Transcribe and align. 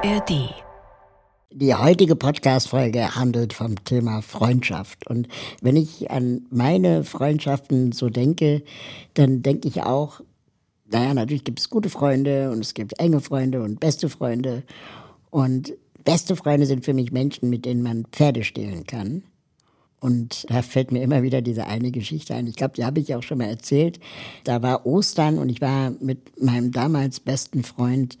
ARD. 0.00 0.54
Die 1.50 1.74
heutige 1.74 2.14
Podcast-Folge 2.14 3.16
handelt 3.16 3.52
vom 3.52 3.82
Thema 3.82 4.22
Freundschaft. 4.22 5.08
Und 5.08 5.26
wenn 5.60 5.74
ich 5.74 6.08
an 6.12 6.46
meine 6.50 7.02
Freundschaften 7.02 7.90
so 7.90 8.08
denke, 8.08 8.62
dann 9.14 9.42
denke 9.42 9.66
ich 9.66 9.82
auch, 9.82 10.20
naja, 10.88 11.14
natürlich 11.14 11.42
gibt 11.42 11.58
es 11.58 11.68
gute 11.68 11.90
Freunde 11.90 12.52
und 12.52 12.60
es 12.60 12.74
gibt 12.74 13.00
enge 13.00 13.20
Freunde 13.20 13.60
und 13.60 13.80
beste 13.80 14.08
Freunde. 14.08 14.62
Und 15.30 15.72
beste 16.04 16.36
Freunde 16.36 16.66
sind 16.66 16.84
für 16.84 16.94
mich 16.94 17.10
Menschen, 17.10 17.50
mit 17.50 17.64
denen 17.64 17.82
man 17.82 18.04
Pferde 18.12 18.44
stehlen 18.44 18.84
kann. 18.86 19.24
Und 19.98 20.46
da 20.48 20.62
fällt 20.62 20.92
mir 20.92 21.02
immer 21.02 21.24
wieder 21.24 21.42
diese 21.42 21.66
eine 21.66 21.90
Geschichte 21.90 22.36
ein. 22.36 22.46
Ich 22.46 22.54
glaube, 22.54 22.74
die 22.74 22.84
habe 22.84 23.00
ich 23.00 23.16
auch 23.16 23.24
schon 23.24 23.38
mal 23.38 23.48
erzählt. 23.48 23.98
Da 24.44 24.62
war 24.62 24.86
Ostern 24.86 25.38
und 25.38 25.48
ich 25.48 25.60
war 25.60 25.90
mit 26.00 26.40
meinem 26.40 26.70
damals 26.70 27.18
besten 27.18 27.64
Freund 27.64 28.16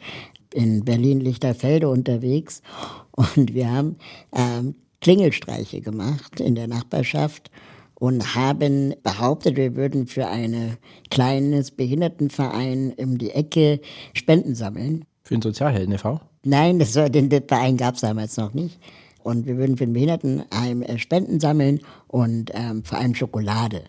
in 0.54 0.84
Berlin-Lichterfelde 0.84 1.88
unterwegs 1.88 2.62
und 3.10 3.54
wir 3.54 3.70
haben 3.70 3.96
ähm, 4.32 4.74
Klingelstreiche 5.00 5.80
gemacht 5.80 6.40
in 6.40 6.54
der 6.54 6.68
Nachbarschaft 6.68 7.50
und 7.94 8.34
haben 8.34 8.94
behauptet, 9.02 9.56
wir 9.56 9.74
würden 9.74 10.06
für 10.06 10.28
ein 10.28 10.76
kleines 11.10 11.72
Behindertenverein 11.72 12.94
um 12.96 13.18
die 13.18 13.30
Ecke 13.30 13.80
Spenden 14.14 14.54
sammeln. 14.54 15.04
Für 15.24 15.34
den 15.34 15.42
Sozialhelden 15.42 15.94
e.V.? 15.94 16.20
Nein, 16.44 16.78
das 16.78 16.94
war, 16.94 17.10
den, 17.10 17.28
den 17.28 17.46
Verein 17.46 17.76
gab 17.76 17.96
es 17.96 18.02
damals 18.02 18.36
noch 18.36 18.54
nicht. 18.54 18.78
Und 19.22 19.46
wir 19.46 19.56
würden 19.56 19.76
für 19.76 19.84
den 19.84 19.92
Behindertenheim 19.92 20.82
äh, 20.82 20.98
Spenden 20.98 21.40
sammeln 21.40 21.80
und 22.06 22.52
ähm, 22.54 22.84
vor 22.84 22.98
allem 22.98 23.14
Schokolade. 23.14 23.82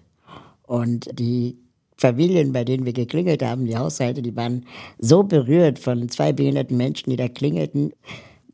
Und 0.63 1.07
die 1.17 1.57
Familien, 1.99 2.53
bei 2.53 2.63
denen 2.63 2.85
wir 2.85 2.93
geklingelt 2.93 3.43
haben, 3.43 3.65
die 3.65 3.77
Haushalte, 3.77 4.21
die 4.21 4.35
waren 4.35 4.65
so 4.99 5.23
berührt 5.23 5.79
von 5.79 6.07
zwei 6.07 6.31
behinderten 6.31 6.77
Menschen, 6.77 7.09
die 7.09 7.17
da 7.17 7.27
klingelten, 7.27 7.91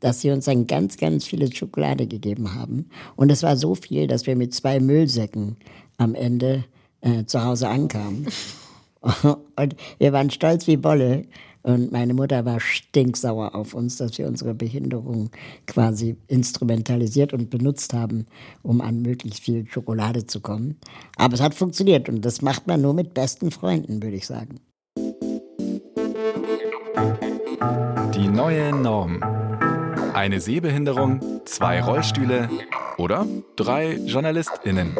dass 0.00 0.20
sie 0.20 0.32
uns 0.32 0.46
dann 0.46 0.66
ganz, 0.66 0.96
ganz 0.96 1.26
viele 1.26 1.50
Schokolade 1.54 2.08
gegeben 2.08 2.54
haben. 2.54 2.90
Und 3.14 3.30
es 3.30 3.44
war 3.44 3.56
so 3.56 3.76
viel, 3.76 4.08
dass 4.08 4.26
wir 4.26 4.34
mit 4.34 4.52
zwei 4.52 4.80
Müllsäcken 4.80 5.56
am 5.96 6.16
Ende 6.16 6.64
äh, 7.02 7.24
zu 7.24 7.44
Hause 7.44 7.68
ankamen. 7.68 8.26
Und 9.56 9.76
wir 9.98 10.12
waren 10.12 10.30
stolz 10.30 10.66
wie 10.66 10.76
Bolle. 10.76 11.26
Und 11.66 11.90
meine 11.90 12.14
Mutter 12.14 12.44
war 12.44 12.60
stinksauer 12.60 13.56
auf 13.56 13.74
uns, 13.74 13.96
dass 13.96 14.16
wir 14.18 14.28
unsere 14.28 14.54
Behinderung 14.54 15.30
quasi 15.66 16.16
instrumentalisiert 16.28 17.32
und 17.32 17.50
benutzt 17.50 17.92
haben, 17.92 18.26
um 18.62 18.80
an 18.80 19.02
möglichst 19.02 19.40
viel 19.42 19.66
Schokolade 19.68 20.28
zu 20.28 20.40
kommen. 20.40 20.76
Aber 21.16 21.34
es 21.34 21.40
hat 21.40 21.56
funktioniert 21.56 22.08
und 22.08 22.24
das 22.24 22.40
macht 22.40 22.68
man 22.68 22.82
nur 22.82 22.94
mit 22.94 23.14
besten 23.14 23.50
Freunden, 23.50 24.00
würde 24.00 24.16
ich 24.16 24.28
sagen. 24.28 24.60
Die 28.14 28.28
neue 28.28 28.72
Norm. 28.72 29.20
Eine 30.14 30.40
Sehbehinderung, 30.40 31.20
zwei 31.46 31.82
Rollstühle 31.82 32.48
oder 32.96 33.26
drei 33.56 33.96
JournalistInnen. 33.96 34.94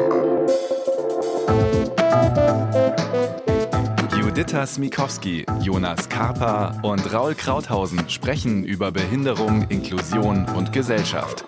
Juditha 4.37 4.67
Smikowski, 4.67 5.47
Jonas 5.63 6.09
Karpa 6.09 6.79
und 6.83 7.11
Raul 7.11 7.33
Krauthausen 7.33 8.07
sprechen 8.07 8.63
über 8.65 8.91
Behinderung, 8.91 9.63
Inklusion 9.69 10.45
und 10.55 10.71
Gesellschaft. 10.71 11.43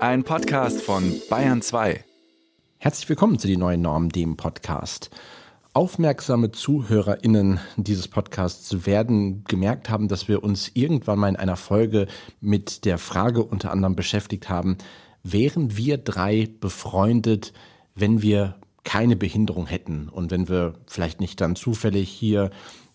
Ein 0.00 0.24
Podcast 0.24 0.80
von 0.80 1.12
Bayern 1.28 1.60
2. 1.60 2.02
Herzlich 2.78 3.10
willkommen 3.10 3.38
zu 3.38 3.46
die 3.46 3.58
neuen 3.58 3.82
Normen, 3.82 4.08
dem 4.08 4.38
Podcast. 4.38 5.10
Aufmerksame 5.74 6.50
ZuhörerInnen 6.50 7.60
dieses 7.76 8.08
Podcasts 8.08 8.86
werden 8.86 9.44
gemerkt 9.44 9.90
haben, 9.90 10.08
dass 10.08 10.28
wir 10.28 10.42
uns 10.42 10.70
irgendwann 10.72 11.18
mal 11.18 11.28
in 11.28 11.36
einer 11.36 11.56
Folge 11.56 12.06
mit 12.40 12.86
der 12.86 12.96
Frage 12.96 13.44
unter 13.44 13.70
anderem 13.70 13.96
beschäftigt 13.96 14.48
haben, 14.48 14.78
wären 15.22 15.76
wir 15.76 15.98
drei 15.98 16.48
befreundet, 16.58 17.52
wenn 17.94 18.22
wir 18.22 18.54
keine 18.88 19.16
Behinderung 19.16 19.66
hätten 19.66 20.08
und 20.08 20.30
wenn 20.30 20.48
wir 20.48 20.72
vielleicht 20.86 21.20
nicht 21.20 21.42
dann 21.42 21.56
zufällig 21.56 22.08
hier 22.08 22.50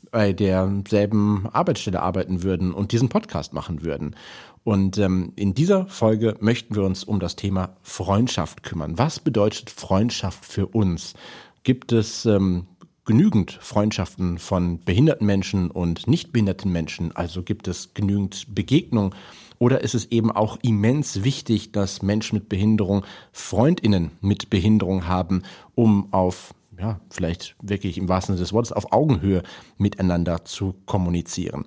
bei 0.09 0.33
derselben 0.33 1.47
Arbeitsstelle 1.53 2.01
arbeiten 2.01 2.41
würden 2.41 2.73
und 2.73 2.93
diesen 2.93 3.09
Podcast 3.09 3.53
machen 3.53 3.83
würden. 3.83 4.15
Und 4.63 4.97
ähm, 4.97 5.33
in 5.35 5.53
dieser 5.53 5.85
Folge 5.85 6.35
möchten 6.39 6.73
wir 6.73 6.81
uns 6.81 7.03
um 7.03 7.19
das 7.19 7.35
Thema 7.35 7.77
Freundschaft 7.83 8.63
kümmern. 8.63 8.97
Was 8.97 9.19
bedeutet 9.19 9.69
Freundschaft 9.69 10.43
für 10.43 10.65
uns? 10.65 11.13
Gibt 11.61 11.91
es 11.91 12.25
ähm, 12.25 12.65
genügend 13.05 13.51
Freundschaften 13.51 14.39
von 14.39 14.79
behinderten 14.83 15.27
Menschen 15.27 15.69
und 15.69 16.07
nicht 16.07 16.31
behinderten 16.31 16.71
Menschen? 16.71 17.15
Also 17.15 17.43
gibt 17.43 17.67
es 17.67 17.93
genügend 17.93 18.55
Begegnung? 18.55 19.13
Oder 19.63 19.79
ist 19.79 19.95
es 19.95 20.11
eben 20.11 20.29
auch 20.29 20.57
immens 20.61 21.23
wichtig, 21.23 21.71
dass 21.71 22.01
Menschen 22.01 22.35
mit 22.35 22.49
Behinderung 22.49 23.05
Freundinnen 23.31 24.11
mit 24.19 24.49
Behinderung 24.49 25.07
haben, 25.07 25.43
um 25.73 26.11
auf, 26.11 26.53
ja, 26.77 26.99
vielleicht 27.09 27.55
wirklich 27.61 27.97
im 27.97 28.09
wahrsten 28.09 28.35
Sinne 28.35 28.43
des 28.43 28.51
Wortes, 28.51 28.73
auf 28.73 28.91
Augenhöhe 28.91 29.41
miteinander 29.77 30.43
zu 30.43 30.75
kommunizieren? 30.85 31.63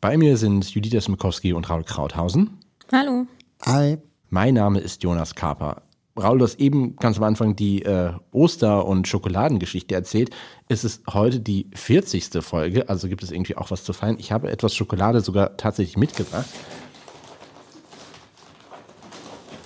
Bei 0.00 0.16
mir 0.16 0.36
sind 0.36 0.70
Judith 0.72 1.02
Smikowski 1.02 1.52
und 1.52 1.68
Raul 1.68 1.82
Krauthausen. 1.82 2.58
Hallo. 2.92 3.26
Hi. 3.62 3.98
Mein 4.30 4.54
Name 4.54 4.78
ist 4.78 5.02
Jonas 5.02 5.34
Kaper. 5.34 5.82
Raul, 6.16 6.38
du 6.38 6.44
hast 6.44 6.60
eben 6.60 6.94
ganz 6.94 7.16
am 7.16 7.24
Anfang 7.24 7.56
die 7.56 7.82
äh, 7.82 8.12
Oster- 8.30 8.86
und 8.86 9.08
Schokoladengeschichte 9.08 9.96
erzählt. 9.96 10.30
Es 10.68 10.84
ist 10.84 11.02
heute 11.12 11.40
die 11.40 11.66
40. 11.74 12.40
Folge, 12.40 12.88
also 12.88 13.08
gibt 13.08 13.24
es 13.24 13.32
irgendwie 13.32 13.56
auch 13.56 13.72
was 13.72 13.82
zu 13.82 13.92
feiern. 13.92 14.14
Ich 14.20 14.30
habe 14.30 14.48
etwas 14.48 14.76
Schokolade 14.76 15.22
sogar 15.22 15.56
tatsächlich 15.56 15.96
mitgebracht. 15.96 16.46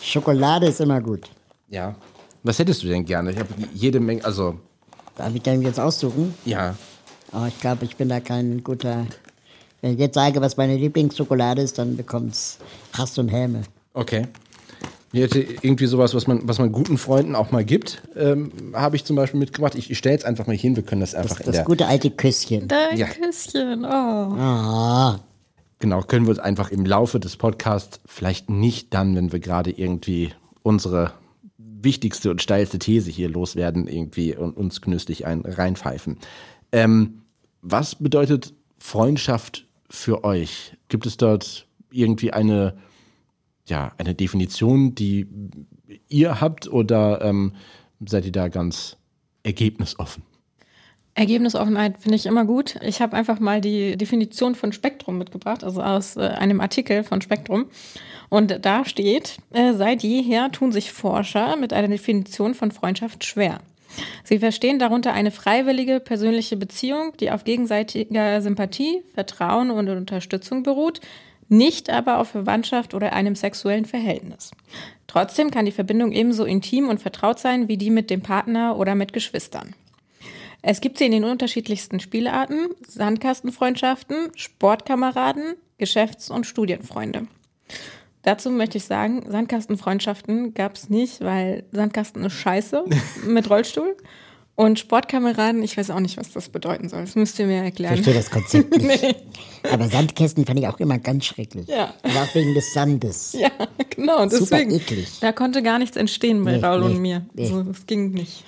Schokolade 0.06 0.67
ist 0.67 0.81
immer 0.81 1.00
gut. 1.00 1.28
Ja. 1.69 1.94
Was 2.43 2.59
hättest 2.59 2.83
du 2.83 2.87
denn 2.87 3.05
gerne? 3.05 3.33
Ich 3.33 3.39
habe 3.39 3.49
jede 3.75 3.99
Menge, 4.00 4.25
also. 4.25 4.55
Darf 5.17 5.34
ich 5.34 5.43
dann 5.43 5.62
jetzt 5.62 5.81
aussuchen? 5.81 6.34
Ja. 6.44 6.75
Aber 7.33 7.49
ich 7.49 7.59
glaube, 7.61 7.84
ich 7.84 7.97
bin 7.97 8.09
da 8.09 8.21
kein 8.21 8.62
guter. 8.62 9.06
Wenn 9.81 9.94
ich 9.94 9.99
jetzt 9.99 10.15
sage, 10.15 10.41
was 10.41 10.56
meine 10.56 10.77
Lieblingsschokolade 10.77 11.61
ist, 11.62 11.78
dann 11.78 11.97
bekommt's 11.97 12.59
Hass 12.97 13.19
und 13.19 13.28
Häme. 13.28 13.62
Okay. 13.94 14.28
Ich 15.12 15.22
hätte 15.22 15.41
irgendwie 15.41 15.87
sowas, 15.87 16.15
was 16.15 16.27
man, 16.27 16.47
was 16.47 16.59
man 16.59 16.71
guten 16.73 16.99
Freunden 16.99 17.34
auch 17.34 17.50
mal 17.50 17.65
gibt, 17.65 18.03
ähm, 18.17 18.53
habe 18.75 18.97
ich 18.97 19.05
zum 19.05 19.17
Beispiel 19.17 19.41
mitgebracht. 19.41 19.75
Ich, 19.75 19.91
ich 19.91 19.99
stelle 19.99 20.15
jetzt 20.15 20.25
einfach 20.27 20.47
mal 20.47 20.56
hin, 20.56 20.77
wir 20.77 20.83
können 20.83 21.00
das 21.00 21.15
einfach 21.15 21.31
Das, 21.31 21.41
in 21.41 21.47
das 21.47 21.55
der. 21.56 21.65
gute 21.65 21.87
alte 21.87 22.11
Küsschen. 22.11 22.69
Dein 22.69 22.97
Ja. 22.97 23.06
Küsschen. 23.06 23.84
Oh. 23.84 23.88
Ah, 23.88 25.21
Genau, 25.78 26.00
können 26.00 26.26
wir 26.26 26.31
uns 26.31 26.38
einfach 26.38 26.70
im 26.70 26.87
Laufe 26.87 27.20
des 27.20 27.37
Podcasts, 27.37 28.00
vielleicht 28.06 28.48
nicht 28.48 28.94
dann, 28.94 29.14
wenn 29.14 29.32
wir 29.32 29.41
gerade 29.41 29.70
irgendwie 29.70 30.32
unsere 30.62 31.12
wichtigste 31.59 32.31
und 32.31 32.41
steilste 32.41 32.78
These 32.78 33.10
hier 33.10 33.28
loswerden, 33.28 33.87
irgendwie 33.87 34.34
und 34.34 34.56
uns 34.56 34.81
genüsslich 34.81 35.26
ein 35.26 35.42
reinpfeifen. 35.42 36.19
Ähm, 36.72 37.22
was 37.60 37.94
bedeutet 37.94 38.54
Freundschaft 38.78 39.66
für 39.91 40.25
euch? 40.25 40.76
Gibt 40.88 41.06
es 41.06 41.16
dort 41.16 41.66
irgendwie 41.91 42.32
eine, 42.32 42.76
ja, 43.66 43.93
eine 43.98 44.14
Definition, 44.14 44.94
die 44.94 45.26
ihr 46.08 46.41
habt 46.41 46.69
oder 46.69 47.22
ähm, 47.22 47.53
seid 48.04 48.25
ihr 48.25 48.32
da 48.32 48.48
ganz 48.48 48.97
ergebnisoffen? 49.43 50.22
Ergebnisoffenheit 51.16 51.94
finde 51.99 52.16
ich 52.16 52.27
immer 52.27 52.44
gut. 52.44 52.77
Ich 52.82 53.00
habe 53.00 53.16
einfach 53.16 53.41
mal 53.41 53.62
die 53.62 53.97
Definition 53.97 54.54
von 54.54 54.72
Spektrum 54.72 55.16
mitgebracht, 55.16 55.65
also 55.65 55.82
aus 55.82 56.16
äh, 56.16 56.21
einem 56.21 56.60
Artikel 56.60 57.03
von 57.04 57.22
Spektrum. 57.22 57.66
Und 58.28 58.59
da 58.62 58.84
steht, 58.84 59.38
äh, 59.53 59.72
seit 59.72 60.03
jeher 60.03 60.53
tun 60.53 60.72
sich 60.72 60.93
Forscher 60.93 61.56
mit 61.56 61.72
einer 61.72 61.88
Definition 61.88 62.55
von 62.55 62.71
Freundschaft 62.71 63.25
schwer. 63.25 63.60
Sie 64.25 64.38
verstehen 64.38 64.78
darunter 64.78 65.15
eine 65.15 65.31
freiwillige 65.31 66.00
persönliche 66.00 66.59
Beziehung, 66.59 67.15
die 67.19 67.31
auf 67.31 67.44
gegenseitiger 67.44 68.43
Sympathie, 68.43 69.02
Vertrauen 69.14 69.70
und 69.70 69.88
Unterstützung 69.88 70.64
beruht, 70.64 71.00
nicht 71.49 71.88
aber 71.88 72.19
auf 72.19 72.29
Verwandtschaft 72.29 72.93
oder 72.93 73.14
einem 73.14 73.37
sexuellen 73.37 73.87
Verhältnis. 73.87 74.50
Trotzdem 75.06 75.50
kann 75.50 75.64
die 75.64 75.73
Verbindung 75.73 76.12
ebenso 76.12 76.44
intim 76.44 76.91
und 76.91 77.00
vertraut 77.00 77.38
sein 77.38 77.69
wie 77.69 77.79
die 77.79 77.91
mit 77.91 78.11
dem 78.11 78.20
Partner 78.20 78.76
oder 78.76 78.94
mit 78.94 79.14
Geschwistern. 79.14 79.75
Es 80.69 80.81
gibt 80.81 80.99
sie 80.99 81.05
in 81.07 81.13
den 81.13 81.23
unterschiedlichsten 81.25 82.01
Spielarten, 82.01 82.59
Sandkastenfreundschaften, 82.89 84.17
Sportkameraden, 84.35 85.55
Geschäfts- 85.79 86.29
und 86.29 86.45
Studienfreunde. 86.45 87.29
Dazu 88.23 88.51
möchte 88.51 88.79
ich 88.79 88.85
sagen, 88.85 89.25
Sandkastenfreundschaften 89.31 90.55
gab 90.55 90.75
es 90.75 90.91
nicht, 90.91 91.21
weil 91.21 91.63
Sandkasten 91.71 92.25
ist 92.25 92.33
scheiße 92.33 92.85
mit 93.29 93.49
Rollstuhl. 93.49 93.97
Und 94.57 94.81
Sportkameraden, 94.81 95.63
ich 95.63 95.77
weiß 95.77 95.91
auch 95.91 96.01
nicht, 96.01 96.17
was 96.17 96.33
das 96.33 96.49
bedeuten 96.49 96.89
soll. 96.89 97.03
Das 97.03 97.15
müsst 97.15 97.39
ihr 97.39 97.47
mir 97.47 97.59
ich 97.59 97.65
erklären. 97.67 97.95
verstehe 97.95 98.15
das 98.15 98.31
Konzept 98.31 98.77
nicht. 98.83 99.03
nee. 99.03 99.15
Aber 99.71 99.87
Sandkästen 99.87 100.47
fand 100.47 100.59
ich 100.59 100.67
auch 100.67 100.81
immer 100.81 100.99
ganz 100.99 101.27
schrecklich. 101.27 101.69
Ja. 101.69 101.95
Aber 102.03 102.23
auch 102.23 102.35
wegen 102.35 102.55
des 102.55 102.73
Sandes. 102.73 103.35
Ja, 103.39 103.51
genau. 103.91 104.21
und 104.23 104.33
Super 104.33 104.57
Deswegen, 104.57 104.71
eklig. 104.73 105.21
Da 105.21 105.31
konnte 105.31 105.63
gar 105.63 105.79
nichts 105.79 105.97
entstehen 105.97 106.43
bei 106.43 106.57
Nee, 106.57 106.65
Raul 106.65 106.81
nee, 106.81 106.87
und 106.87 107.03
mir. 107.03 107.27
nee. 107.35 107.47
So, 107.47 107.63
das 107.63 107.87
ging 107.87 108.11
nicht. 108.11 108.43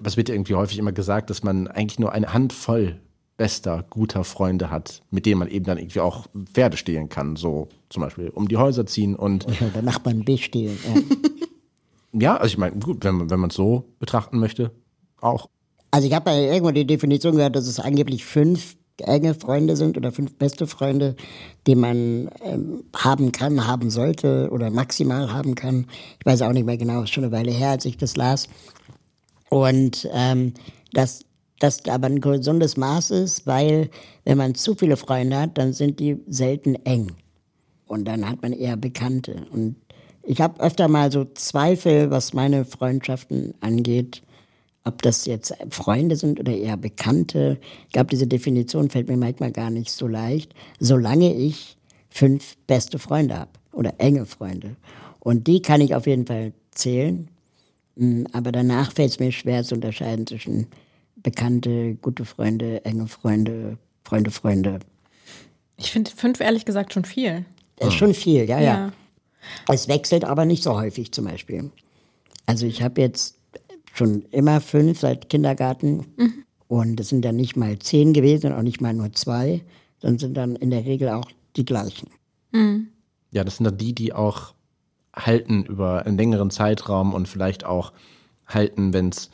Aber 0.00 0.08
es 0.08 0.16
wird 0.16 0.30
ja 0.30 0.34
irgendwie 0.34 0.54
häufig 0.54 0.78
immer 0.78 0.92
gesagt, 0.92 1.28
dass 1.28 1.42
man 1.42 1.68
eigentlich 1.68 1.98
nur 1.98 2.12
eine 2.12 2.32
Handvoll 2.32 2.98
bester, 3.36 3.84
guter 3.90 4.24
Freunde 4.24 4.70
hat, 4.70 5.02
mit 5.10 5.26
denen 5.26 5.38
man 5.38 5.48
eben 5.48 5.66
dann 5.66 5.76
irgendwie 5.76 6.00
auch 6.00 6.26
Pferde 6.52 6.78
stehlen 6.78 7.10
kann, 7.10 7.36
so 7.36 7.68
zum 7.90 8.02
Beispiel 8.02 8.30
um 8.30 8.48
die 8.48 8.56
Häuser 8.56 8.86
ziehen 8.86 9.14
und. 9.14 9.46
Oder 9.46 9.70
der 9.74 9.82
Nachbarn 9.82 10.24
bestehlen. 10.24 10.78
Ja. 12.12 12.20
ja, 12.20 12.36
also 12.36 12.52
ich 12.52 12.58
meine, 12.58 12.76
gut, 12.76 13.04
wenn 13.04 13.14
man 13.14 13.30
wenn 13.30 13.40
man 13.40 13.50
es 13.50 13.56
so 13.56 13.84
betrachten 13.98 14.38
möchte, 14.38 14.72
auch. 15.20 15.48
Also 15.90 16.06
ich 16.06 16.14
habe 16.14 16.30
ja 16.30 16.52
irgendwo 16.52 16.70
die 16.70 16.86
Definition 16.86 17.36
gehört, 17.36 17.56
dass 17.56 17.66
es 17.66 17.78
angeblich 17.78 18.24
fünf 18.24 18.76
enge 19.02 19.34
Freunde 19.34 19.76
sind 19.76 19.96
oder 19.96 20.12
fünf 20.12 20.34
beste 20.36 20.66
Freunde, 20.66 21.16
die 21.66 21.74
man 21.74 22.30
ähm, 22.44 22.84
haben 22.96 23.32
kann, 23.32 23.66
haben 23.66 23.90
sollte 23.90 24.48
oder 24.50 24.70
maximal 24.70 25.32
haben 25.32 25.54
kann. 25.54 25.86
Ich 26.18 26.26
weiß 26.26 26.42
auch 26.42 26.52
nicht 26.52 26.66
mehr 26.66 26.76
genau, 26.76 27.02
ist 27.02 27.10
schon 27.10 27.24
eine 27.24 27.32
Weile 27.32 27.50
her, 27.50 27.70
als 27.70 27.84
ich 27.84 27.96
das 27.96 28.16
las. 28.16 28.48
Und 29.50 30.08
ähm, 30.12 30.54
dass 30.94 31.26
das 31.58 31.84
aber 31.86 32.06
ein 32.06 32.22
gesundes 32.22 32.78
Maß 32.78 33.10
ist, 33.10 33.46
weil 33.46 33.90
wenn 34.24 34.38
man 34.38 34.54
zu 34.54 34.74
viele 34.74 34.96
Freunde 34.96 35.38
hat, 35.38 35.58
dann 35.58 35.74
sind 35.74 36.00
die 36.00 36.16
selten 36.26 36.74
eng. 36.86 37.12
Und 37.86 38.06
dann 38.06 38.26
hat 38.26 38.40
man 38.40 38.52
eher 38.52 38.78
Bekannte. 38.78 39.44
Und 39.52 39.76
ich 40.22 40.40
habe 40.40 40.60
öfter 40.60 40.88
mal 40.88 41.12
so 41.12 41.26
Zweifel, 41.34 42.10
was 42.10 42.32
meine 42.32 42.64
Freundschaften 42.64 43.52
angeht 43.60 44.22
ob 44.84 45.02
das 45.02 45.26
jetzt 45.26 45.54
Freunde 45.70 46.16
sind 46.16 46.40
oder 46.40 46.52
eher 46.52 46.76
Bekannte. 46.76 47.58
Ich 47.86 47.92
glaube, 47.92 48.10
diese 48.10 48.26
Definition 48.26 48.90
fällt 48.90 49.08
mir 49.08 49.16
manchmal 49.16 49.52
gar 49.52 49.70
nicht 49.70 49.90
so 49.90 50.06
leicht, 50.06 50.54
solange 50.78 51.34
ich 51.34 51.76
fünf 52.08 52.56
beste 52.66 52.98
Freunde 52.98 53.38
habe 53.38 53.50
oder 53.72 53.94
enge 53.98 54.26
Freunde. 54.26 54.76
Und 55.18 55.46
die 55.46 55.60
kann 55.60 55.80
ich 55.80 55.94
auf 55.94 56.06
jeden 56.06 56.26
Fall 56.26 56.52
zählen. 56.70 57.28
Hm, 58.00 58.26
aber 58.32 58.50
danach 58.50 58.92
fällt 58.92 59.10
es 59.10 59.20
mir 59.20 59.30
schwer 59.30 59.62
zu 59.62 59.74
unterscheiden 59.74 60.26
zwischen 60.26 60.66
Bekannte, 61.16 61.96
gute 61.96 62.24
Freunde, 62.24 62.82
enge 62.86 63.06
Freunde, 63.06 63.76
Freunde, 64.04 64.30
Freunde. 64.30 64.78
Ich 65.76 65.90
finde 65.90 66.10
fünf 66.10 66.40
ehrlich 66.40 66.64
gesagt 66.64 66.94
schon 66.94 67.04
viel. 67.04 67.44
Das 67.76 67.88
ist 67.88 67.94
schon 67.94 68.14
viel, 68.14 68.48
ja, 68.48 68.58
ja, 68.58 68.62
ja. 68.64 68.92
Es 69.68 69.86
wechselt 69.86 70.24
aber 70.24 70.46
nicht 70.46 70.62
so 70.62 70.74
häufig 70.74 71.12
zum 71.12 71.26
Beispiel. 71.26 71.70
Also 72.46 72.66
ich 72.66 72.82
habe 72.82 73.02
jetzt 73.02 73.36
schon 73.92 74.22
immer 74.30 74.62
fünf 74.62 75.00
seit 75.00 75.28
Kindergarten. 75.28 76.06
Mhm. 76.16 76.44
Und 76.68 77.00
es 77.00 77.08
sind 77.08 77.24
dann 77.24 77.36
nicht 77.36 77.56
mal 77.56 77.78
zehn 77.80 78.12
gewesen, 78.12 78.52
auch 78.52 78.62
nicht 78.62 78.80
mal 78.80 78.94
nur 78.94 79.12
zwei, 79.12 79.62
sondern 80.00 80.18
sind 80.18 80.34
dann 80.36 80.56
in 80.56 80.70
der 80.70 80.86
Regel 80.86 81.10
auch 81.10 81.30
die 81.56 81.64
gleichen. 81.64 82.08
Mhm. 82.52 82.88
Ja, 83.32 83.44
das 83.44 83.56
sind 83.56 83.64
dann 83.64 83.76
die, 83.76 83.94
die 83.94 84.12
auch 84.12 84.54
halten 85.14 85.64
über 85.64 86.06
einen 86.06 86.16
längeren 86.16 86.50
Zeitraum 86.50 87.14
und 87.14 87.28
vielleicht 87.28 87.64
auch 87.64 87.92
halten, 88.46 88.92
wenn 88.92 89.08
es 89.08 89.30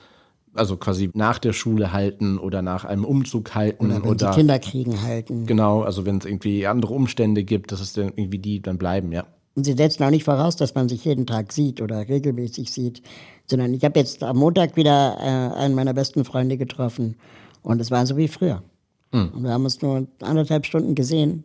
also 0.54 0.76
quasi 0.76 1.10
nach 1.14 1.38
der 1.38 1.52
Schule 1.52 1.92
halten 1.92 2.38
oder 2.38 2.62
nach 2.62 2.84
einem 2.84 3.04
Umzug 3.04 3.54
halten 3.54 3.86
oder 3.86 4.02
wenn 4.02 4.10
oder 4.10 4.32
sie 4.32 4.38
Kinder 4.38 4.58
kriegen 4.58 5.02
halten. 5.02 5.46
Genau, 5.46 5.82
also 5.82 6.06
wenn 6.06 6.18
es 6.18 6.24
irgendwie 6.24 6.66
andere 6.66 6.94
Umstände 6.94 7.44
gibt, 7.44 7.72
dass 7.72 7.80
es 7.80 7.92
dann 7.92 8.12
irgendwie 8.16 8.38
die 8.38 8.60
dann 8.60 8.78
bleiben, 8.78 9.12
ja. 9.12 9.26
Und 9.54 9.64
sie 9.64 9.72
setzen 9.72 10.02
auch 10.04 10.10
nicht 10.10 10.24
voraus, 10.24 10.56
dass 10.56 10.74
man 10.74 10.88
sich 10.88 11.04
jeden 11.04 11.26
Tag 11.26 11.52
sieht 11.52 11.80
oder 11.80 12.08
regelmäßig 12.08 12.70
sieht, 12.70 13.02
sondern 13.46 13.72
ich 13.72 13.84
habe 13.84 13.98
jetzt 13.98 14.22
am 14.22 14.36
Montag 14.36 14.76
wieder 14.76 15.16
äh, 15.18 15.58
einen 15.58 15.74
meiner 15.74 15.94
besten 15.94 16.24
Freunde 16.24 16.58
getroffen 16.58 17.16
und 17.62 17.80
es 17.80 17.90
war 17.90 18.04
so 18.06 18.16
wie 18.16 18.28
früher. 18.28 18.62
Mhm. 19.12 19.30
Und 19.34 19.42
wir 19.44 19.50
haben 19.50 19.64
uns 19.64 19.80
nur 19.80 20.06
anderthalb 20.20 20.66
Stunden 20.66 20.94
gesehen, 20.94 21.44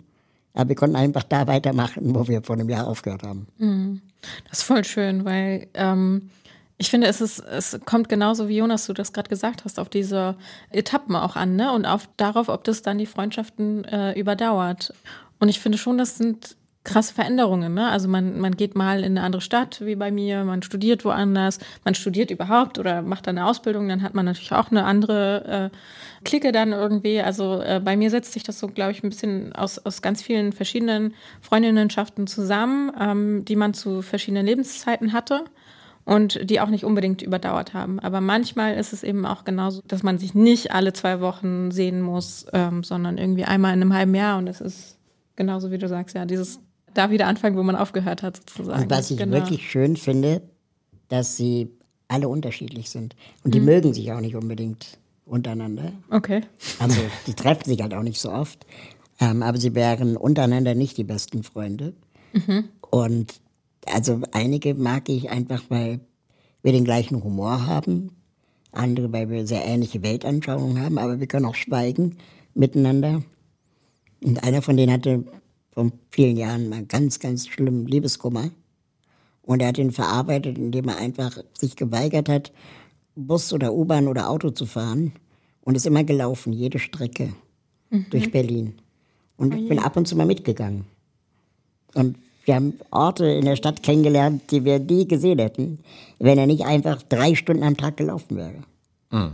aber 0.54 0.69
wir 0.69 0.75
konnten 0.75 0.98
einfach 0.98 1.24
da 1.24 1.48
weitermachen, 1.48 2.13
wo 2.13 2.28
wir 2.28 2.42
vor 2.44 2.56
einem 2.56 2.69
Jahr 2.69 2.88
aufgehört 2.88 3.24
haben. 3.24 3.48
Mhm. 3.57 4.01
Das 4.50 4.59
ist 4.59 4.63
voll 4.63 4.83
schön, 4.83 5.25
weil 5.25 5.68
ähm, 5.73 6.29
ich 6.77 6.89
finde, 6.89 7.07
es, 7.07 7.21
ist, 7.21 7.39
es 7.39 7.79
kommt 7.85 8.09
genauso 8.09 8.47
wie 8.47 8.57
Jonas, 8.57 8.88
du 8.88 8.94
das 8.94 9.13
gerade 9.13 9.29
gesagt 9.29 9.65
hast, 9.65 9.79
auf 9.79 9.89
diese 9.89 10.35
Etappen 10.71 11.15
auch 11.15 11.35
an 11.35 11.56
ne? 11.56 11.71
und 11.71 11.85
auf, 11.85 12.09
darauf, 12.18 12.50
ob 12.50 12.63
das 12.63 12.81
dann 12.81 12.97
die 12.97 13.06
Freundschaften 13.06 13.85
äh, 13.85 14.19
überdauert. 14.19 14.94
Und 15.39 15.50
ich 15.50 15.59
finde 15.59 15.77
schon, 15.77 15.97
das 15.97 16.18
sind 16.18 16.56
krasse 16.83 17.13
Veränderungen. 17.13 17.74
Ne? 17.74 17.89
Also 17.89 18.07
man, 18.07 18.39
man 18.39 18.56
geht 18.56 18.75
mal 18.75 19.04
in 19.04 19.18
eine 19.18 19.24
andere 19.24 19.42
Stadt, 19.42 19.81
wie 19.86 19.95
bei 19.95 20.12
mir, 20.12 20.44
man 20.44 20.63
studiert 20.63 21.06
woanders, 21.06 21.60
man 21.86 21.94
studiert 21.94 22.31
überhaupt 22.31 22.80
oder 22.80 23.04
macht 23.04 23.28
dann 23.28 23.38
eine 23.38 23.48
Ausbildung, 23.48 23.88
dann 23.88 24.01
hat 24.01 24.16
man 24.16 24.25
natürlich 24.25 24.51
auch 24.51 24.72
eine 24.72 24.83
andere 24.83 25.72
äh, 25.72 25.78
Clique 26.25 26.51
dann 26.51 26.72
irgendwie. 26.72 27.22
Also 27.22 27.62
äh, 27.62 27.80
bei 27.83 27.95
mir 27.95 28.10
setzt 28.10 28.33
sich 28.33 28.44
das 28.44 28.60
so, 28.60 28.68
glaube 28.68 28.92
ich, 28.92 29.04
ein 29.04 29.10
bisschen 29.10 29.54
aus, 29.54 29.78
aus 29.78 30.01
ganz 30.01 30.24
vielen 30.24 30.54
verschiedenen 30.54 31.13
Freundinnenschaften 31.39 32.25
zusammen, 32.25 32.92
ähm, 33.00 33.45
die 33.45 33.56
man 33.56 33.75
zu 33.75 34.01
verschiedenen 34.01 34.45
Lebenszeiten 34.45 35.13
hatte 35.13 35.45
und 36.04 36.50
die 36.50 36.60
auch 36.62 36.69
nicht 36.69 36.83
unbedingt 36.83 37.22
überdauert 37.22 37.75
haben. 37.75 38.00
Aber 38.00 38.22
manchmal 38.22 38.74
ist 38.75 38.92
es 38.92 39.04
eben 39.04 39.28
auch 39.28 39.44
genauso, 39.44 39.81
dass 39.88 40.01
man 40.01 40.18
sich 40.18 40.33
nicht 40.33 40.72
alle 40.72 40.94
zwei 40.94 41.22
Wochen 41.22 41.69
sehen 41.69 42.01
muss, 42.01 42.48
ähm, 42.54 42.83
sondern 42.83 43.19
irgendwie 43.19 43.45
einmal 43.45 43.75
in 43.75 43.83
einem 43.83 43.94
halben 43.94 44.16
Jahr 44.16 44.39
und 44.39 44.48
es 44.48 44.62
ist 44.62 44.98
genauso 45.36 45.72
wie 45.72 45.78
du 45.78 45.88
sagst, 45.88 46.16
ja, 46.16 46.25
dieses 46.25 46.60
da 46.93 47.11
wieder 47.11 47.27
anfangen, 47.27 47.57
wo 47.57 47.63
man 47.63 47.75
aufgehört 47.75 48.23
hat, 48.23 48.38
sozusagen. 48.38 48.83
Und 48.83 48.89
was 48.89 49.11
ich 49.11 49.17
genau. 49.17 49.38
wirklich 49.38 49.69
schön 49.69 49.97
finde, 49.97 50.41
dass 51.09 51.38
sie 51.38 51.69
alle 52.07 52.27
unterschiedlich 52.27 52.89
sind. 52.89 53.15
Und 53.43 53.53
die 53.53 53.59
mhm. 53.59 53.65
mögen 53.65 53.93
sich 53.93 54.11
auch 54.11 54.19
nicht 54.19 54.35
unbedingt 54.35 54.99
untereinander. 55.25 55.93
Okay. 56.09 56.41
Also 56.79 56.99
die 57.27 57.33
treffen 57.33 57.65
sich 57.65 57.81
halt 57.81 57.93
auch 57.93 58.03
nicht 58.03 58.19
so 58.19 58.31
oft. 58.31 58.65
Ähm, 59.19 59.43
aber 59.43 59.57
sie 59.57 59.75
wären 59.75 60.17
untereinander 60.17 60.75
nicht 60.75 60.97
die 60.97 61.03
besten 61.03 61.43
Freunde. 61.43 61.93
Mhm. 62.33 62.65
Und 62.89 63.39
also 63.85 64.21
einige 64.31 64.73
mag 64.73 65.09
ich 65.09 65.29
einfach, 65.29 65.63
weil 65.69 66.01
wir 66.63 66.71
den 66.71 66.83
gleichen 66.83 67.23
Humor 67.23 67.65
haben. 67.65 68.15
Andere, 68.71 69.11
weil 69.11 69.29
wir 69.29 69.47
sehr 69.47 69.65
ähnliche 69.65 70.01
Weltanschauungen 70.01 70.81
haben, 70.81 70.97
aber 70.97 71.19
wir 71.19 71.27
können 71.27 71.45
auch 71.45 71.55
schweigen 71.55 72.17
miteinander. 72.53 73.21
Und 74.23 74.44
einer 74.44 74.61
von 74.61 74.77
denen 74.77 74.94
hatte 74.94 75.25
vor 75.71 75.91
vielen 76.12 76.38
Jahren 76.38 76.69
mal 76.69 76.85
ganz, 76.85 77.19
ganz 77.19 77.47
schlimmen 77.47 77.88
Liebeskummer. 77.88 78.51
Und 79.41 79.62
er 79.62 79.69
hat 79.69 79.77
ihn 79.77 79.91
verarbeitet, 79.91 80.57
indem 80.57 80.89
er 80.89 80.97
einfach 80.97 81.38
sich 81.53 81.75
geweigert 81.75 82.29
hat, 82.29 82.51
Bus 83.15 83.51
oder 83.53 83.73
U-Bahn 83.73 84.07
oder 84.07 84.29
Auto 84.29 84.51
zu 84.51 84.65
fahren 84.65 85.13
und 85.62 85.75
ist 85.75 85.85
immer 85.85 86.03
gelaufen, 86.03 86.53
jede 86.53 86.79
Strecke 86.79 87.33
mhm. 87.89 88.06
durch 88.09 88.31
Berlin. 88.31 88.75
Und 89.38 89.56
ich 89.56 89.68
bin 89.68 89.79
ab 89.79 89.97
und 89.97 90.07
zu 90.07 90.15
mal 90.15 90.25
mitgegangen. 90.25 90.85
Und 91.94 92.15
wir 92.45 92.56
haben 92.56 92.73
Orte 92.91 93.25
in 93.25 93.45
der 93.45 93.56
Stadt 93.56 93.83
kennengelernt, 93.83 94.51
die 94.51 94.63
wir 94.63 94.79
nie 94.79 95.07
gesehen 95.07 95.39
hätten, 95.39 95.79
wenn 96.19 96.38
er 96.38 96.47
nicht 96.47 96.65
einfach 96.65 97.01
drei 97.03 97.35
Stunden 97.35 97.63
am 97.63 97.77
Tag 97.77 97.97
gelaufen 97.97 98.38
wäre. 98.38 98.63
Mhm. 99.12 99.33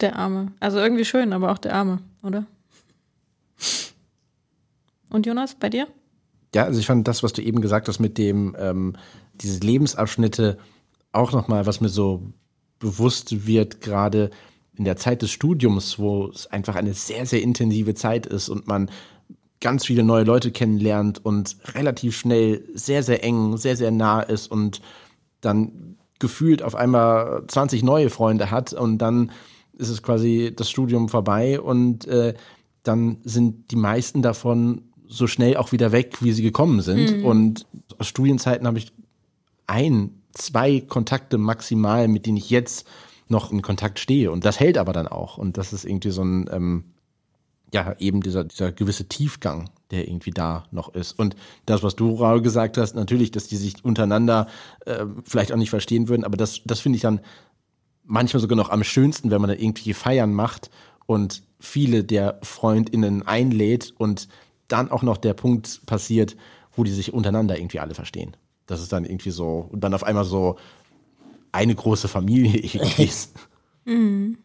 Der 0.00 0.16
Arme. 0.16 0.52
Also 0.60 0.78
irgendwie 0.78 1.04
schön, 1.04 1.32
aber 1.32 1.50
auch 1.52 1.58
der 1.58 1.74
Arme, 1.74 1.98
oder? 2.22 2.46
Und 5.10 5.26
Jonas, 5.26 5.54
bei 5.54 5.70
dir? 5.70 5.88
Ja, 6.54 6.64
also 6.64 6.80
ich 6.80 6.86
fand 6.86 7.06
das, 7.06 7.22
was 7.22 7.32
du 7.32 7.42
eben 7.42 7.60
gesagt 7.60 7.88
hast 7.88 7.98
mit 7.98 8.18
dem, 8.18 8.56
ähm, 8.58 8.96
diese 9.34 9.60
Lebensabschnitte 9.60 10.58
auch 11.12 11.32
nochmal, 11.32 11.66
was 11.66 11.80
mir 11.80 11.88
so 11.88 12.32
bewusst 12.78 13.46
wird, 13.46 13.80
gerade 13.80 14.30
in 14.76 14.84
der 14.84 14.96
Zeit 14.96 15.22
des 15.22 15.30
Studiums, 15.30 15.98
wo 15.98 16.28
es 16.28 16.46
einfach 16.46 16.76
eine 16.76 16.94
sehr, 16.94 17.26
sehr 17.26 17.42
intensive 17.42 17.94
Zeit 17.94 18.26
ist 18.26 18.48
und 18.48 18.66
man 18.66 18.90
ganz 19.60 19.86
viele 19.86 20.04
neue 20.04 20.24
Leute 20.24 20.52
kennenlernt 20.52 21.24
und 21.24 21.56
relativ 21.74 22.16
schnell 22.16 22.64
sehr, 22.74 23.02
sehr 23.02 23.24
eng, 23.24 23.56
sehr, 23.56 23.76
sehr 23.76 23.90
nah 23.90 24.20
ist 24.20 24.50
und 24.50 24.80
dann 25.40 25.96
gefühlt 26.20 26.62
auf 26.62 26.74
einmal 26.74 27.44
20 27.48 27.82
neue 27.82 28.10
Freunde 28.10 28.50
hat 28.50 28.72
und 28.72 28.98
dann 28.98 29.32
ist 29.76 29.88
es 29.88 30.02
quasi 30.02 30.52
das 30.54 30.70
Studium 30.70 31.08
vorbei 31.08 31.60
und 31.60 32.06
äh, 32.06 32.34
dann 32.82 33.18
sind 33.24 33.70
die 33.70 33.76
meisten 33.76 34.22
davon 34.22 34.87
so 35.08 35.26
schnell 35.26 35.56
auch 35.56 35.72
wieder 35.72 35.92
weg, 35.92 36.18
wie 36.20 36.32
sie 36.32 36.42
gekommen 36.42 36.80
sind. 36.80 37.18
Mhm. 37.18 37.24
Und 37.24 37.66
aus 37.98 38.06
Studienzeiten 38.06 38.66
habe 38.66 38.78
ich 38.78 38.92
ein, 39.66 40.22
zwei 40.32 40.80
Kontakte 40.80 41.38
maximal, 41.38 42.08
mit 42.08 42.26
denen 42.26 42.36
ich 42.36 42.50
jetzt 42.50 42.86
noch 43.28 43.52
in 43.52 43.62
Kontakt 43.62 43.98
stehe. 43.98 44.30
Und 44.30 44.44
das 44.44 44.60
hält 44.60 44.78
aber 44.78 44.92
dann 44.92 45.08
auch. 45.08 45.38
Und 45.38 45.56
das 45.56 45.72
ist 45.72 45.84
irgendwie 45.84 46.10
so 46.10 46.22
ein, 46.22 46.48
ähm, 46.50 46.84
ja, 47.72 47.94
eben 47.98 48.22
dieser, 48.22 48.44
dieser 48.44 48.72
gewisse 48.72 49.08
Tiefgang, 49.08 49.70
der 49.90 50.08
irgendwie 50.08 50.30
da 50.30 50.64
noch 50.70 50.94
ist. 50.94 51.18
Und 51.18 51.36
das, 51.66 51.82
was 51.82 51.96
du, 51.96 52.14
Raul, 52.14 52.40
gesagt 52.40 52.78
hast, 52.78 52.94
natürlich, 52.94 53.30
dass 53.30 53.48
die 53.48 53.56
sich 53.56 53.84
untereinander 53.84 54.46
äh, 54.86 55.04
vielleicht 55.24 55.52
auch 55.52 55.56
nicht 55.56 55.70
verstehen 55.70 56.08
würden, 56.08 56.24
aber 56.24 56.36
das, 56.36 56.62
das 56.64 56.80
finde 56.80 56.96
ich 56.96 57.02
dann 57.02 57.20
manchmal 58.04 58.40
sogar 58.40 58.56
noch 58.56 58.70
am 58.70 58.84
schönsten, 58.84 59.30
wenn 59.30 59.40
man 59.40 59.50
da 59.50 59.56
irgendwie 59.56 59.92
Feiern 59.92 60.32
macht 60.32 60.70
und 61.06 61.42
viele 61.60 62.04
der 62.04 62.38
FreundInnen 62.42 63.26
einlädt 63.26 63.92
und 63.98 64.28
dann 64.68 64.90
auch 64.90 65.02
noch 65.02 65.16
der 65.16 65.34
Punkt 65.34 65.84
passiert, 65.86 66.36
wo 66.72 66.84
die 66.84 66.92
sich 66.92 67.12
untereinander 67.12 67.58
irgendwie 67.58 67.80
alle 67.80 67.94
verstehen. 67.94 68.36
Das 68.66 68.80
ist 68.80 68.92
dann 68.92 69.04
irgendwie 69.04 69.30
so, 69.30 69.68
und 69.70 69.82
dann 69.82 69.94
auf 69.94 70.04
einmal 70.04 70.24
so 70.24 70.56
eine 71.52 71.74
große 71.74 72.08
Familie 72.08 72.56
irgendwie 72.62 73.04
ist. 73.04 73.34
Mhm. 73.84 74.38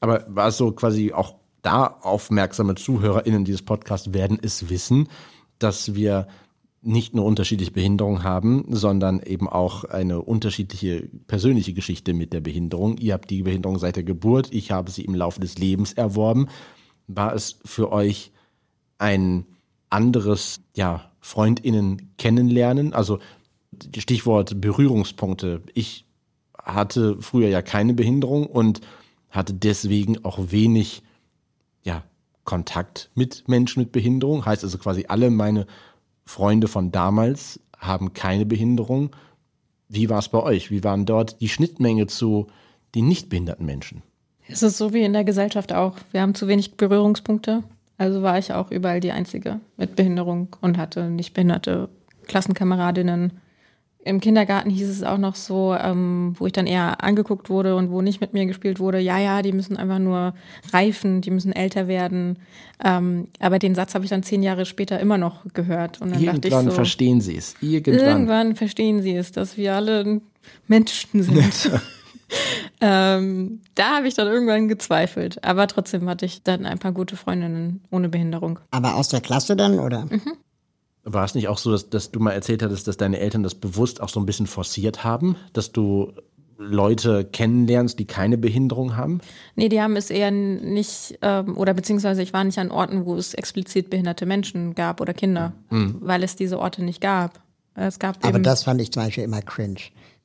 Aber 0.00 0.26
war 0.28 0.48
es 0.48 0.56
so 0.56 0.72
quasi 0.72 1.12
auch 1.12 1.34
da 1.62 1.86
aufmerksame 1.86 2.74
ZuhörerInnen 2.74 3.44
dieses 3.44 3.62
Podcasts 3.62 4.12
werden 4.12 4.38
es 4.40 4.68
wissen, 4.68 5.08
dass 5.58 5.94
wir 5.94 6.28
nicht 6.80 7.14
nur 7.14 7.24
unterschiedliche 7.24 7.72
Behinderungen 7.72 8.22
haben, 8.22 8.64
sondern 8.68 9.20
eben 9.20 9.48
auch 9.48 9.82
eine 9.84 10.22
unterschiedliche 10.22 11.08
persönliche 11.26 11.72
Geschichte 11.72 12.14
mit 12.14 12.32
der 12.32 12.40
Behinderung. 12.40 12.96
Ihr 12.98 13.14
habt 13.14 13.30
die 13.30 13.42
Behinderung 13.42 13.78
seit 13.78 13.96
der 13.96 14.04
Geburt, 14.04 14.52
ich 14.52 14.70
habe 14.70 14.90
sie 14.92 15.02
im 15.02 15.14
Laufe 15.14 15.40
des 15.40 15.58
Lebens 15.58 15.92
erworben 15.92 16.48
war 17.08 17.34
es 17.34 17.58
für 17.64 17.90
euch 17.90 18.30
ein 18.98 19.46
anderes, 19.90 20.60
ja, 20.74 21.10
FreundInnen 21.20 22.14
kennenlernen? 22.18 22.92
Also 22.92 23.18
Stichwort 23.96 24.60
Berührungspunkte. 24.60 25.62
Ich 25.74 26.04
hatte 26.62 27.20
früher 27.20 27.48
ja 27.48 27.62
keine 27.62 27.94
Behinderung 27.94 28.46
und 28.46 28.80
hatte 29.30 29.54
deswegen 29.54 30.24
auch 30.24 30.38
wenig, 30.50 31.02
ja, 31.82 32.02
Kontakt 32.44 33.10
mit 33.14 33.46
Menschen 33.46 33.80
mit 33.80 33.92
Behinderung. 33.92 34.46
Heißt 34.46 34.64
also 34.64 34.78
quasi 34.78 35.04
alle 35.08 35.30
meine 35.30 35.66
Freunde 36.24 36.66
von 36.66 36.90
damals 36.92 37.60
haben 37.76 38.14
keine 38.14 38.46
Behinderung. 38.46 39.14
Wie 39.88 40.08
war 40.08 40.18
es 40.18 40.28
bei 40.28 40.42
euch? 40.42 40.70
Wie 40.70 40.84
waren 40.84 41.06
dort 41.06 41.40
die 41.40 41.48
Schnittmenge 41.48 42.06
zu 42.06 42.48
den 42.94 43.08
nicht 43.08 43.28
behinderten 43.28 43.66
Menschen? 43.66 44.02
Es 44.46 44.62
ist 44.62 44.78
so 44.78 44.94
wie 44.94 45.02
in 45.02 45.12
der 45.12 45.24
Gesellschaft 45.24 45.72
auch. 45.72 45.96
Wir 46.10 46.22
haben 46.22 46.34
zu 46.34 46.48
wenig 46.48 46.76
Berührungspunkte. 46.76 47.64
Also 47.98 48.22
war 48.22 48.38
ich 48.38 48.52
auch 48.52 48.70
überall 48.70 49.00
die 49.00 49.10
Einzige 49.10 49.60
mit 49.76 49.96
Behinderung 49.96 50.56
und 50.60 50.78
hatte 50.78 51.10
nicht 51.10 51.34
behinderte 51.34 51.88
Klassenkameradinnen. 52.28 53.32
Im 54.04 54.20
Kindergarten 54.20 54.70
hieß 54.70 54.88
es 54.88 55.02
auch 55.02 55.18
noch 55.18 55.34
so, 55.34 55.74
ähm, 55.74 56.34
wo 56.38 56.46
ich 56.46 56.52
dann 56.52 56.68
eher 56.68 57.02
angeguckt 57.02 57.50
wurde 57.50 57.74
und 57.74 57.90
wo 57.90 58.00
nicht 58.00 58.20
mit 58.20 58.32
mir 58.32 58.46
gespielt 58.46 58.78
wurde, 58.78 59.00
ja, 59.00 59.18
ja, 59.18 59.42
die 59.42 59.52
müssen 59.52 59.76
einfach 59.76 59.98
nur 59.98 60.34
reifen, 60.72 61.20
die 61.20 61.32
müssen 61.32 61.52
älter 61.52 61.88
werden. 61.88 62.38
Ähm, 62.82 63.26
aber 63.40 63.58
den 63.58 63.74
Satz 63.74 63.94
habe 63.94 64.04
ich 64.04 64.10
dann 64.10 64.22
zehn 64.22 64.44
Jahre 64.44 64.64
später 64.64 65.00
immer 65.00 65.18
noch 65.18 65.44
gehört. 65.52 66.00
Und 66.00 66.12
dann 66.12 66.22
irgendwann 66.22 66.40
dachte 66.40 66.66
ich 66.66 66.70
so, 66.70 66.70
verstehen 66.70 67.20
sie 67.20 67.36
es. 67.36 67.56
Irgendwann. 67.60 68.06
Irgendwann 68.06 68.56
verstehen 68.56 69.02
sie 69.02 69.16
es, 69.16 69.32
dass 69.32 69.56
wir 69.56 69.74
alle 69.74 70.20
Menschen 70.68 71.22
sind. 71.24 71.72
ähm, 72.80 73.60
da 73.74 73.96
habe 73.96 74.08
ich 74.08 74.14
dann 74.14 74.28
irgendwann 74.28 74.68
gezweifelt. 74.68 75.42
Aber 75.44 75.66
trotzdem 75.66 76.08
hatte 76.08 76.26
ich 76.26 76.42
dann 76.42 76.66
ein 76.66 76.78
paar 76.78 76.92
gute 76.92 77.16
Freundinnen 77.16 77.82
ohne 77.90 78.08
Behinderung. 78.08 78.60
Aber 78.70 78.94
aus 78.94 79.08
der 79.08 79.20
Klasse 79.20 79.56
dann, 79.56 79.78
oder? 79.78 80.06
War 81.04 81.24
es 81.24 81.34
nicht 81.34 81.48
auch 81.48 81.58
so, 81.58 81.72
dass, 81.72 81.90
dass 81.90 82.10
du 82.10 82.20
mal 82.20 82.32
erzählt 82.32 82.62
hattest, 82.62 82.86
dass 82.86 82.96
deine 82.96 83.18
Eltern 83.18 83.42
das 83.42 83.54
bewusst 83.54 84.00
auch 84.00 84.08
so 84.08 84.20
ein 84.20 84.26
bisschen 84.26 84.46
forciert 84.46 85.04
haben, 85.04 85.36
dass 85.52 85.72
du 85.72 86.12
Leute 86.58 87.24
kennenlernst, 87.24 87.98
die 87.98 88.04
keine 88.04 88.36
Behinderung 88.36 88.96
haben? 88.96 89.20
Nee, 89.54 89.68
die 89.68 89.80
haben 89.80 89.96
es 89.96 90.10
eher 90.10 90.32
nicht, 90.32 91.18
ähm, 91.22 91.56
oder 91.56 91.72
beziehungsweise 91.72 92.20
ich 92.20 92.32
war 92.32 92.42
nicht 92.44 92.58
an 92.58 92.70
Orten, 92.70 93.06
wo 93.06 93.14
es 93.14 93.32
explizit 93.34 93.90
behinderte 93.90 94.26
Menschen 94.26 94.74
gab 94.74 95.00
oder 95.00 95.14
Kinder, 95.14 95.52
weil 95.70 96.22
es 96.24 96.34
diese 96.34 96.58
Orte 96.58 96.84
nicht 96.84 97.00
gab. 97.00 97.40
Es 97.74 98.00
gab 98.00 98.24
Aber 98.26 98.40
das 98.40 98.64
fand 98.64 98.80
ich 98.80 98.90
zum 98.90 99.04
Beispiel 99.04 99.22
immer 99.22 99.40
cringe. 99.40 99.78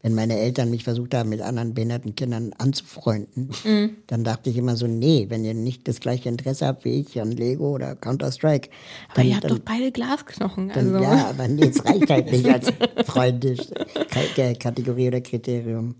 Wenn 0.05 0.15
meine 0.15 0.37
Eltern 0.37 0.69
mich 0.69 0.83
versucht 0.83 1.15
haben, 1.15 1.29
mit 1.29 1.39
anderen 1.41 1.73
behinderten 1.73 2.13
Kindern 2.13 2.51
anzufreunden, 2.57 3.49
Mhm. 3.63 3.91
dann 4.07 4.25
dachte 4.25 4.49
ich 4.49 4.57
immer 4.57 4.75
so, 4.75 4.85
nee, 4.85 5.27
wenn 5.29 5.45
ihr 5.45 5.53
nicht 5.53 5.87
das 5.87 6.01
gleiche 6.01 6.27
Interesse 6.27 6.67
habt 6.67 6.83
wie 6.83 6.99
ich 6.99 7.21
an 7.21 7.31
Lego 7.31 7.71
oder 7.73 7.95
Counter-Strike, 7.95 8.69
aber 9.07 9.15
dann, 9.21 9.27
ihr 9.27 9.33
habt 9.35 9.43
dann, 9.45 9.51
doch 9.51 9.59
beide 9.59 9.91
Glasknochen. 9.93 10.67
dann 10.73 10.93
Also. 10.95 11.03
ja, 11.03 11.29
aber 11.29 11.47
nee, 11.47 11.67
es 11.67 11.85
reicht 11.85 12.09
halt 12.09 12.29
nicht 12.31 12.45
als 12.49 12.67
freundlich 13.05 13.71
K- 14.35 14.53
Kategorie 14.55 15.07
oder 15.07 15.21
Kriterium. 15.21 15.95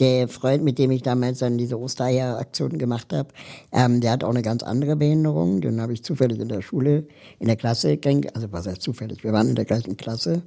Der 0.00 0.28
Freund, 0.28 0.62
mit 0.62 0.78
dem 0.78 0.90
ich 0.90 1.02
damals 1.02 1.38
dann 1.38 1.56
diese 1.58 1.80
Ostereier-Aktion 1.80 2.76
gemacht 2.78 3.12
habe, 3.14 3.30
ähm, 3.72 4.00
der 4.02 4.12
hat 4.12 4.22
auch 4.22 4.30
eine 4.30 4.42
ganz 4.42 4.62
andere 4.62 4.94
Behinderung. 4.96 5.60
Den 5.62 5.80
habe 5.80 5.92
ich 5.94 6.04
zufällig 6.04 6.38
in 6.38 6.48
der 6.48 6.60
Schule, 6.62 7.06
in 7.40 7.46
der 7.48 7.56
Klasse. 7.56 7.98
Also 8.34 8.52
was 8.52 8.66
heißt 8.68 8.82
zufällig? 8.82 9.24
Wir 9.24 9.32
waren 9.32 9.48
in 9.48 9.54
der 9.56 9.64
gleichen 9.64 9.96
Klasse. 9.96 10.42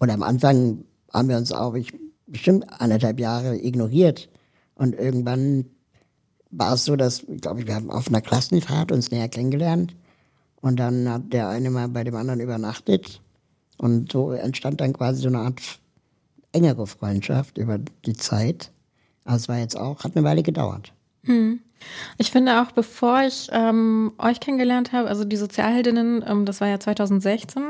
Und 0.00 0.10
am 0.10 0.22
Anfang 0.22 0.84
haben 1.12 1.28
wir 1.28 1.36
uns 1.36 1.52
auch 1.52 1.74
ich, 1.74 1.92
bestimmt 2.26 2.64
anderthalb 2.80 3.20
Jahre 3.20 3.56
ignoriert. 3.56 4.28
Und 4.74 4.94
irgendwann 4.94 5.66
war 6.50 6.74
es 6.74 6.84
so, 6.84 6.96
dass, 6.96 7.24
glaube 7.40 7.60
ich, 7.60 7.66
wir 7.66 7.74
haben 7.74 7.90
auf 7.90 8.08
einer 8.08 8.20
Klassenfahrt 8.20 8.92
uns 8.92 9.10
näher 9.10 9.28
kennengelernt. 9.28 9.94
Und 10.60 10.78
dann 10.78 11.08
hat 11.08 11.32
der 11.32 11.48
eine 11.48 11.70
mal 11.70 11.88
bei 11.88 12.04
dem 12.04 12.14
anderen 12.14 12.40
übernachtet. 12.40 13.20
Und 13.78 14.12
so 14.12 14.32
entstand 14.32 14.80
dann 14.80 14.92
quasi 14.92 15.22
so 15.22 15.28
eine 15.28 15.38
Art 15.38 15.60
engere 16.52 16.86
Freundschaft 16.86 17.58
über 17.58 17.78
die 17.78 18.14
Zeit. 18.14 18.70
Aber 19.24 19.36
es 19.36 19.48
war 19.48 19.58
jetzt 19.58 19.76
auch, 19.76 20.04
hat 20.04 20.16
eine 20.16 20.24
Weile 20.24 20.42
gedauert. 20.42 20.92
Ich 22.18 22.30
finde 22.30 22.60
auch, 22.60 22.72
bevor 22.72 23.22
ich 23.22 23.48
ähm, 23.52 24.12
euch 24.18 24.40
kennengelernt 24.40 24.92
habe, 24.92 25.08
also 25.08 25.24
die 25.24 25.36
Sozialheldinnen, 25.36 26.24
ähm, 26.26 26.44
das 26.44 26.60
war 26.60 26.68
ja 26.68 26.78
2016, 26.78 27.62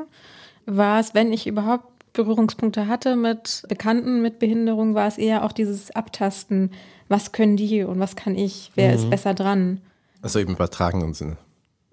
war 0.67 1.01
es, 1.01 1.15
wenn 1.15 1.33
ich 1.33 1.47
überhaupt 1.47 2.00
Berührungspunkte 2.13 2.87
hatte 2.87 3.17
mit 3.17 3.65
Bekannten 3.69 4.23
mit 4.23 4.39
Behinderung, 4.39 4.95
war 4.95 5.07
es 5.07 5.19
eher 5.19 5.45
auch 5.45 5.53
dieses 5.53 5.91
Abtasten, 5.93 6.73
was 7.09 7.33
können 7.33 7.57
die 7.57 7.83
und 7.83 7.99
was 7.99 8.17
kann 8.17 8.37
ich, 8.37 8.71
wer 8.75 8.95
ist 8.95 9.11
besser 9.11 9.35
dran. 9.35 9.81
Also 10.23 10.39
im 10.39 10.49
übertragenen 10.49 11.15
Sinne. 11.15 11.39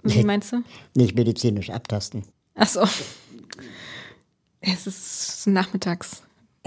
Wie 0.03 0.23
meinst 0.23 0.51
du? 0.51 0.63
Nicht 0.95 1.15
medizinisch 1.15 1.69
abtasten. 1.69 2.23
Ach 2.55 2.67
so. 2.67 2.83
Es 4.59 4.87
ist 4.87 5.47
nachmittags, 5.47 6.23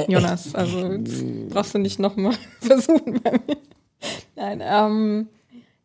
Jonas. 0.09 0.55
Also 0.55 0.99
brauchst 1.49 1.75
du 1.75 1.79
nicht 1.79 1.99
nochmal 1.99 2.35
versuchen 2.61 3.21
bei 3.23 3.33
mir. 3.33 3.57
Nein, 4.37 4.63
ähm, 4.63 5.29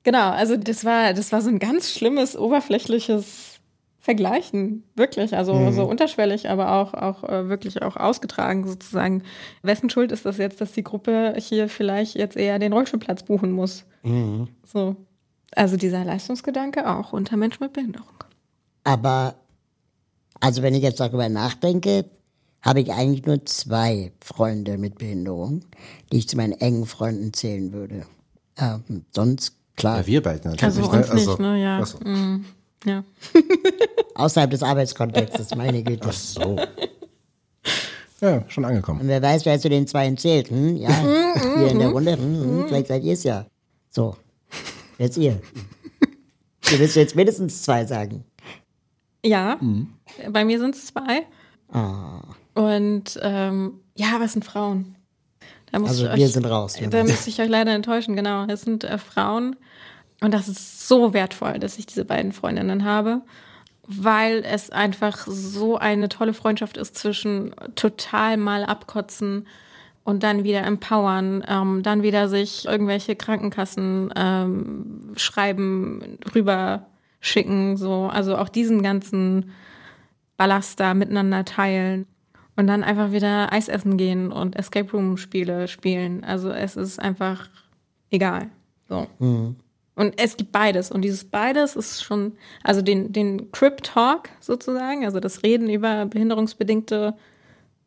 genau. 0.03 0.31
Also 0.31 0.55
das 0.57 0.85
war, 0.85 1.13
das 1.13 1.31
war 1.31 1.41
so 1.41 1.49
ein 1.49 1.59
ganz 1.59 1.91
schlimmes, 1.91 2.37
oberflächliches 2.37 3.54
Vergleichen. 4.05 4.83
Wirklich. 4.95 5.35
Also 5.35 5.71
so 5.71 5.83
unterschwellig, 5.83 6.47
aber 6.47 6.73
auch, 6.73 6.93
auch 6.93 7.23
äh, 7.23 7.49
wirklich 7.49 7.81
auch 7.81 7.97
ausgetragen 7.97 8.67
sozusagen. 8.67 9.23
Wessen 9.63 9.89
Schuld 9.89 10.11
ist 10.11 10.27
das 10.27 10.37
jetzt, 10.37 10.61
dass 10.61 10.73
die 10.73 10.83
Gruppe 10.83 11.33
hier 11.39 11.69
vielleicht 11.69 12.13
jetzt 12.13 12.37
eher 12.37 12.59
den 12.59 12.71
Rollstuhlplatz 12.71 13.23
buchen 13.23 13.51
muss? 13.51 13.83
So. 14.63 14.95
Also 15.55 15.75
dieser 15.75 16.05
Leistungsgedanke 16.05 16.87
auch 16.87 17.13
unter 17.13 17.35
Menschen 17.35 17.63
mit 17.63 17.73
Behinderung. 17.73 18.23
Aber, 18.83 19.33
also 20.39 20.61
wenn 20.61 20.75
ich 20.75 20.83
jetzt 20.83 20.99
darüber 20.99 21.27
nachdenke, 21.27 22.05
habe 22.61 22.81
ich 22.81 22.93
eigentlich 22.93 23.25
nur 23.25 23.43
zwei 23.45 24.11
Freunde 24.23 24.77
mit 24.77 24.99
Behinderung, 24.99 25.61
die 26.11 26.17
ich 26.17 26.29
zu 26.29 26.37
meinen 26.37 26.53
engen 26.53 26.85
Freunden 26.85 27.33
zählen 27.33 27.73
würde. 27.73 28.05
Ähm, 28.57 29.05
sonst, 29.15 29.55
klar, 29.75 30.01
Ja, 30.01 30.05
wir 30.05 30.21
beide 30.21 30.49
natürlich. 30.49 30.63
Also 30.63 30.91
ne? 30.91 30.97
uns 30.99 31.13
nicht, 31.13 31.39
ne? 31.39 31.59
Ja. 31.59 31.83
So. 31.83 31.97
Mm, 31.99 32.45
ja. 32.85 33.03
außerhalb 34.15 34.51
des 34.51 34.63
Arbeitskontextes, 34.63 35.55
meine 35.55 35.83
Güte. 35.83 36.07
Ach 36.09 36.13
so. 36.13 36.57
Ja, 38.21 38.43
schon 38.47 38.65
angekommen. 38.65 39.01
Und 39.01 39.07
wer 39.07 39.21
weiß, 39.21 39.45
wer 39.45 39.59
zu 39.59 39.69
den 39.69 39.87
Zweien 39.87 40.17
zählt. 40.17 40.49
Hm? 40.49 40.77
Ja, 40.77 40.89
hier 41.57 41.67
in 41.67 41.79
der 41.79 41.89
Runde, 41.89 42.13
hm, 42.13 42.41
hm, 42.41 42.65
vielleicht 42.67 42.87
seid 42.87 43.03
ihr 43.03 43.13
es 43.13 43.23
ja. 43.23 43.45
So, 43.89 44.15
jetzt 44.97 45.17
ihr. 45.17 45.41
Ihr 46.71 46.79
müsst 46.79 46.95
jetzt 46.95 47.15
mindestens 47.15 47.61
zwei 47.61 47.85
sagen. 47.85 48.23
Ja, 49.23 49.59
bei 50.29 50.45
mir 50.45 50.59
sind 50.59 50.75
es 50.75 50.87
zwei. 50.87 51.25
Ah, 51.71 52.21
Und 52.53 53.19
ähm, 53.21 53.79
ja, 53.95 54.19
es 54.23 54.33
sind 54.33 54.45
Frauen. 54.45 54.95
Da 55.71 55.79
muss 55.79 55.89
also 55.89 56.05
ich 56.07 56.15
wir 56.15 56.25
euch, 56.25 56.33
sind 56.33 56.45
raus. 56.45 56.77
Da 56.89 57.03
muss 57.03 57.27
ich 57.27 57.39
euch 57.41 57.49
leider 57.49 57.73
enttäuschen, 57.73 58.15
genau. 58.15 58.45
Es 58.45 58.61
sind 58.61 58.83
äh, 58.83 58.97
Frauen. 58.97 59.55
Und 60.25 60.33
das 60.33 60.47
ist 60.47 60.87
so 60.87 61.13
wertvoll, 61.13 61.59
dass 61.59 61.77
ich 61.77 61.85
diese 61.85 62.03
beiden 62.03 62.31
Freundinnen 62.31 62.83
habe, 62.83 63.21
weil 63.85 64.43
es 64.43 64.71
einfach 64.71 65.27
so 65.27 65.77
eine 65.77 66.09
tolle 66.09 66.33
Freundschaft 66.33 66.77
ist 66.77 66.95
zwischen 66.95 67.53
total 67.75 68.35
mal 68.37 68.65
abkotzen 68.65 69.45
und 70.03 70.23
dann 70.23 70.43
wieder 70.43 70.63
empowern, 70.63 71.43
ähm, 71.47 71.83
dann 71.83 72.01
wieder 72.01 72.27
sich 72.27 72.65
irgendwelche 72.65 73.15
Krankenkassen 73.15 74.11
ähm, 74.15 75.13
schreiben, 75.15 76.17
rüber 76.33 76.87
schicken, 77.19 77.77
so. 77.77 78.09
Also 78.11 78.35
auch 78.35 78.49
diesen 78.49 78.81
ganzen 78.81 79.51
Ballast 80.37 80.79
da 80.79 80.95
miteinander 80.95 81.45
teilen 81.45 82.07
und 82.55 82.65
dann 82.65 82.83
einfach 82.83 83.11
wieder 83.11 83.53
Eis 83.53 83.67
essen 83.67 83.97
gehen 83.97 84.31
und 84.31 84.55
Escape 84.55 84.91
Room 84.91 85.17
Spiele 85.17 85.67
spielen. 85.67 86.23
Also 86.23 86.49
es 86.49 86.75
ist 86.75 86.99
einfach 86.99 87.47
egal. 88.09 88.49
So. 88.89 89.05
Und 89.95 90.19
es 90.19 90.35
gibt 90.35 90.51
beides. 90.51 90.91
Und 90.91 91.01
dieses 91.01 91.23
beides 91.23 91.75
ist 91.75 92.03
schon, 92.03 92.33
also 92.63 92.81
den, 92.81 93.13
den 93.13 93.51
Crip 93.51 93.81
Talk 93.81 94.29
sozusagen, 94.41 95.05
also 95.05 95.19
das 95.19 95.43
Reden 95.43 95.69
über 95.69 96.05
behinderungsbedingte 96.05 97.15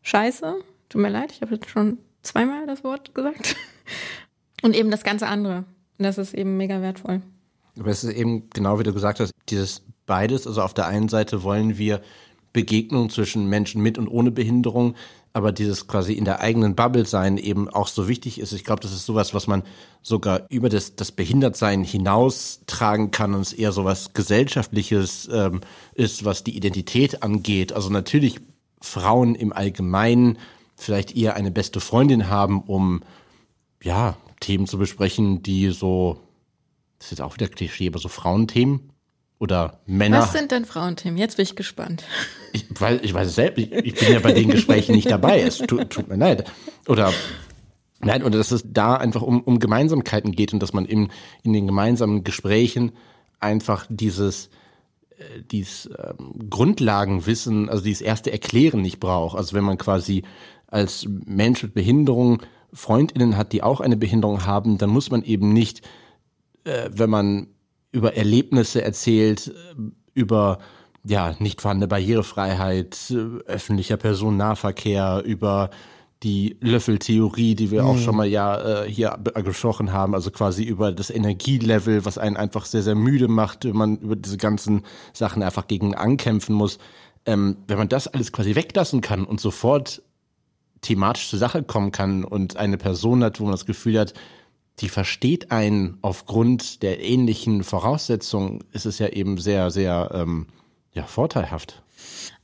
Scheiße. 0.02 0.54
Tut 0.88 1.02
mir 1.02 1.10
leid, 1.10 1.32
ich 1.32 1.42
habe 1.42 1.54
jetzt 1.54 1.68
schon 1.68 1.98
zweimal 2.22 2.66
das 2.66 2.82
Wort 2.82 3.14
gesagt. 3.14 3.56
Und 4.62 4.74
eben 4.74 4.90
das 4.90 5.04
ganze 5.04 5.26
andere. 5.26 5.64
Und 5.98 6.04
das 6.04 6.18
ist 6.18 6.34
eben 6.34 6.56
mega 6.56 6.80
wertvoll. 6.80 7.20
Aber 7.78 7.90
es 7.90 8.02
ist 8.02 8.14
eben 8.14 8.48
genau 8.50 8.78
wie 8.78 8.84
du 8.84 8.92
gesagt 8.92 9.20
hast, 9.20 9.32
dieses 9.50 9.82
beides. 10.06 10.46
Also 10.46 10.62
auf 10.62 10.74
der 10.74 10.86
einen 10.86 11.08
Seite 11.08 11.42
wollen 11.42 11.78
wir 11.78 12.00
Begegnung 12.52 13.10
zwischen 13.10 13.48
Menschen 13.48 13.82
mit 13.82 13.98
und 13.98 14.08
ohne 14.08 14.30
Behinderung, 14.30 14.94
aber 15.38 15.52
dieses 15.52 15.86
quasi 15.86 16.14
in 16.14 16.24
der 16.24 16.40
eigenen 16.40 16.74
Bubble 16.74 17.06
sein 17.06 17.38
eben 17.38 17.68
auch 17.68 17.86
so 17.86 18.08
wichtig 18.08 18.40
ist. 18.40 18.52
Ich 18.52 18.64
glaube, 18.64 18.82
das 18.82 18.92
ist 18.92 19.06
sowas, 19.06 19.34
was 19.34 19.46
man 19.46 19.62
sogar 20.02 20.42
über 20.50 20.68
das, 20.68 20.96
das 20.96 21.12
Behindertsein 21.12 21.84
hinaus 21.84 22.60
tragen 22.66 23.12
kann 23.12 23.34
und 23.34 23.42
es 23.42 23.52
eher 23.52 23.70
sowas 23.70 24.12
gesellschaftliches 24.14 25.28
ähm, 25.32 25.60
ist, 25.94 26.24
was 26.24 26.42
die 26.42 26.56
Identität 26.56 27.22
angeht. 27.22 27.72
Also 27.72 27.88
natürlich 27.88 28.40
Frauen 28.80 29.36
im 29.36 29.52
Allgemeinen 29.52 30.38
vielleicht 30.74 31.16
eher 31.16 31.36
eine 31.36 31.52
beste 31.52 31.78
Freundin 31.78 32.28
haben, 32.28 32.60
um 32.62 33.02
ja 33.80 34.16
Themen 34.40 34.66
zu 34.66 34.76
besprechen, 34.76 35.44
die 35.44 35.70
so 35.70 36.18
das 36.98 37.06
ist 37.06 37.10
jetzt 37.12 37.20
auch 37.20 37.34
wieder 37.34 37.46
Klischee, 37.46 37.86
aber 37.86 38.00
so 38.00 38.08
Frauenthemen 38.08 38.90
oder 39.38 39.78
Männer. 39.86 40.20
Was 40.20 40.32
sind 40.32 40.50
denn 40.50 40.64
Frauenthemen? 40.64 41.18
Jetzt 41.18 41.36
bin 41.36 41.44
ich 41.44 41.56
gespannt. 41.56 42.04
Ich 42.52 42.64
weiß, 42.68 43.00
ich 43.02 43.14
weiß 43.14 43.28
es 43.28 43.34
selbst, 43.34 43.58
ich, 43.58 43.72
ich 43.72 43.94
bin 43.94 44.12
ja 44.12 44.20
bei 44.20 44.32
den 44.32 44.50
Gesprächen 44.50 44.94
nicht 44.94 45.10
dabei. 45.10 45.40
Es 45.40 45.58
tut, 45.58 45.90
tut 45.90 46.08
mir 46.08 46.16
leid. 46.16 46.50
Oder 46.86 47.12
Nein, 48.00 48.22
und 48.22 48.34
dass 48.34 48.52
es 48.52 48.64
da 48.64 48.94
einfach 48.94 49.22
um, 49.22 49.40
um 49.40 49.58
Gemeinsamkeiten 49.58 50.32
geht 50.32 50.52
und 50.52 50.62
dass 50.62 50.72
man 50.72 50.84
in, 50.84 51.10
in 51.42 51.52
den 51.52 51.66
gemeinsamen 51.66 52.22
Gesprächen 52.22 52.92
einfach 53.40 53.86
dieses, 53.88 54.50
äh, 55.18 55.42
dieses 55.50 55.90
ähm, 55.98 56.48
Grundlagenwissen, 56.48 57.68
also 57.68 57.82
dieses 57.82 58.02
erste 58.02 58.30
Erklären 58.30 58.82
nicht 58.82 59.00
braucht. 59.00 59.36
Also 59.36 59.56
wenn 59.56 59.64
man 59.64 59.78
quasi 59.78 60.22
als 60.68 61.06
Mensch 61.08 61.62
mit 61.62 61.74
Behinderung 61.74 62.42
Freundinnen 62.72 63.36
hat, 63.36 63.52
die 63.52 63.62
auch 63.62 63.80
eine 63.80 63.96
Behinderung 63.96 64.44
haben, 64.44 64.78
dann 64.78 64.90
muss 64.90 65.10
man 65.10 65.22
eben 65.24 65.52
nicht, 65.52 65.82
äh, 66.64 66.90
wenn 66.92 67.10
man 67.10 67.48
über 67.92 68.16
Erlebnisse 68.16 68.82
erzählt, 68.82 69.48
äh, 69.48 69.80
über 70.14 70.58
ja, 71.04 71.34
nicht 71.38 71.60
vorhandene 71.60 71.88
Barrierefreiheit, 71.88 73.10
äh, 73.10 73.14
öffentlicher 73.46 73.96
Personennahverkehr, 73.96 75.22
über 75.24 75.70
die 76.22 76.56
Löffeltheorie, 76.60 77.54
die 77.54 77.70
wir 77.70 77.82
mhm. 77.82 77.88
auch 77.88 77.98
schon 77.98 78.16
mal 78.16 78.26
ja 78.26 78.82
äh, 78.82 78.90
hier 78.90 79.16
gesprochen 79.44 79.92
haben, 79.92 80.14
also 80.14 80.30
quasi 80.30 80.64
über 80.64 80.90
das 80.90 81.10
Energielevel, 81.10 82.04
was 82.04 82.18
einen 82.18 82.36
einfach 82.36 82.64
sehr, 82.64 82.82
sehr 82.82 82.96
müde 82.96 83.28
macht, 83.28 83.64
wenn 83.64 83.76
man 83.76 83.98
über 83.98 84.16
diese 84.16 84.36
ganzen 84.36 84.82
Sachen 85.12 85.42
einfach 85.42 85.68
gegen 85.68 85.94
ankämpfen 85.94 86.54
muss. 86.54 86.78
Ähm, 87.24 87.58
wenn 87.68 87.78
man 87.78 87.88
das 87.88 88.08
alles 88.08 88.32
quasi 88.32 88.56
weglassen 88.56 89.00
kann 89.00 89.24
und 89.24 89.40
sofort 89.40 90.02
thematisch 90.80 91.28
zur 91.28 91.38
Sache 91.38 91.62
kommen 91.62 91.92
kann 91.92 92.24
und 92.24 92.56
eine 92.56 92.78
Person 92.78 93.22
hat, 93.22 93.38
wo 93.38 93.44
man 93.44 93.52
das 93.52 93.66
Gefühl 93.66 93.98
hat, 93.98 94.14
die 94.80 94.88
versteht 94.88 95.50
einen 95.50 95.98
aufgrund 96.02 96.82
der 96.82 97.02
ähnlichen 97.02 97.64
Voraussetzungen, 97.64 98.64
ist 98.72 98.86
es 98.86 98.98
ja 98.98 99.08
eben 99.08 99.38
sehr, 99.38 99.70
sehr 99.70 100.10
ähm, 100.14 100.46
ja, 100.92 101.04
vorteilhaft. 101.04 101.82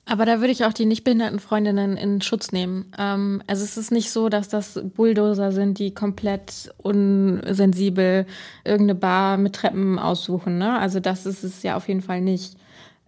Aber 0.06 0.26
da 0.26 0.40
würde 0.40 0.52
ich 0.52 0.64
auch 0.64 0.74
die 0.74 0.84
nicht 0.84 1.04
behinderten 1.04 1.38
Freundinnen 1.38 1.96
in 1.96 2.20
Schutz 2.20 2.52
nehmen. 2.52 2.92
Ähm, 2.98 3.42
also 3.46 3.64
es 3.64 3.78
ist 3.78 3.90
nicht 3.90 4.10
so, 4.10 4.28
dass 4.28 4.48
das 4.48 4.78
Bulldozer 4.94 5.50
sind, 5.50 5.78
die 5.78 5.94
komplett 5.94 6.70
unsensibel 6.76 8.26
irgendeine 8.64 8.98
Bar 8.98 9.38
mit 9.38 9.54
Treppen 9.54 9.98
aussuchen. 9.98 10.58
Ne? 10.58 10.78
Also 10.78 11.00
das 11.00 11.24
ist 11.24 11.42
es 11.42 11.62
ja 11.62 11.76
auf 11.76 11.88
jeden 11.88 12.02
Fall 12.02 12.20
nicht. 12.20 12.56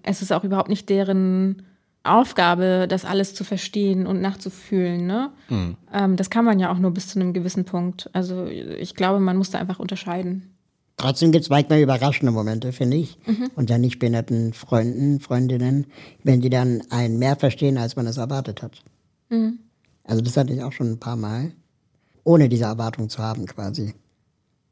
Es 0.03 0.23
ist 0.23 0.33
auch 0.33 0.45
überhaupt 0.45 0.71
nicht 0.71 0.89
deren 0.89 1.63
Aufgabe, 2.07 2.87
das 2.89 3.05
alles 3.05 3.35
zu 3.35 3.45
verstehen 3.45 4.07
und 4.07 4.21
nachzufühlen. 4.21 5.07
Ne? 5.07 5.31
Mhm. 5.49 5.77
Ähm, 5.93 6.17
das 6.17 6.31
kann 6.31 6.45
man 6.45 6.59
ja 6.59 6.73
auch 6.73 6.79
nur 6.79 6.93
bis 6.93 7.09
zu 7.09 7.21
einem 7.21 7.33
gewissen 7.33 7.65
Punkt. 7.65 8.11
Also 8.13 8.47
ich 8.47 8.95
glaube, 8.95 9.21
man 9.21 9.37
muss 9.37 9.51
da 9.51 9.59
einfach 9.59 9.79
unterscheiden. 9.79 10.57
Trotzdem 10.97 11.31
gibt 11.31 11.45
es 11.45 11.51
manchmal 11.51 11.81
überraschende 11.81 12.33
Momente, 12.33 12.73
finde 12.73 12.97
ich. 12.97 13.19
Mhm. 13.27 13.51
Unter 13.55 13.79
nicht 13.79 13.99
behinderten 13.99 14.55
Freunden, 14.55 15.21
Freundinnen, 15.21 15.87
wenn 16.25 16.41
die 16.41 16.49
dann 16.49 16.83
einen 16.91 17.19
mehr 17.19 17.37
verstehen, 17.37 17.77
als 17.77 17.97
man 17.97 18.07
es 18.07 18.17
erwartet 18.17 18.63
hat. 18.63 18.83
Mhm. 19.29 19.59
Also 20.05 20.23
das 20.23 20.37
hatte 20.37 20.55
ich 20.55 20.63
auch 20.63 20.73
schon 20.73 20.93
ein 20.93 21.01
paar 21.01 21.17
Mal, 21.17 21.53
ohne 22.25 22.49
diese 22.49 22.65
Erwartung 22.65 23.11
zu 23.11 23.19
haben 23.19 23.45
quasi. 23.47 23.95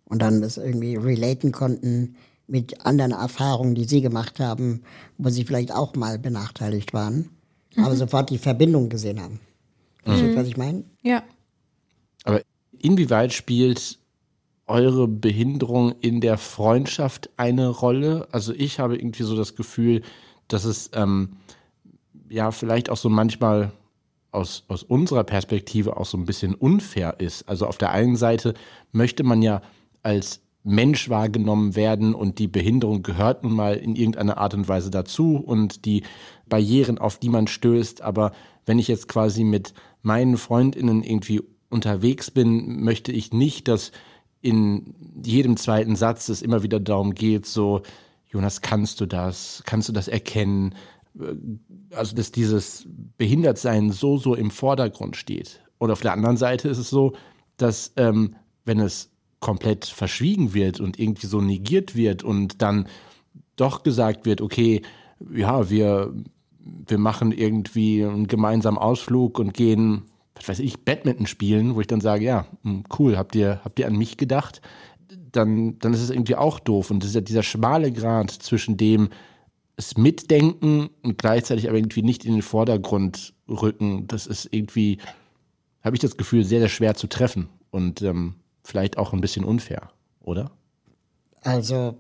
Und 0.07 0.23
dann 0.23 0.41
das 0.41 0.57
irgendwie 0.57 0.97
relaten 0.97 1.53
konnten 1.53 2.17
mit 2.47 2.85
anderen 2.85 3.13
Erfahrungen, 3.13 3.75
die 3.75 3.85
sie 3.85 4.01
gemacht 4.01 4.39
haben, 4.41 4.83
wo 5.19 5.31
sie 5.31 5.45
vielleicht 5.45 5.73
auch 5.73 5.95
mal 5.95 6.19
benachteiligt 6.19 6.93
waren, 6.93 7.31
mhm. 7.75 7.85
aber 7.85 7.97
sofort 7.97 8.31
die 8.31 8.39
Verbindung 8.39 8.89
gesehen 8.89 9.21
haben. 9.21 9.41
Verstehst 10.03 10.35
du, 10.35 10.41
was 10.41 10.47
ich 10.47 10.57
meine? 10.57 10.85
Ja. 11.03 11.23
Aber 12.25 12.43
inwieweit 12.79 13.33
spielt 13.33 13.99
eure 14.67 15.09
Behinderung 15.09 15.95
in 16.01 16.21
der 16.21 16.39
Freundschaft 16.39 17.31
eine 17.37 17.69
Rolle? 17.69 18.29
Also 18.33 18.53
ich 18.53 18.81
habe 18.81 18.97
irgendwie 18.97 19.23
so 19.23 19.37
das 19.37 19.57
Gefühl, 19.57 20.03
dass 20.49 20.65
es 20.65 20.91
ähm, 20.95 21.37
ja 22.29 22.51
vielleicht 22.51 22.91
auch 22.91 22.97
so 22.97 23.09
manchmal 23.09 23.73
aus, 24.31 24.65
aus 24.69 24.83
unserer 24.83 25.25
Perspektive 25.25 25.97
auch 25.97 26.07
so 26.07 26.19
ein 26.19 26.27
bisschen 26.27 26.55
unfair 26.55 27.21
ist. 27.21 27.49
Also 27.49 27.67
auf 27.67 27.79
der 27.79 27.93
einen 27.93 28.17
Seite 28.17 28.55
möchte 28.93 29.23
man 29.23 29.43
ja 29.43 29.63
als 30.03 30.41
Mensch 30.65 31.11
wahrgenommen 31.11 31.77
werden 31.77 32.15
und 32.15 32.39
die 32.39 32.49
Behinderung 32.49 33.03
gehört 33.03 33.45
nun 33.45 33.53
mal 33.53 33.77
in 33.77 33.97
irgendeiner 33.97 34.39
Art 34.39 34.55
und 34.55 34.67
Weise 34.67 34.91
dazu 34.91 35.37
und 35.37 35.85
die 35.85 36.03
Barrieren, 36.49 36.99
auf 36.99 37.19
die 37.19 37.29
man 37.29 37.47
stößt. 37.47 38.01
Aber 38.01 38.33
wenn 38.65 38.79
ich 38.79 38.89
jetzt 38.89 39.07
quasi 39.07 39.45
mit 39.45 39.75
meinen 40.01 40.39
Freundinnen 40.39 41.03
irgendwie 41.03 41.43
unterwegs 41.69 42.31
bin, 42.31 42.83
möchte 42.83 43.13
ich 43.13 43.33
nicht, 43.33 43.69
dass 43.69 43.93
in 44.41 44.95
jedem 45.23 45.57
zweiten 45.59 45.97
Satz 45.97 46.29
es 46.31 46.41
immer 46.41 46.63
wieder 46.63 46.81
darum 46.81 47.15
geht, 47.15 47.47
so, 47.47 47.83
Jonas, 48.27 48.63
kannst 48.63 49.01
du 49.01 49.07
das? 49.07 49.63
Kannst 49.67 49.89
du 49.89 49.93
das 49.93 50.09
erkennen? 50.09 50.75
Also, 51.95 52.17
dass 52.17 52.33
dieses 52.33 52.87
Behindertsein 53.19 53.91
so, 53.93 54.17
so 54.17 54.35
im 54.35 54.51
Vordergrund 54.51 55.17
steht. 55.17 55.63
Und 55.79 55.91
auf 55.91 56.01
der 56.01 56.13
anderen 56.13 56.37
Seite 56.37 56.69
ist 56.69 56.79
es 56.79 56.91
so, 56.91 57.13
dass 57.57 57.93
ähm, 57.97 58.35
wenn 58.65 58.81
es 58.81 59.14
komplett 59.45 59.85
verschwiegen 59.85 60.55
wird 60.55 60.81
und 60.81 60.99
irgendwie 60.99 61.27
so 61.27 61.41
negiert 61.41 61.95
wird 61.95 62.23
und 62.23 62.63
dann 62.63 62.89
doch 63.57 63.83
gesagt 63.83 64.25
wird, 64.25 64.41
okay, 64.41 64.81
ja, 65.33 65.69
wir, 65.69 66.13
wir 66.59 66.99
machen 66.99 67.31
irgendwie 67.31 68.03
einen 68.05 68.27
gemeinsamen 68.27 68.79
Ausflug 68.79 69.39
und 69.39 69.53
gehen 69.53 70.05
was 70.35 70.49
weiß 70.49 70.59
ich, 70.61 70.85
Badminton 70.85 71.27
spielen, 71.27 71.75
wo 71.75 71.81
ich 71.81 71.87
dann 71.87 72.01
sage, 72.01 72.25
ja, 72.25 72.47
hm, 72.63 72.85
cool, 72.99 73.17
habt 73.17 73.35
ihr, 73.35 73.61
habt 73.65 73.79
ihr 73.79 73.87
an 73.87 73.97
mich 73.97 74.17
gedacht? 74.17 74.61
Dann, 75.33 75.79
dann 75.79 75.95
ist 75.95 76.03
es 76.03 76.11
irgendwie 76.11 76.37
auch 76.37 76.59
doof. 76.59 76.91
Und 76.91 77.03
das 77.03 77.11
ist 77.11 77.15
ja 77.15 77.21
dieser 77.21 77.43
schmale 77.43 77.93
Grad 77.93 78.31
zwischen 78.31 78.77
dem 78.77 79.11
es 79.77 79.97
mitdenken 79.97 80.91
und 81.03 81.19
gleichzeitig 81.19 81.69
aber 81.69 81.79
irgendwie 81.79 82.03
nicht 82.03 82.25
in 82.25 82.35
den 82.35 82.43
Vordergrund 82.43 83.35
rücken. 83.49 84.07
Das 84.07 84.27
ist 84.27 84.49
irgendwie, 84.53 84.99
habe 85.83 85.97
ich 85.97 86.01
das 86.01 86.17
Gefühl, 86.17 86.45
sehr, 86.45 86.61
sehr 86.61 86.69
schwer 86.69 86.95
zu 86.95 87.09
treffen 87.09 87.49
und 87.71 88.03
ähm, 88.03 88.35
vielleicht 88.65 88.99
auch 88.99 89.13
ein 89.13 89.21
bisschen 89.21 89.45
unfair, 89.45 89.91
oder? 90.21 90.51
Also, 91.43 91.97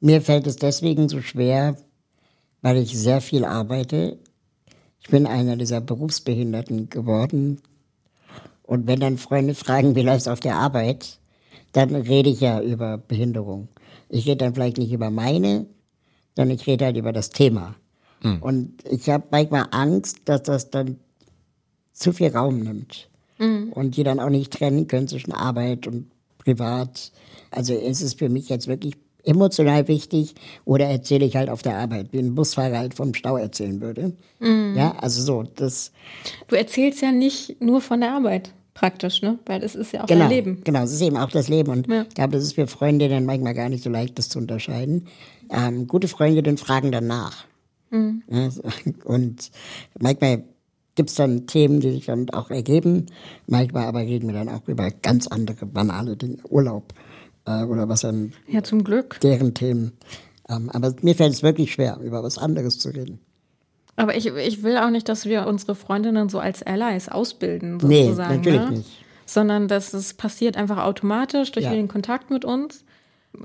mir 0.00 0.20
fällt 0.22 0.46
es 0.48 0.56
deswegen 0.56 1.08
so 1.08 1.20
schwer, 1.20 1.76
weil 2.62 2.78
ich 2.78 2.98
sehr 2.98 3.20
viel 3.20 3.44
arbeite 3.44 4.18
ich 5.00 5.08
bin 5.08 5.26
einer 5.26 5.56
dieser 5.56 5.80
Berufsbehinderten 5.80 6.90
geworden. 6.90 7.60
Und 8.62 8.86
wenn 8.86 9.00
dann 9.00 9.18
Freunde 9.18 9.54
fragen, 9.54 9.96
wie 9.96 10.02
läuft 10.02 10.22
es 10.22 10.28
auf 10.28 10.40
der 10.40 10.56
Arbeit, 10.56 11.18
dann 11.72 11.94
rede 11.94 12.30
ich 12.30 12.40
ja 12.40 12.60
über 12.60 12.98
Behinderung. 12.98 13.68
Ich 14.08 14.26
rede 14.26 14.38
dann 14.38 14.54
vielleicht 14.54 14.78
nicht 14.78 14.92
über 14.92 15.10
meine, 15.10 15.66
sondern 16.36 16.56
ich 16.56 16.66
rede 16.66 16.84
halt 16.84 16.96
über 16.96 17.12
das 17.12 17.30
Thema. 17.30 17.74
Mhm. 18.22 18.42
Und 18.42 18.84
ich 18.88 19.08
habe 19.08 19.24
manchmal 19.30 19.66
Angst, 19.70 20.20
dass 20.26 20.42
das 20.42 20.70
dann 20.70 20.98
zu 21.92 22.12
viel 22.12 22.28
Raum 22.28 22.60
nimmt. 22.60 23.09
Mhm. 23.40 23.72
Und 23.72 23.96
die 23.96 24.04
dann 24.04 24.20
auch 24.20 24.30
nicht 24.30 24.52
trennen 24.52 24.86
können 24.86 25.08
zwischen 25.08 25.32
Arbeit 25.32 25.86
und 25.86 26.10
Privat. 26.38 27.10
Also 27.50 27.74
ist 27.74 28.02
es 28.02 28.14
für 28.14 28.28
mich 28.28 28.48
jetzt 28.48 28.68
wirklich 28.68 28.94
emotional 29.24 29.88
wichtig 29.88 30.34
oder 30.64 30.86
erzähle 30.86 31.26
ich 31.26 31.36
halt 31.36 31.50
auf 31.50 31.62
der 31.62 31.76
Arbeit, 31.76 32.12
wie 32.12 32.18
ein 32.18 32.34
Busfahrer 32.34 32.78
halt 32.78 32.94
vom 32.94 33.14
Stau 33.14 33.36
erzählen 33.36 33.80
würde. 33.80 34.12
Mhm. 34.38 34.74
Ja, 34.76 34.94
also 34.98 35.22
so, 35.22 35.44
das. 35.56 35.92
Du 36.48 36.56
erzählst 36.56 37.02
ja 37.02 37.12
nicht 37.12 37.60
nur 37.60 37.80
von 37.80 38.00
der 38.00 38.14
Arbeit 38.14 38.52
praktisch, 38.74 39.20
ne? 39.20 39.38
Weil 39.46 39.62
es 39.62 39.74
ist 39.74 39.92
ja 39.92 40.04
auch 40.04 40.06
genau, 40.06 40.20
dein 40.20 40.30
Leben. 40.30 40.60
Genau, 40.64 40.82
es 40.82 40.92
ist 40.92 41.02
eben 41.02 41.16
auch 41.16 41.30
das 41.30 41.48
Leben. 41.48 41.70
Und 41.70 41.88
ja. 41.88 42.02
ich 42.02 42.14
glaube, 42.14 42.32
das 42.32 42.44
ist 42.44 42.54
für 42.54 42.66
Freunde 42.66 43.08
dann 43.08 43.26
manchmal 43.26 43.54
gar 43.54 43.68
nicht 43.68 43.82
so 43.82 43.90
leicht, 43.90 44.18
das 44.18 44.28
zu 44.28 44.38
unterscheiden. 44.38 45.06
Ähm, 45.50 45.86
gute 45.86 46.08
Freundinnen 46.08 46.56
fragen 46.56 46.92
dann 46.92 47.06
nach. 47.06 47.44
Mhm. 47.90 48.22
Ja, 48.30 48.48
und 49.04 49.50
manchmal 49.98 50.44
gibt 50.94 51.10
es 51.10 51.16
dann 51.16 51.46
Themen, 51.46 51.80
die 51.80 51.92
sich 51.92 52.06
dann 52.06 52.28
auch 52.30 52.50
ergeben. 52.50 53.06
Manchmal 53.46 53.86
aber 53.86 54.00
reden 54.00 54.28
wir 54.28 54.34
dann 54.34 54.48
auch 54.48 54.66
über 54.68 54.90
ganz 54.90 55.26
andere, 55.26 55.66
banale 55.66 56.16
Dinge. 56.16 56.38
Urlaub 56.48 56.92
äh, 57.46 57.64
oder 57.64 57.88
was 57.88 58.02
dann. 58.02 58.32
Ja, 58.48 58.62
zum 58.62 58.84
Glück. 58.84 59.18
Deren 59.20 59.54
Themen. 59.54 59.92
Ähm, 60.48 60.70
aber 60.70 60.94
mir 61.02 61.14
fällt 61.14 61.32
es 61.32 61.42
wirklich 61.42 61.72
schwer, 61.72 61.98
über 62.02 62.22
was 62.22 62.38
anderes 62.38 62.78
zu 62.78 62.90
reden. 62.90 63.20
Aber 63.96 64.16
ich, 64.16 64.26
ich 64.26 64.62
will 64.62 64.78
auch 64.78 64.90
nicht, 64.90 65.08
dass 65.08 65.26
wir 65.26 65.46
unsere 65.46 65.74
Freundinnen 65.74 66.28
so 66.28 66.38
als 66.38 66.62
Allies 66.62 67.08
ausbilden, 67.08 67.78
sozusagen. 67.80 68.30
Nee, 68.30 68.36
natürlich 68.36 68.60
ne? 68.60 68.70
nicht. 68.78 69.04
Sondern 69.26 69.68
dass 69.68 69.92
es 69.92 70.14
passiert 70.14 70.56
einfach 70.56 70.78
automatisch 70.78 71.52
durch 71.52 71.66
ja. 71.66 71.72
den 71.72 71.86
Kontakt 71.86 72.30
mit 72.30 72.44
uns. 72.44 72.84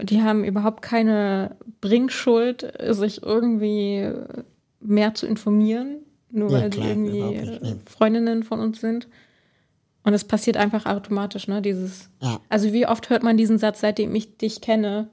Die 0.01 0.21
haben 0.21 0.43
überhaupt 0.43 0.81
keine 0.81 1.58
Bringschuld, 1.81 2.73
sich 2.89 3.21
irgendwie 3.21 4.10
mehr 4.79 5.13
zu 5.13 5.27
informieren, 5.27 6.04
nur 6.31 6.51
ja, 6.51 6.61
weil 6.61 6.73
sie 6.73 6.81
irgendwie 6.81 7.75
Freundinnen 7.85 8.43
von 8.43 8.59
uns 8.59 8.81
sind. 8.81 9.07
Und 10.03 10.13
es 10.13 10.23
passiert 10.23 10.57
einfach 10.57 10.85
automatisch, 10.85 11.47
ne? 11.47 11.61
Dieses. 11.61 12.09
Ja. 12.21 12.39
Also 12.49 12.73
wie 12.73 12.85
oft 12.85 13.09
hört 13.09 13.23
man 13.23 13.38
diesen 13.38 13.57
Satz, 13.57 13.79
seitdem 13.79 14.13
ich 14.13 14.38
dich 14.38 14.61
kenne, 14.61 15.09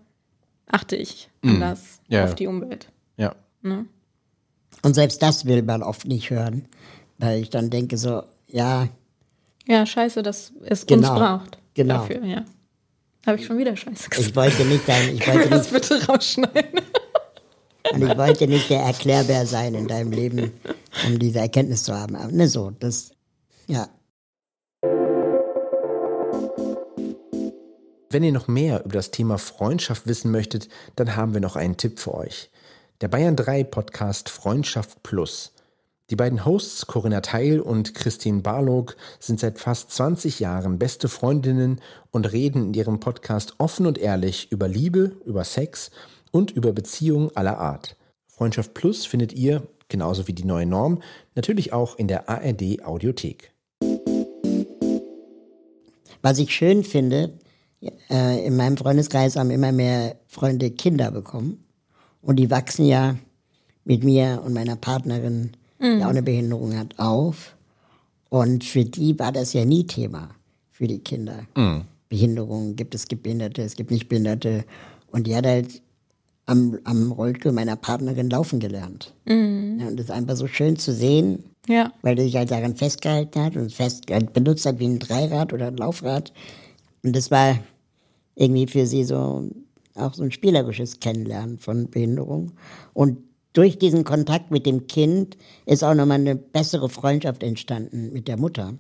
achte 0.67 0.97
ich 0.97 1.31
mhm. 1.43 1.55
anders 1.55 2.01
mm. 2.09 2.13
ja. 2.13 2.25
auf 2.25 2.35
die 2.35 2.47
Umwelt. 2.47 2.89
Ja. 3.17 3.35
Ne? 3.63 3.87
Und 4.83 4.95
selbst 4.95 5.23
das 5.23 5.47
will 5.47 5.63
man 5.63 5.83
oft 5.83 6.07
nicht 6.07 6.31
hören, 6.31 6.67
weil 7.19 7.41
ich 7.41 7.51
dann 7.51 7.71
denke 7.71 7.97
so, 7.97 8.23
ja. 8.49 8.89
Ja, 9.67 9.87
scheiße, 9.87 10.23
dass 10.23 10.53
es 10.65 10.87
genau. 10.87 11.11
uns 11.11 11.19
braucht. 11.19 11.59
Genau. 11.75 11.95
Dafür, 11.99 12.25
ja. 12.25 12.45
Habe 13.27 13.39
ich 13.39 13.47
schon 13.47 13.57
wieder 13.57 13.77
Scheiße 13.77 14.11
gesagt. 14.11 14.29
Ich 14.29 14.37
wollte 14.37 14.65
nicht 14.65 14.89
dein, 14.89 15.15
ich 15.15 15.21
Können 15.21 15.39
wollte 15.39 15.51
das 15.51 15.71
nicht, 15.71 15.89
bitte 15.89 16.07
rausschneiden? 16.07 16.81
Und 17.93 18.03
ich 18.03 18.17
wollte 18.17 18.47
nicht 18.47 18.71
der 18.71 18.81
Erklärbär 18.81 19.47
sein 19.47 19.75
in 19.75 19.89
deinem 19.89 20.13
Leben, 20.13 20.53
um 21.07 21.19
diese 21.19 21.41
Erkenntnis 21.41 21.85
zu 21.85 21.95
haben. 21.95 22.17
Aber 22.17 22.31
ne, 22.31 22.49
so, 22.49 22.73
das, 22.79 23.11
ja. 23.67 23.89
Wenn 28.11 28.25
ihr 28.25 28.33
noch 28.33 28.47
mehr 28.47 28.85
über 28.85 28.95
das 28.95 29.11
Thema 29.11 29.39
Freundschaft 29.39 30.07
wissen 30.07 30.31
möchtet, 30.31 30.69
dann 30.97 31.17
haben 31.17 31.33
wir 31.33 31.41
noch 31.41 31.57
einen 31.57 31.77
Tipp 31.77 31.99
für 31.99 32.15
euch. 32.15 32.51
Der 33.01 33.09
Bayern 33.09 33.37
3 33.37 33.65
Podcast 33.65 34.29
Freundschaft 34.29 35.03
Plus. 35.03 35.53
Die 36.11 36.17
beiden 36.17 36.45
Hosts 36.45 36.87
Corinna 36.87 37.23
Teil 37.23 37.59
und 37.59 37.95
Christine 37.95 38.43
Barlog 38.43 38.97
sind 39.19 39.41
seit 39.41 39.59
fast 39.59 39.93
20 39.93 40.41
Jahren 40.41 40.79
beste 40.79 41.09
Freundinnen 41.09 41.81
und 42.11 42.31
reden 42.31 42.67
in 42.67 42.75
ihrem 42.75 43.01
Podcast 43.01 43.55
offen 43.57 43.87
und 43.87 43.97
ehrlich 43.97 44.53
über 44.53 44.69
Liebe, 44.69 45.17
über 45.25 45.43
Sex 45.45 45.91
und 46.33 46.51
über 46.51 46.73
Beziehungen 46.73 47.31
aller 47.37 47.59
Art. 47.59 47.97
Freundschaft 48.27 48.75
Plus 48.75 49.07
findet 49.07 49.33
ihr, 49.33 49.63
genauso 49.89 50.27
wie 50.27 50.33
die 50.33 50.45
neue 50.45 50.67
Norm, 50.67 51.01
natürlich 51.37 51.73
auch 51.73 51.97
in 51.97 52.09
der 52.09 52.29
ARD 52.29 52.85
Audiothek. 52.85 53.53
Was 56.23 56.39
ich 56.39 56.51
schön 56.51 56.83
finde, 56.83 57.39
äh, 58.11 58.47
in 58.47 58.57
meinem 58.57 58.77
Freundeskreis 58.77 59.37
haben 59.37 59.51
immer 59.51 59.73
mehr 59.73 60.17
Freunde 60.27 60.71
Kinder 60.71 61.11
bekommen. 61.11 61.65
Und 62.21 62.37
die 62.37 62.51
wachsen 62.51 62.87
ja 62.87 63.17
mit 63.85 64.05
mir 64.05 64.43
und 64.45 64.55
meiner 64.55 64.77
Partnerin, 64.77 65.53
die 65.81 66.05
auch 66.05 66.11
eine 66.11 66.23
Behinderung 66.23 66.79
hat, 66.79 66.99
auf. 66.99 67.57
Und 68.29 68.63
für 68.63 68.85
die 68.85 69.19
war 69.19 69.33
das 69.33 69.53
ja 69.53 69.65
nie 69.65 69.85
Thema, 69.85 70.31
für 70.71 70.87
die 70.87 71.01
Kinder. 71.01 71.45
Behinderung 72.09 72.77
gibt 72.77 72.95
es, 72.95 73.09
gibt 73.09 73.25
Behinderte, 73.25 73.63
es 73.63 73.75
gibt 73.75 73.91
Nichtbehinderte. 73.91 74.65
Und 75.11 75.27
die 75.27 75.35
hat 75.35 75.45
halt 75.45 75.83
am, 76.47 76.79
am 76.85 77.13
Rollstuhl 77.13 77.53
meiner 77.53 77.77
Partnerin 77.77 78.31
laufen 78.31 78.61
gelernt. 78.61 79.15
Ja, 79.27 79.35
und 79.35 79.97
das 79.97 80.07
ist 80.07 80.11
einfach 80.11 80.37
so 80.37 80.47
schön 80.47 80.77
zu 80.77 80.93
sehen, 80.93 81.45
Ja. 81.69 81.93
weil 82.03 82.19
er 82.19 82.25
sich 82.25 82.37
halt 82.37 82.51
daran 82.51 82.77
festgehalten 82.77 83.41
hat 83.43 83.57
und 83.57 83.73
fest 83.73 84.05
halt 84.11 84.33
benutzt 84.33 84.67
hat 84.67 84.79
wie 84.79 84.87
ein 84.89 84.99
Dreirad 84.99 85.53
oder 85.53 85.69
ein 85.69 85.77
Laufrad. 85.77 86.33
Und 87.05 87.15
das 87.17 87.31
war 87.31 87.59
irgendwie 88.35 88.67
für 88.67 88.87
sie 88.87 89.05
so 89.05 89.51
auch 89.95 90.15
so 90.15 90.23
ein 90.23 90.33
spielerisches 90.33 91.01
Kennenlernen 91.01 91.59
von 91.59 91.91
Behinderung. 91.91 92.53
Und 92.95 93.19
durch 93.53 93.79
diesen 93.79 94.05
Kontakt 94.05 94.51
mit 94.51 94.65
dem 94.65 94.87
Kind 94.87 95.37
ist 95.67 95.85
auch 95.85 95.95
nochmal 95.95 96.19
eine 96.21 96.35
bessere 96.35 96.89
Freundschaft 96.89 97.43
entstanden 97.43 98.11
mit 98.13 98.27
der 98.27 98.39
Mutter. 98.39 98.75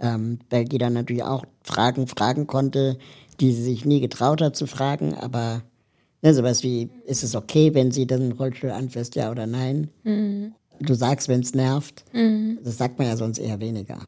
Ähm, 0.00 0.40
weil 0.50 0.64
die 0.64 0.78
dann 0.78 0.94
natürlich 0.94 1.22
auch 1.22 1.44
Fragen 1.62 2.08
fragen 2.08 2.48
konnte, 2.48 2.98
die 3.40 3.52
sie 3.52 3.62
sich 3.62 3.84
nie 3.84 4.00
getraut 4.00 4.40
hat 4.42 4.56
zu 4.56 4.66
fragen, 4.66 5.14
aber 5.14 5.62
ne, 6.22 6.34
sowas 6.34 6.62
wie, 6.62 6.88
ist 7.06 7.22
es 7.22 7.34
okay, 7.34 7.74
wenn 7.74 7.90
sie 7.90 8.06
den 8.06 8.32
Rollstuhl 8.32 8.70
anfasst, 8.70 9.14
ja 9.16 9.30
oder 9.30 9.46
nein? 9.46 9.90
Du 10.80 10.94
sagst, 10.94 11.28
wenn 11.28 11.40
es 11.40 11.54
nervt. 11.54 12.04
Das 12.62 12.78
sagt 12.78 12.98
man 12.98 13.08
ja 13.08 13.16
sonst 13.16 13.38
eher 13.38 13.60
weniger. 13.60 13.98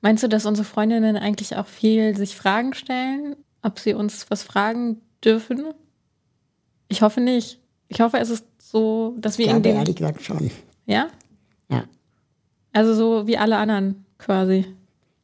Meinst 0.00 0.22
du, 0.24 0.28
dass 0.28 0.46
unsere 0.46 0.64
Freundinnen 0.66 1.16
eigentlich 1.16 1.56
auch 1.56 1.66
viel 1.66 2.16
sich 2.16 2.34
Fragen 2.36 2.74
stellen, 2.74 3.36
ob 3.62 3.78
sie 3.78 3.94
uns 3.94 4.26
was 4.30 4.42
fragen 4.42 5.00
dürfen? 5.24 5.64
Ich 6.88 7.02
hoffe 7.02 7.20
nicht. 7.20 7.60
Ich 7.88 8.00
hoffe, 8.00 8.18
es 8.18 8.30
ist 8.30 8.44
so, 8.58 9.16
dass 9.18 9.38
wir 9.38 9.46
Ich 9.46 9.52
in 9.52 9.62
glaube 9.62 9.68
dem. 9.74 9.78
ehrlich 9.78 9.96
gesagt 9.96 10.22
schon. 10.22 10.50
Ja? 10.86 11.08
Ja. 11.70 11.84
Also 12.72 12.94
so 12.94 13.26
wie 13.26 13.36
alle 13.38 13.56
anderen 13.56 14.04
quasi. 14.18 14.64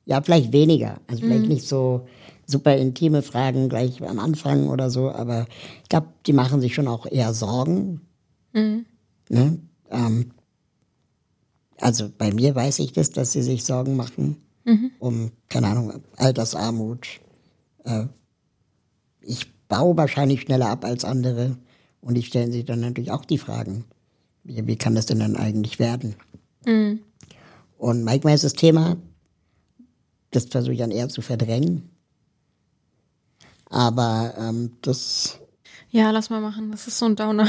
Ja, 0.05 0.23
vielleicht 0.23 0.53
weniger. 0.53 1.01
Also 1.07 1.23
vielleicht 1.23 1.49
nicht 1.49 1.67
so 1.67 2.07
super 2.49 2.77
intime 2.77 3.23
Fragen 3.23 3.69
gleich 3.69 4.03
am 4.03 4.19
Anfang 4.19 4.69
oder 4.69 4.91
so, 4.91 5.11
aber 5.11 5.47
ich 5.83 5.89
glaube, 5.89 6.09
die 6.27 6.33
machen 6.33 6.61
sich 6.61 6.75
schon 6.75 6.89
auch 6.89 7.07
eher 7.07 7.33
Sorgen. 7.33 8.01
Ne? 9.29 9.61
Ähm, 9.91 10.33
also 11.79 12.09
bei 12.17 12.33
mir 12.33 12.57
weiß 12.57 12.81
ich 12.81 12.93
das, 12.93 13.11
dass 13.11 13.31
sie 13.31 13.43
sich 13.43 13.65
Sorgen 13.65 13.95
machen 13.95 14.39
um, 14.99 15.31
keine 15.49 15.69
Ahnung, 15.69 16.03
Altersarmut. 16.17 17.21
Äh, 17.85 18.07
ich 19.21 19.47
baue 19.69 19.97
wahrscheinlich 19.97 20.43
schneller 20.43 20.69
ab 20.69 20.85
als 20.85 21.05
andere 21.05 21.57
und 22.01 22.15
die 22.15 22.23
stellen 22.23 22.53
sich 22.53 22.65
dann 22.65 22.81
natürlich 22.81 23.11
auch 23.11 23.25
die 23.25 23.39
Fragen, 23.39 23.85
wie, 24.45 24.67
wie 24.67 24.77
kann 24.77 24.95
das 24.95 25.07
denn 25.07 25.21
dann 25.21 25.37
eigentlich 25.37 25.79
werden? 25.79 26.17
Und 27.79 28.05
manchmal 28.05 28.35
ist 28.35 28.45
das 28.45 28.55
Thema, 28.55 28.97
das 30.31 30.47
versuche 30.47 30.73
ich 30.73 30.79
dann 30.79 30.91
eher 30.91 31.09
zu 31.09 31.23
verdrängen. 31.23 31.91
Aber 33.71 34.35
ähm, 34.39 34.73
das 34.83 35.39
Ja, 35.91 36.11
lass 36.11 36.31
mal 36.31 36.41
machen. 36.41 36.71
Das 36.71 36.87
ist 36.87 36.99
so 36.99 37.07
ein 37.07 37.17
Downer. 37.17 37.49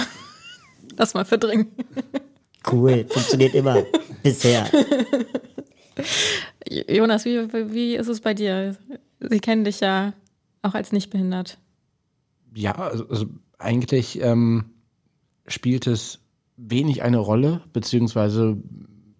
lass 0.97 1.13
mal 1.13 1.25
verdrängen. 1.25 1.67
cool, 2.71 3.05
funktioniert 3.10 3.53
immer 3.55 3.84
bisher. 4.23 4.69
Jonas, 6.88 7.25
wie, 7.25 7.51
wie 7.73 7.95
ist 7.95 8.08
es 8.08 8.21
bei 8.21 8.34
dir? 8.34 8.75
Sie 9.19 9.39
kennen 9.39 9.63
dich 9.63 9.79
ja 9.79 10.13
auch 10.62 10.73
als 10.73 10.91
nicht 10.91 11.10
behindert. 11.10 11.58
Ja, 12.53 12.73
also, 12.73 13.08
also 13.08 13.25
eigentlich 13.58 14.21
ähm, 14.21 14.71
spielt 15.47 15.88
es 15.88 16.19
wenig 16.58 17.01
eine 17.03 17.17
Rolle, 17.17 17.62
beziehungsweise 17.73 18.58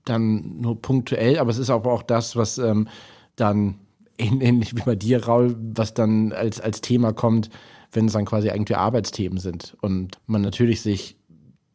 dann 0.06 0.60
nur 0.60 0.82
punktuell, 0.82 1.40
aber 1.40 1.52
es 1.52 1.58
ist 1.58 1.70
aber 1.70 1.92
auch 1.92 2.04
das, 2.04 2.36
was 2.36 2.58
ähm, 2.58 2.88
dann 3.36 3.80
ähnlich 4.20 4.76
wie 4.76 4.82
bei 4.82 4.96
dir, 4.96 5.26
Raul, 5.26 5.56
was 5.60 5.94
dann 5.94 6.34
als, 6.34 6.60
als 6.60 6.82
Thema 6.82 7.14
kommt, 7.14 7.50
wenn 7.92 8.06
es 8.06 8.14
dann 8.14 8.26
quasi 8.26 8.50
eigentlich 8.50 8.78
Arbeitsthemen 8.78 9.40
sind 9.40 9.76
und 9.82 10.20
man 10.28 10.42
natürlich 10.42 10.82
sich 10.82 11.18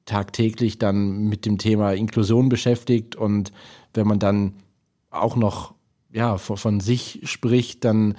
tagtäglich 0.05 0.79
dann 0.79 1.29
mit 1.29 1.47
dem 1.47 1.59
Thema 1.59 1.93
Inklusion 1.93 2.49
beschäftigt 2.49 3.17
und 3.17 3.53
wenn 3.95 4.07
man 4.07 4.19
dann 4.19 4.55
auch 5.11 5.37
noch 5.37 5.75
ja 6.13 6.37
von, 6.39 6.81
sich 6.81 7.21
spricht, 7.25 7.85
dann 7.85 8.15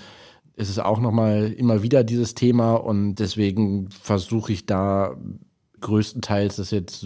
ist 0.56 0.70
es 0.70 0.80
auch 0.80 1.00
noch 1.00 1.12
mal 1.12 1.54
immer 1.54 1.84
wieder 1.84 2.04
dieses 2.04 2.34
Thema 2.34 2.76
und 2.76 3.16
deswegen 3.16 3.90
versuche 3.90 4.52
ich 4.52 4.66
da 4.66 5.16
größtenteils 5.82 6.56
das 6.56 6.72
jetzt 6.72 7.06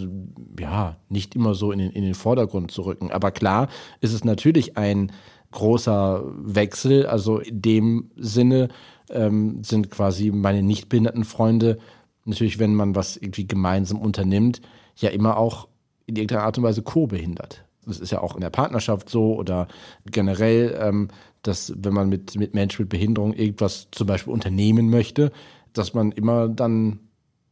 ja 0.58 0.96
nicht 1.08 1.34
immer 1.34 1.54
so 1.54 1.72
in 1.72 1.80
den, 1.80 1.90
in 1.90 2.04
den 2.04 2.14
Vordergrund 2.14 2.70
zu 2.70 2.82
rücken. 2.82 3.10
Aber 3.10 3.30
klar 3.30 3.68
ist 4.00 4.12
es 4.12 4.24
natürlich 4.24 4.76
ein 4.76 5.12
großer 5.52 6.24
Wechsel. 6.36 7.06
Also 7.06 7.38
in 7.38 7.62
dem 7.62 8.10
Sinne 8.16 8.68
ähm, 9.10 9.62
sind 9.64 9.90
quasi 9.90 10.30
meine 10.30 10.62
nicht 10.62 10.88
behinderten 10.88 11.24
Freunde 11.24 11.78
natürlich, 12.24 12.58
wenn 12.58 12.74
man 12.74 12.94
was 12.94 13.16
irgendwie 13.16 13.46
gemeinsam 13.46 13.98
unternimmt, 13.98 14.60
ja 14.96 15.10
immer 15.10 15.36
auch 15.36 15.68
in 16.06 16.16
irgendeiner 16.16 16.42
Art 16.42 16.58
und 16.58 16.64
Weise 16.64 16.82
co-behindert. 16.82 17.64
Das 17.86 17.98
ist 17.98 18.10
ja 18.12 18.20
auch 18.20 18.34
in 18.34 18.40
der 18.40 18.50
Partnerschaft 18.50 19.08
so 19.08 19.34
oder 19.36 19.68
generell, 20.06 20.78
ähm, 20.80 21.08
dass 21.42 21.72
wenn 21.76 21.94
man 21.94 22.08
mit, 22.08 22.36
mit 22.36 22.54
Menschen 22.54 22.82
mit 22.82 22.90
Behinderung 22.90 23.32
irgendwas 23.32 23.88
zum 23.90 24.06
Beispiel 24.06 24.32
unternehmen 24.32 24.90
möchte, 24.90 25.32
dass 25.72 25.94
man 25.94 26.12
immer 26.12 26.48
dann, 26.48 27.00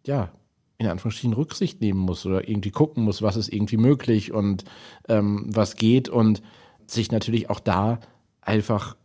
ja, 0.06 0.30
in 0.76 0.86
Anführungsstrichen 0.86 1.32
Rücksicht 1.32 1.80
nehmen 1.80 1.98
muss 1.98 2.24
oder 2.24 2.48
irgendwie 2.48 2.70
gucken 2.70 3.04
muss, 3.04 3.22
was 3.22 3.36
ist 3.36 3.52
irgendwie 3.52 3.78
möglich 3.78 4.32
und 4.32 4.64
ähm, 5.08 5.46
was 5.48 5.76
geht 5.76 6.08
und 6.08 6.42
sich 6.90 7.12
natürlich 7.12 7.50
auch 7.50 7.60
da 7.60 8.00
einfach 8.40 8.96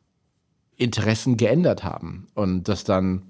Interessen 0.76 1.38
geändert 1.38 1.84
haben 1.84 2.28
und 2.34 2.68
dass 2.68 2.84
dann 2.84 3.24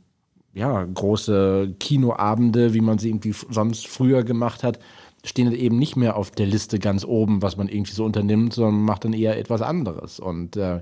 ja 0.53 0.83
große 0.83 1.75
Kinoabende, 1.79 2.73
wie 2.73 2.81
man 2.81 2.99
sie 2.99 3.09
irgendwie 3.09 3.33
sonst 3.49 3.87
früher 3.87 4.23
gemacht 4.23 4.63
hat, 4.63 4.79
stehen 5.25 5.45
dann 5.45 5.55
eben 5.55 5.77
nicht 5.77 5.95
mehr 5.95 6.15
auf 6.15 6.31
der 6.31 6.45
Liste 6.45 6.79
ganz 6.79 7.05
oben, 7.05 7.41
was 7.41 7.57
man 7.57 7.67
irgendwie 7.67 7.93
so 7.93 8.05
unternimmt, 8.05 8.53
sondern 8.53 8.81
macht 8.83 9.05
dann 9.05 9.13
eher 9.13 9.37
etwas 9.37 9.61
anderes 9.61 10.19
und 10.19 10.55
äh, 10.55 10.81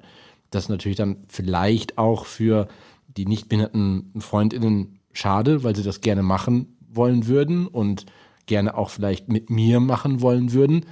das 0.49 0.65
ist 0.65 0.69
natürlich 0.69 0.97
dann 0.97 1.17
vielleicht 1.29 1.97
auch 1.97 2.25
für 2.25 2.67
die 3.07 3.25
nicht 3.25 3.49
behinderten 3.49 4.11
Freundinnen 4.19 4.99
schade, 5.13 5.63
weil 5.63 5.75
sie 5.75 5.83
das 5.83 6.01
gerne 6.01 6.23
machen 6.23 6.77
wollen 6.89 7.27
würden 7.27 7.67
und 7.67 8.05
gerne 8.45 8.77
auch 8.77 8.89
vielleicht 8.89 9.29
mit 9.29 9.49
mir 9.49 9.79
machen 9.79 10.21
wollen 10.21 10.51
würden. 10.51 10.85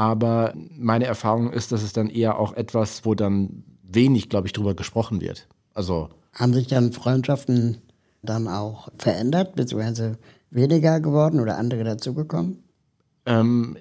Aber 0.00 0.54
meine 0.78 1.04
Erfahrung 1.04 1.52
ist, 1.52 1.72
dass 1.72 1.82
es 1.82 1.92
dann 1.92 2.08
eher 2.08 2.38
auch 2.38 2.54
etwas, 2.54 3.04
wo 3.04 3.14
dann 3.14 3.64
wenig, 3.82 4.30
glaube 4.30 4.46
ich, 4.46 4.54
drüber 4.54 4.72
gesprochen 4.72 5.20
wird. 5.20 5.46
Also 5.74 6.08
Haben 6.32 6.54
sich 6.54 6.68
dann 6.68 6.94
Freundschaften 6.94 7.82
dann 8.22 8.48
auch 8.48 8.88
verändert, 8.96 9.56
beziehungsweise 9.56 10.16
weniger 10.50 11.00
geworden 11.00 11.38
oder 11.38 11.58
andere 11.58 11.84
dazugekommen? 11.84 12.62
Ähm, 13.26 13.76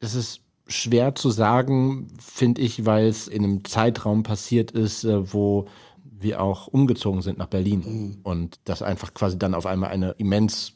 es 0.00 0.14
ist 0.14 0.40
schwer 0.66 1.14
zu 1.14 1.28
sagen, 1.28 2.08
finde 2.18 2.62
ich, 2.62 2.86
weil 2.86 3.06
es 3.06 3.28
in 3.28 3.44
einem 3.44 3.64
Zeitraum 3.66 4.22
passiert 4.22 4.70
ist, 4.70 5.04
äh, 5.04 5.30
wo 5.34 5.66
wir 6.02 6.40
auch 6.40 6.68
umgezogen 6.68 7.20
sind 7.20 7.36
nach 7.36 7.48
Berlin. 7.48 8.16
Und 8.22 8.60
das 8.64 8.80
einfach 8.80 9.12
quasi 9.12 9.38
dann 9.38 9.52
auf 9.52 9.66
einmal 9.66 9.90
eine 9.90 10.12
immens 10.12 10.72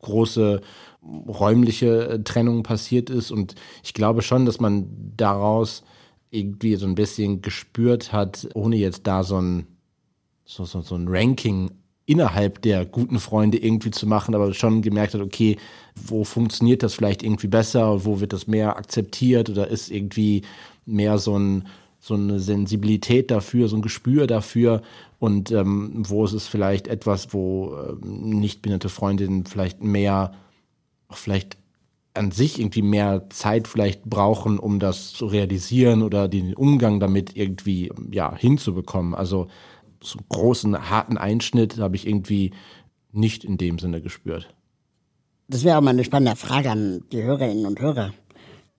große 0.00 0.60
räumliche 1.04 2.08
äh, 2.08 2.22
Trennung 2.22 2.62
passiert 2.62 3.10
ist. 3.10 3.30
Und 3.30 3.54
ich 3.82 3.94
glaube 3.94 4.22
schon, 4.22 4.46
dass 4.46 4.60
man 4.60 4.86
daraus 5.16 5.82
irgendwie 6.30 6.76
so 6.76 6.86
ein 6.86 6.94
bisschen 6.94 7.42
gespürt 7.42 8.12
hat, 8.12 8.48
ohne 8.54 8.76
jetzt 8.76 9.06
da 9.06 9.22
so 9.22 9.40
ein 9.40 9.66
so, 10.44 10.64
so, 10.64 10.82
so 10.82 10.94
ein 10.94 11.06
Ranking 11.08 11.70
innerhalb 12.04 12.60
der 12.62 12.84
guten 12.84 13.18
Freunde 13.18 13.58
irgendwie 13.58 13.90
zu 13.90 14.06
machen, 14.06 14.34
aber 14.34 14.52
schon 14.54 14.82
gemerkt 14.82 15.14
hat, 15.14 15.20
okay, 15.20 15.56
wo 15.94 16.24
funktioniert 16.24 16.82
das 16.82 16.94
vielleicht 16.94 17.22
irgendwie 17.22 17.46
besser, 17.46 18.04
wo 18.04 18.20
wird 18.20 18.32
das 18.32 18.46
mehr 18.46 18.76
akzeptiert 18.76 19.48
oder 19.48 19.68
ist 19.68 19.90
irgendwie 19.90 20.42
mehr 20.84 21.18
so, 21.18 21.38
ein, 21.38 21.68
so 22.00 22.14
eine 22.14 22.40
Sensibilität 22.40 23.30
dafür, 23.30 23.68
so 23.68 23.76
ein 23.76 23.82
Gespür 23.82 24.26
dafür 24.26 24.82
und 25.20 25.52
ähm, 25.52 26.02
wo 26.08 26.24
ist 26.24 26.32
es 26.32 26.48
vielleicht 26.48 26.88
etwas, 26.88 27.32
wo 27.32 27.76
ähm, 28.02 28.40
nicht 28.40 28.62
behinderte 28.62 28.88
Freundinnen 28.88 29.46
vielleicht 29.46 29.82
mehr, 29.82 30.34
auch 31.12 31.16
vielleicht 31.16 31.58
an 32.14 32.30
sich 32.30 32.58
irgendwie 32.58 32.82
mehr 32.82 33.28
Zeit 33.30 33.68
vielleicht 33.68 34.04
brauchen, 34.04 34.58
um 34.58 34.78
das 34.78 35.12
zu 35.12 35.26
realisieren 35.26 36.02
oder 36.02 36.28
den 36.28 36.54
Umgang 36.54 37.00
damit 37.00 37.36
irgendwie 37.36 37.90
ja 38.10 38.34
hinzubekommen. 38.36 39.14
Also 39.14 39.48
so 40.02 40.18
einen 40.18 40.26
großen, 40.28 40.90
harten 40.90 41.16
Einschnitt 41.16 41.78
habe 41.78 41.96
ich 41.96 42.06
irgendwie 42.06 42.52
nicht 43.12 43.44
in 43.44 43.56
dem 43.56 43.78
Sinne 43.78 44.02
gespürt. 44.02 44.54
Das 45.48 45.64
wäre 45.64 45.78
auch 45.78 45.82
mal 45.82 45.90
eine 45.90 46.04
spannende 46.04 46.36
Frage 46.36 46.70
an 46.70 47.04
die 47.12 47.22
Hörerinnen 47.22 47.66
und 47.66 47.80
Hörer. 47.80 48.12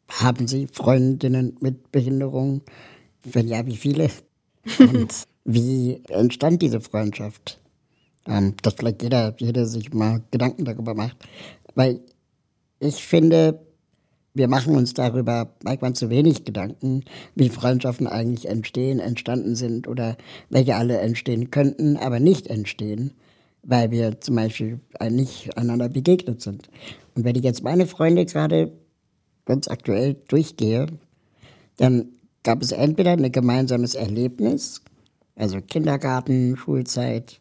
Haben 0.10 0.48
Sie 0.48 0.68
Freundinnen 0.68 1.58
mit 1.60 1.92
Behinderung? 1.92 2.62
Wenn 3.24 3.48
ja, 3.48 3.66
wie 3.66 3.78
viele? 3.78 4.10
Und 4.80 5.14
wie 5.46 6.02
entstand 6.10 6.62
diese 6.62 6.82
Freundschaft? 6.82 7.60
Ähm, 8.26 8.56
dass 8.62 8.76
vielleicht 8.76 9.02
jeder, 9.02 9.36
jeder 9.38 9.66
sich 9.66 9.94
mal 9.94 10.22
Gedanken 10.32 10.66
darüber 10.66 10.94
macht. 10.94 11.18
Weil 11.76 12.02
ich 12.84 13.04
finde, 13.04 13.60
wir 14.34 14.48
machen 14.48 14.76
uns 14.76 14.94
darüber 14.94 15.54
manchmal 15.64 15.94
zu 15.94 16.10
wenig 16.10 16.44
Gedanken, 16.44 17.04
wie 17.36 17.50
Freundschaften 17.50 18.08
eigentlich 18.08 18.48
entstehen, 18.48 19.00
entstanden 19.00 19.56
sind 19.56 19.88
oder 19.88 20.18
welche 20.50 20.76
alle 20.76 20.98
entstehen 20.98 21.52
könnten, 21.52 21.98
aber 21.98 22.20
nicht 22.20 22.48
entstehen, 22.48 23.14
weil 23.62 23.92
wir 23.92 24.20
zum 24.22 24.36
Beispiel 24.36 24.80
nicht 25.10 25.56
einander 25.58 25.90
begegnet 25.90 26.42
sind. 26.42 26.70
Und 27.16 27.26
wenn 27.26 27.36
ich 27.36 27.44
jetzt 27.44 27.64
meine 27.64 27.86
Freunde 27.86 28.26
gerade 28.26 28.72
ganz 29.46 29.68
aktuell 29.68 30.16
durchgehe, 30.28 30.88
dann 31.78 32.10
gab 32.44 32.62
es 32.62 32.72
entweder 32.72 33.12
ein 33.12 33.32
gemeinsames 33.32 33.96
Erlebnis, 33.96 34.82
also 35.36 35.62
Kindergarten, 35.62 36.58
Schulzeit, 36.58 37.40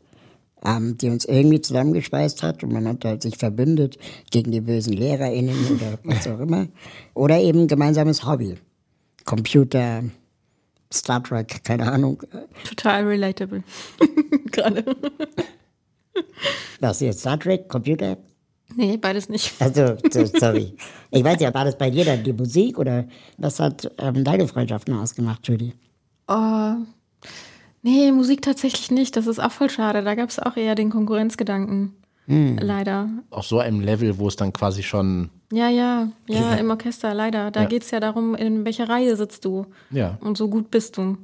ähm, 0.64 0.96
die 0.98 1.08
uns 1.08 1.24
irgendwie 1.24 1.60
zusammengeschweißt 1.60 2.42
hat 2.42 2.62
und 2.62 2.72
man 2.72 2.86
hat 2.86 3.04
halt 3.04 3.22
sich 3.22 3.36
verbündet 3.36 3.98
gegen 4.30 4.52
die 4.52 4.60
bösen 4.60 4.92
LehrerInnen 4.92 5.56
oder 5.76 5.98
was 6.04 6.26
auch 6.26 6.40
immer. 6.40 6.68
Oder 7.14 7.40
eben 7.40 7.66
gemeinsames 7.66 8.24
Hobby. 8.26 8.56
Computer, 9.24 10.02
Star 10.92 11.22
Trek, 11.22 11.64
keine 11.64 11.90
Ahnung. 11.90 12.22
Total 12.64 13.04
relatable. 13.04 13.62
Gerade. 14.52 14.84
Was 16.80 17.00
jetzt? 17.00 17.20
Star 17.20 17.38
Trek, 17.38 17.68
Computer? 17.68 18.18
Nee, 18.74 18.96
beides 18.96 19.28
nicht. 19.28 19.52
Also, 19.60 19.96
sorry. 20.38 20.74
Ich 21.10 21.24
weiß 21.24 21.40
ja, 21.40 21.52
war 21.52 21.64
das 21.64 21.76
bei 21.76 21.90
dir 21.90 22.04
dann 22.04 22.24
die 22.24 22.32
Musik 22.32 22.78
oder 22.78 23.06
was 23.38 23.60
hat 23.60 23.90
ähm, 23.98 24.24
deine 24.24 24.48
Freundschaften 24.48 24.94
ausgemacht, 24.94 25.46
Judy? 25.46 25.74
Oh, 26.28 26.74
Nee, 27.82 28.12
Musik 28.12 28.42
tatsächlich 28.42 28.90
nicht. 28.90 29.16
Das 29.16 29.26
ist 29.26 29.40
auch 29.40 29.52
voll 29.52 29.68
schade. 29.68 30.02
Da 30.02 30.14
gab 30.14 30.30
es 30.30 30.38
auch 30.38 30.56
eher 30.56 30.74
den 30.74 30.90
Konkurrenzgedanken. 30.90 31.96
Hm. 32.26 32.58
Leider. 32.58 33.08
Auf 33.30 33.46
so 33.46 33.58
einem 33.58 33.80
Level, 33.80 34.18
wo 34.18 34.28
es 34.28 34.36
dann 34.36 34.52
quasi 34.52 34.82
schon. 34.82 35.30
Ja, 35.52 35.68
ja, 35.68 36.08
ja, 36.28 36.54
im 36.54 36.70
Orchester, 36.70 37.12
leider. 37.12 37.50
Da 37.50 37.62
ja. 37.62 37.68
geht 37.68 37.82
es 37.82 37.90
ja 37.90 38.00
darum, 38.00 38.34
in 38.34 38.64
welcher 38.64 38.88
Reihe 38.88 39.16
sitzt 39.16 39.44
du. 39.44 39.66
Ja. 39.90 40.16
Und 40.20 40.38
so 40.38 40.48
gut 40.48 40.70
bist 40.70 40.96
du. 40.96 41.18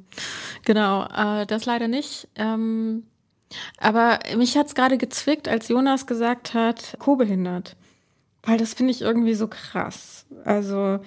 Genau, 0.65 1.05
äh, 1.05 1.45
das 1.45 1.65
leider 1.65 1.87
nicht. 1.87 2.27
Ähm, 2.35 3.03
aber 3.79 4.19
mich 4.37 4.57
hat 4.57 4.67
es 4.67 4.75
gerade 4.75 4.97
gezwickt, 4.97 5.47
als 5.47 5.69
Jonas 5.69 6.05
gesagt 6.05 6.53
hat, 6.53 6.97
co-behindert. 6.99 7.75
Weil 8.43 8.57
das 8.57 8.73
finde 8.73 8.91
ich 8.91 9.01
irgendwie 9.01 9.33
so 9.33 9.47
krass. 9.47 10.25
Also, 10.43 10.99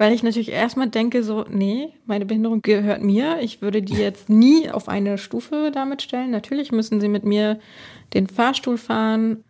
weil 0.00 0.14
ich 0.14 0.22
natürlich 0.22 0.50
erstmal 0.50 0.88
denke, 0.88 1.22
so, 1.22 1.44
nee, 1.50 1.92
meine 2.06 2.24
Behinderung 2.24 2.62
gehört 2.62 3.02
mir. 3.02 3.40
Ich 3.42 3.60
würde 3.60 3.82
die 3.82 3.98
jetzt 3.98 4.30
nie 4.30 4.70
auf 4.70 4.88
eine 4.88 5.18
Stufe 5.18 5.70
damit 5.74 6.00
stellen. 6.00 6.30
Natürlich 6.30 6.72
müssen 6.72 7.02
sie 7.02 7.08
mit 7.08 7.22
mir 7.22 7.60
den 8.14 8.26
Fahrstuhl 8.26 8.78
fahren. 8.78 9.44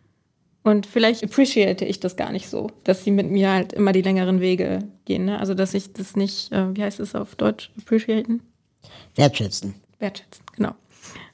Und 0.63 0.85
vielleicht 0.85 1.23
appreciate 1.23 1.85
ich 1.85 2.01
das 2.01 2.17
gar 2.17 2.33
nicht 2.33 2.49
so, 2.49 2.69
dass 2.83 3.05
sie 3.05 3.11
mit 3.11 3.31
mir 3.31 3.49
halt 3.49 3.71
immer 3.71 3.93
die 3.93 4.01
längeren 4.01 4.41
Wege 4.41 4.79
gehen. 5.05 5.23
Ne? 5.23 5.39
Also, 5.39 5.53
dass 5.53 5.73
ich 5.73 5.93
das 5.93 6.17
nicht, 6.17 6.51
äh, 6.51 6.75
wie 6.75 6.83
heißt 6.83 6.99
es 6.99 7.15
auf 7.15 7.35
Deutsch, 7.35 7.71
appreciaten? 7.77 8.41
Wertschätzen. 9.15 9.75
Wertschätzen, 9.99 10.43
genau. 10.57 10.75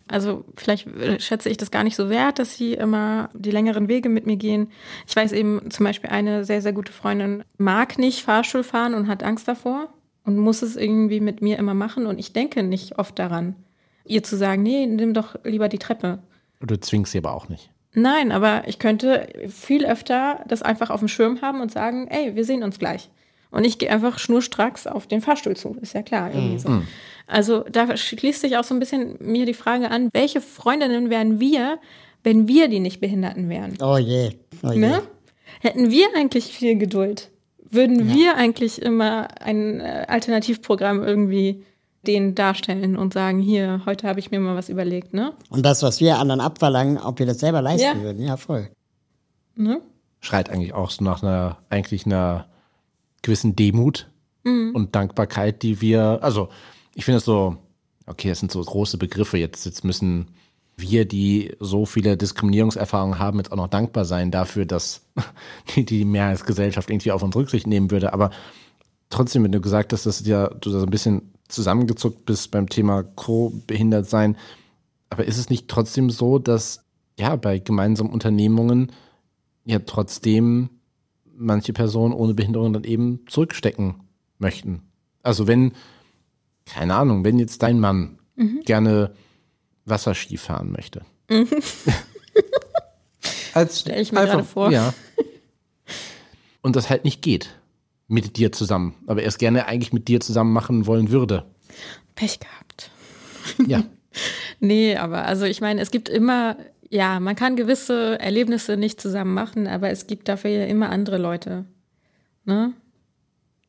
Also 0.08 0.46
vielleicht 0.56 0.88
äh, 0.88 1.20
schätze 1.20 1.50
ich 1.50 1.58
das 1.58 1.72
gar 1.72 1.84
nicht 1.84 1.96
so 1.96 2.10
wert, 2.10 2.40
dass 2.40 2.56
sie 2.56 2.74
immer 2.74 3.30
die 3.34 3.52
längeren 3.52 3.88
Wege 3.88 4.10
mit 4.10 4.26
mir 4.26 4.38
gehen. 4.38 4.72
Ich 5.08 5.16
weiß 5.16 5.32
eben 5.32 5.70
zum 5.70 5.86
Beispiel, 5.86 6.10
eine 6.10 6.46
sehr, 6.46 6.62
sehr 6.62 6.74
gute 6.74 6.92
Freundin 6.92 7.44
mag 7.58 7.98
nicht 7.98 8.24
Fahrstuhl 8.24 8.64
fahren 8.64 8.94
und 8.94 9.08
hat 9.08 9.24
Angst 9.24 9.48
davor 9.48 9.90
und 10.24 10.38
muss 10.38 10.62
es 10.62 10.76
irgendwie 10.76 11.20
mit 11.20 11.42
mir 11.42 11.58
immer 11.58 11.74
machen. 11.74 12.06
Und 12.06 12.20
ich 12.20 12.34
denke 12.34 12.64
nicht 12.64 13.00
oft 13.00 13.18
daran, 13.18 13.56
ihr 14.06 14.24
zu 14.24 14.38
sagen, 14.38 14.64
nee, 14.64 14.86
nimm 14.86 15.14
doch 15.14 15.36
lieber 15.44 15.70
die 15.70 15.80
Treppe. 15.80 16.20
Du 16.60 16.78
zwingst 16.80 17.12
sie 17.12 17.20
aber 17.20 17.34
auch 17.34 17.50
nicht. 17.50 17.70
Nein, 17.94 18.32
aber 18.32 18.68
ich 18.68 18.78
könnte 18.78 19.28
viel 19.48 19.86
öfter 19.86 20.44
das 20.48 20.62
einfach 20.62 20.90
auf 20.90 21.00
dem 21.00 21.08
Schirm 21.08 21.42
haben 21.42 21.62
und 21.62 21.72
sagen, 21.72 22.08
ey, 22.08 22.36
wir 22.36 22.46
sehen 22.46 22.64
uns 22.64 22.78
gleich. 22.78 23.10
Und 23.52 23.66
ich 23.66 23.78
gehe 23.78 23.90
einfach 23.90 24.20
schnurstracks 24.20 24.88
auf 24.88 25.08
den 25.08 25.22
Fahrstuhl 25.22 25.56
zu. 25.56 25.78
Ist 25.82 25.94
ja 25.94 26.04
klar, 26.04 26.30
irgendwie 26.34 26.54
mhm. 26.54 26.60
so. 26.60 26.82
Also 27.28 27.66
da 27.70 27.96
schließt 27.96 28.42
sich 28.42 28.58
auch 28.58 28.64
so 28.64 28.74
ein 28.74 28.80
bisschen 28.80 29.18
mir 29.20 29.46
die 29.46 29.54
Frage 29.54 29.92
an, 29.92 30.10
welche 30.14 30.42
Freundinnen 30.42 31.10
wären 31.10 31.40
wir, 31.40 31.80
wenn 32.24 32.48
wir 32.48 32.68
die 32.68 32.80
nicht 32.80 33.00
Behinderten 33.00 33.50
wären? 33.50 33.78
Oh 33.82 33.98
je. 33.98 34.32
Oh 34.64 34.72
je. 34.72 34.80
Ne? 34.80 35.02
Hätten 35.62 35.92
wir 35.92 36.08
eigentlich 36.16 36.46
viel 36.46 36.78
Geduld? 36.78 37.30
Würden 37.70 38.10
ja. 38.10 38.16
wir 38.16 38.36
eigentlich 38.36 38.82
immer 38.82 39.28
ein 39.42 39.82
äh, 39.82 40.06
Alternativprogramm 40.08 41.04
irgendwie 41.04 41.66
denen 42.06 42.36
darstellen 42.36 42.96
und 42.96 43.14
sagen, 43.14 43.40
hier, 43.40 43.82
heute 43.86 44.08
habe 44.08 44.20
ich 44.20 44.32
mir 44.32 44.40
mal 44.40 44.56
was 44.56 44.70
überlegt, 44.70 45.14
ne? 45.14 45.34
Und 45.50 45.66
das, 45.66 45.84
was 45.84 46.00
wir 46.00 46.20
anderen 46.20 46.40
abverlangen, 46.40 46.98
ob 46.98 47.20
wir 47.20 47.26
das 47.26 47.40
selber 47.40 47.62
leisten 47.62 47.98
ja. 47.98 48.02
würden, 48.02 48.24
ja 48.26 48.38
voll. 48.38 48.70
Ne? 49.56 49.82
Schreit 50.22 50.50
eigentlich 50.50 50.74
auch 50.74 50.90
so 50.90 51.04
nach 51.04 51.22
einer, 51.22 51.58
eigentlich 51.70 52.06
einer 52.06 52.48
gewissen 53.22 53.56
Demut 53.56 54.10
mhm. 54.44 54.72
und 54.74 54.96
Dankbarkeit, 54.96 55.64
die 55.64 55.82
wir, 55.82 56.20
also 56.22 56.50
ich 56.96 57.06
finde 57.06 57.20
es 57.20 57.26
so, 57.26 57.58
okay, 58.06 58.30
das 58.30 58.40
sind 58.40 58.52
so 58.52 58.62
große 58.62 58.98
Begriffe. 58.98 59.38
Jetzt, 59.38 59.66
jetzt 59.66 59.84
müssen 59.84 60.30
wir, 60.78 61.06
die 61.06 61.56
so 61.60 61.86
viele 61.86 62.18
Diskriminierungserfahrungen 62.18 63.20
haben, 63.20 63.40
jetzt 63.40 63.52
auch 63.52 63.58
noch 63.58 63.68
dankbar 63.68 64.06
sein 64.06 64.32
dafür, 64.32 64.66
dass 64.66 65.02
die, 65.76 65.86
die 65.86 66.06
Mehrheitsgesellschaft 66.06 66.90
irgendwie 66.90 67.12
auf 67.12 67.24
uns 67.24 67.36
Rücksicht 67.36 67.68
nehmen 67.68 67.92
würde. 67.92 68.14
Aber 68.14 68.32
trotzdem, 69.10 69.44
wenn 69.44 69.52
du 69.52 69.62
gesagt 69.62 69.94
hast, 69.94 70.06
dass 70.06 70.26
ja, 70.26 70.48
du 70.48 70.72
da 70.72 70.80
so 70.80 70.86
ein 70.86 70.92
bisschen 70.92 71.34
zusammengezuckt 71.48 72.26
bist 72.26 72.52
beim 72.52 72.70
Thema 72.70 73.04
Co-behindert 73.04 74.10
sein, 74.10 74.38
aber 75.10 75.26
ist 75.26 75.38
es 75.38 75.50
nicht 75.50 75.68
trotzdem 75.68 76.10
so, 76.10 76.38
dass 76.38 76.84
ja 77.18 77.36
bei 77.36 77.60
gemeinsamen 77.60 78.12
Unternehmungen 78.12 78.92
ja 79.66 79.80
trotzdem 79.80 80.70
manche 81.38 81.74
Personen 81.74 82.14
ohne 82.14 82.34
Behinderung 82.34 82.74
dann 82.74 82.84
eben 82.84 83.22
zurückstecken 83.28 84.02
möchten? 84.40 84.82
Also 85.24 85.48
wenn 85.48 85.74
keine 86.68 86.96
Ahnung, 86.96 87.24
wenn 87.24 87.40
jetzt 87.40 87.64
dein 87.64 87.80
Mann 87.80 88.20
mhm. 88.36 88.62
gerne 88.66 89.14
Wasserski 89.86 90.38
fahren 90.38 90.72
möchte. 90.72 91.02
Mhm. 91.30 91.48
Als 93.54 93.80
Stell 93.80 94.02
ich 94.02 94.12
mir 94.12 94.20
einfach, 94.20 94.46
vor. 94.46 94.72
Ja. 94.72 94.94
Und 96.62 96.76
das 96.76 96.90
halt 96.90 97.06
nicht 97.06 97.22
geht 97.22 97.58
mit 98.08 98.38
dir 98.38 98.52
zusammen, 98.52 98.96
aber 99.08 99.22
er 99.22 99.28
es 99.28 99.38
gerne 99.38 99.66
eigentlich 99.66 99.94
mit 99.94 100.08
dir 100.08 100.20
zusammen 100.20 100.54
machen 100.54 100.86
wollen 100.86 101.10
würde. 101.10 101.46
Pech 102.16 102.40
gehabt. 102.40 102.92
Ja. 103.66 103.84
nee, 104.60 104.96
aber 104.96 105.26
also 105.26 105.46
ich 105.46 105.62
meine, 105.62 105.82
es 105.82 105.92
gibt 105.92 106.10
immer, 106.10 106.58
ja, 106.90 107.20
man 107.20 107.36
kann 107.36 107.56
gewisse 107.56 108.20
Erlebnisse 108.20 108.78
nicht 108.78 109.02
zusammen 109.02 109.34
machen, 109.34 109.68
aber 109.68 109.90
es 109.90 110.08
gibt 110.08 110.28
dafür 110.30 110.52
ja 110.52 110.66
immer 110.66 110.90
andere 110.90 111.18
Leute. 111.18 111.66
Ne? 112.46 112.74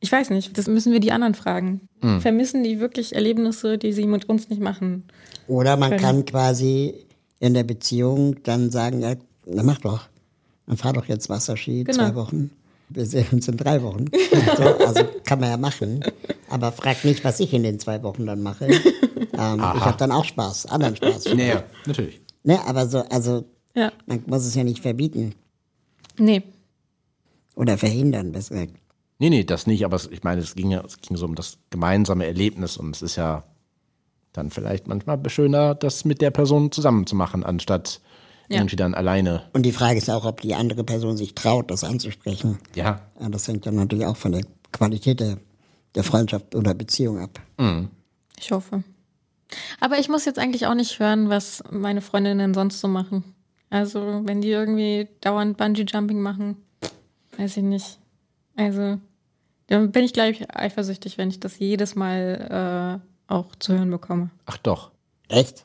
Ich 0.00 0.12
weiß 0.12 0.30
nicht, 0.30 0.56
das 0.56 0.68
müssen 0.68 0.92
wir 0.92 1.00
die 1.00 1.10
anderen 1.10 1.34
fragen. 1.34 1.88
Mhm. 2.00 2.20
Vermissen 2.20 2.62
die 2.62 2.78
wirklich 2.78 3.14
Erlebnisse, 3.14 3.78
die 3.78 3.92
sie 3.92 4.06
mit 4.06 4.28
uns 4.28 4.48
nicht 4.48 4.60
machen? 4.62 5.04
Oder 5.48 5.76
man 5.76 5.90
können. 5.90 6.02
kann 6.02 6.24
quasi 6.24 6.94
in 7.40 7.54
der 7.54 7.64
Beziehung 7.64 8.36
dann 8.44 8.70
sagen, 8.70 9.00
ja, 9.00 9.14
na 9.46 9.62
mach 9.62 9.78
doch, 9.78 10.08
dann 10.66 10.76
fahr 10.76 10.92
doch 10.92 11.06
jetzt 11.06 11.28
Wasserski 11.28 11.84
genau. 11.84 11.98
zwei 11.98 12.14
Wochen. 12.14 12.50
Wir 12.90 13.04
sehen 13.04 13.26
uns 13.32 13.48
in 13.48 13.56
drei 13.56 13.82
Wochen. 13.82 14.06
so, 14.56 14.62
also 14.62 15.02
kann 15.24 15.40
man 15.40 15.50
ja 15.50 15.56
machen. 15.56 16.04
Aber 16.48 16.72
frag 16.72 17.04
nicht, 17.04 17.24
was 17.24 17.40
ich 17.40 17.52
in 17.52 17.62
den 17.62 17.78
zwei 17.78 18.02
Wochen 18.02 18.26
dann 18.26 18.42
mache. 18.42 18.68
Ähm, 19.40 19.58
ich 19.58 19.84
habe 19.84 19.96
dann 19.96 20.10
auch 20.10 20.24
Spaß, 20.24 20.66
anderen 20.66 20.96
Spaß. 20.96 21.26
Naja, 21.34 21.62
natürlich. 21.86 22.20
Ne, 22.44 22.58
aber 22.66 22.86
so, 22.88 23.00
also 23.08 23.44
ja. 23.74 23.92
man 24.06 24.22
muss 24.26 24.44
es 24.46 24.54
ja 24.54 24.64
nicht 24.64 24.80
verbieten. 24.80 25.34
Nee. 26.18 26.42
Oder 27.54 27.76
verhindern, 27.78 28.32
besser 28.32 28.54
gesagt. 28.54 28.74
Nee, 29.18 29.30
nee, 29.30 29.44
das 29.44 29.66
nicht, 29.66 29.84
aber 29.84 30.00
ich 30.10 30.22
meine, 30.22 30.40
es 30.40 30.54
ging 30.54 30.70
ja 30.70 30.82
es 30.84 30.98
ging 31.00 31.16
so 31.16 31.26
um 31.26 31.34
das 31.34 31.58
gemeinsame 31.70 32.24
Erlebnis 32.26 32.76
und 32.76 32.94
es 32.94 33.02
ist 33.02 33.16
ja 33.16 33.42
dann 34.32 34.50
vielleicht 34.50 34.86
manchmal 34.86 35.18
schöner, 35.28 35.74
das 35.74 36.04
mit 36.04 36.20
der 36.20 36.30
Person 36.30 36.70
zusammen 36.70 37.06
zu 37.06 37.16
machen, 37.16 37.42
anstatt 37.42 38.00
Ja. 38.48 38.58
irgendwie 38.58 38.76
dann 38.76 38.94
alleine. 38.94 39.42
Und 39.52 39.64
die 39.66 39.72
Frage 39.72 39.98
ist 39.98 40.08
auch, 40.08 40.24
ob 40.24 40.40
die 40.40 40.54
andere 40.54 40.84
Person 40.84 41.16
sich 41.16 41.34
traut, 41.34 41.70
das 41.70 41.82
anzusprechen. 41.82 42.58
Ja, 42.76 43.00
Ja, 43.20 43.28
das 43.28 43.48
hängt 43.48 43.66
dann 43.66 43.74
natürlich 43.74 44.06
auch 44.06 44.16
von 44.16 44.32
der 44.32 44.42
Qualität 44.72 45.18
der, 45.20 45.38
der 45.96 46.04
Freundschaft 46.04 46.54
oder 46.54 46.72
Beziehung 46.74 47.18
ab. 47.18 47.40
Ich 48.38 48.52
hoffe. 48.52 48.84
Aber 49.80 49.98
ich 49.98 50.08
muss 50.08 50.24
jetzt 50.24 50.38
eigentlich 50.38 50.66
auch 50.66 50.74
nicht 50.74 50.98
hören, 50.98 51.28
was 51.28 51.62
meine 51.70 52.00
Freundinnen 52.00 52.54
sonst 52.54 52.80
so 52.80 52.88
machen. 52.88 53.24
Also, 53.70 54.22
wenn 54.24 54.40
die 54.40 54.50
irgendwie 54.50 55.08
dauernd 55.20 55.56
Bungee-Jumping 55.56 56.20
machen, 56.20 56.56
weiß 57.36 57.58
ich 57.58 57.62
nicht. 57.62 57.98
Also, 58.56 58.98
dann 59.66 59.92
bin 59.92 60.04
ich, 60.04 60.12
glaube 60.12 60.30
ich, 60.30 60.50
eifersüchtig, 60.50 61.18
wenn 61.18 61.28
ich 61.28 61.40
das 61.40 61.58
jedes 61.58 61.94
Mal 61.94 63.00
äh, 63.28 63.32
auch 63.32 63.54
zu 63.58 63.74
hören 63.74 63.90
bekomme. 63.90 64.30
ach 64.46 64.56
doch. 64.58 64.90
Echt? 65.28 65.64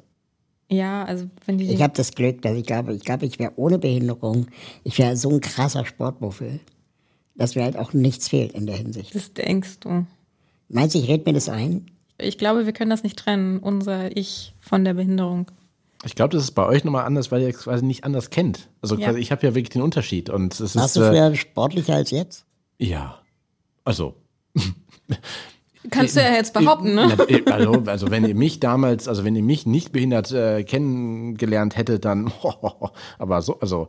Ja, 0.69 1.06
also, 1.06 1.30
wenn 1.46 1.58
die. 1.58 1.72
Ich 1.72 1.82
habe 1.82 1.93
das 1.96 2.13
Glück, 2.13 2.41
dass 2.41 2.58
ich 2.58 2.65
glaube, 2.65 2.93
ich 2.93 3.04
glaube, 3.04 3.26
ich 3.26 3.39
wäre 3.39 3.54
ohne 3.56 3.80
Behinderung, 3.80 4.48
ich 4.84 4.98
wäre 4.98 5.15
so 5.15 5.30
ein 5.30 5.39
krasser 5.39 5.86
Sportmuffel, 5.86 6.60
dass 7.36 7.56
mir 7.56 7.63
halt 7.63 7.78
auch 7.78 7.93
nichts 7.93 8.28
fehlt 8.28 8.52
in 8.54 8.65
der 8.65 8.76
Hinsicht. 8.76 9.15
das 9.15 9.34
denkst 9.34 9.80
du. 9.80 10.06
Meinst 10.67 10.96
du, 10.96 11.00
ich 11.00 11.08
rede 11.08 11.24
mir 11.26 11.34
das 11.34 11.50
ein? 11.50 11.86
Ich 12.17 12.38
glaube, 12.38 12.65
wir 12.65 12.73
können 12.73 12.89
das 12.89 13.04
nicht 13.04 13.17
trennen, 13.17 13.60
unser 13.60 14.15
Ich 14.15 14.54
von 14.60 14.86
der 14.86 14.93
Behinderung. 14.93 15.52
Ich 16.06 16.15
glaube, 16.15 16.36
das 16.36 16.43
ist 16.43 16.52
bei 16.52 16.65
euch 16.65 16.84
nochmal 16.84 17.06
anders, 17.06 17.32
weil 17.32 17.41
ihr 17.41 17.47
es 17.49 17.60
quasi 17.60 17.86
nicht 17.86 18.04
anders 18.04 18.30
kennt. 18.30 18.69
Also 18.82 18.95
Ja. 18.95 19.08
quasi, 19.08 19.19
ich 19.19 19.32
habe 19.32 19.45
ja 19.47 19.56
wirklich 19.56 19.69
den 19.69 19.82
Unterschied. 19.82 20.30
Und 20.30 20.60
es 20.60 20.76
Warst 20.76 20.97
ist. 20.97 21.02
du 21.02 21.02
Äh, 21.08 21.10
früher 21.10 21.36
sportlicher 21.36 21.95
als 21.95 22.12
jetzt? 22.12 22.45
ja. 22.78 23.19
Also, 23.86 24.15
Kannst 25.89 26.15
du 26.15 26.21
ja 26.21 26.32
jetzt 26.34 26.54
behaupten, 26.54 26.95
ne? 26.95 27.17
Äh, 27.28 27.43
Also, 27.52 27.84
also 27.86 28.10
wenn 28.10 28.23
ihr 28.26 28.36
mich 28.36 28.62
damals, 28.62 29.10
also 29.10 29.26
wenn 29.26 29.36
ihr 29.36 29.43
mich 29.43 29.65
nicht 29.65 29.91
behindert 29.91 30.32
äh, 30.32 30.63
kennengelernt 30.63 31.76
hättet, 31.76 32.06
dann, 32.06 32.32
aber 33.19 33.41
so, 33.41 33.60
also 33.60 33.88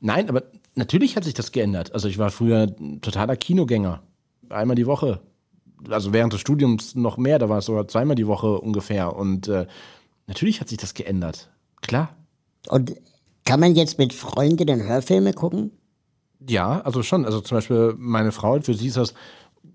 nein, 0.00 0.28
aber 0.28 0.42
natürlich 0.74 1.16
hat 1.16 1.24
sich 1.24 1.32
das 1.32 1.52
geändert. 1.52 1.94
Also 1.94 2.08
ich 2.08 2.18
war 2.18 2.30
früher 2.30 2.66
ein 2.78 3.00
totaler 3.00 3.36
Kinogänger, 3.36 4.02
einmal 4.50 4.76
die 4.76 4.86
Woche. 4.86 5.20
Also 5.88 6.12
während 6.12 6.32
des 6.32 6.40
Studiums 6.40 6.94
noch 6.94 7.16
mehr, 7.16 7.38
da 7.38 7.48
war 7.48 7.58
es 7.58 7.66
sogar 7.66 7.88
zweimal 7.88 8.16
die 8.16 8.26
Woche 8.26 8.60
ungefähr. 8.60 9.16
Und 9.16 9.48
äh, 9.48 9.66
natürlich 10.26 10.60
hat 10.60 10.68
sich 10.68 10.78
das 10.78 10.94
geändert. 10.94 11.50
Klar. 11.80 12.14
Und 12.68 12.94
kann 13.44 13.60
man 13.60 13.74
jetzt 13.74 13.98
mit 13.98 14.12
Freundinnen 14.12 14.82
Hörfilme 14.82 15.32
gucken? 15.32 15.72
Ja, 16.46 16.80
also 16.82 17.02
schon. 17.02 17.24
Also 17.24 17.40
zum 17.40 17.58
Beispiel 17.58 17.94
meine 17.98 18.32
Frau, 18.32 18.60
für 18.60 18.74
sie 18.74 18.88
ist 18.88 18.96
das 18.96 19.14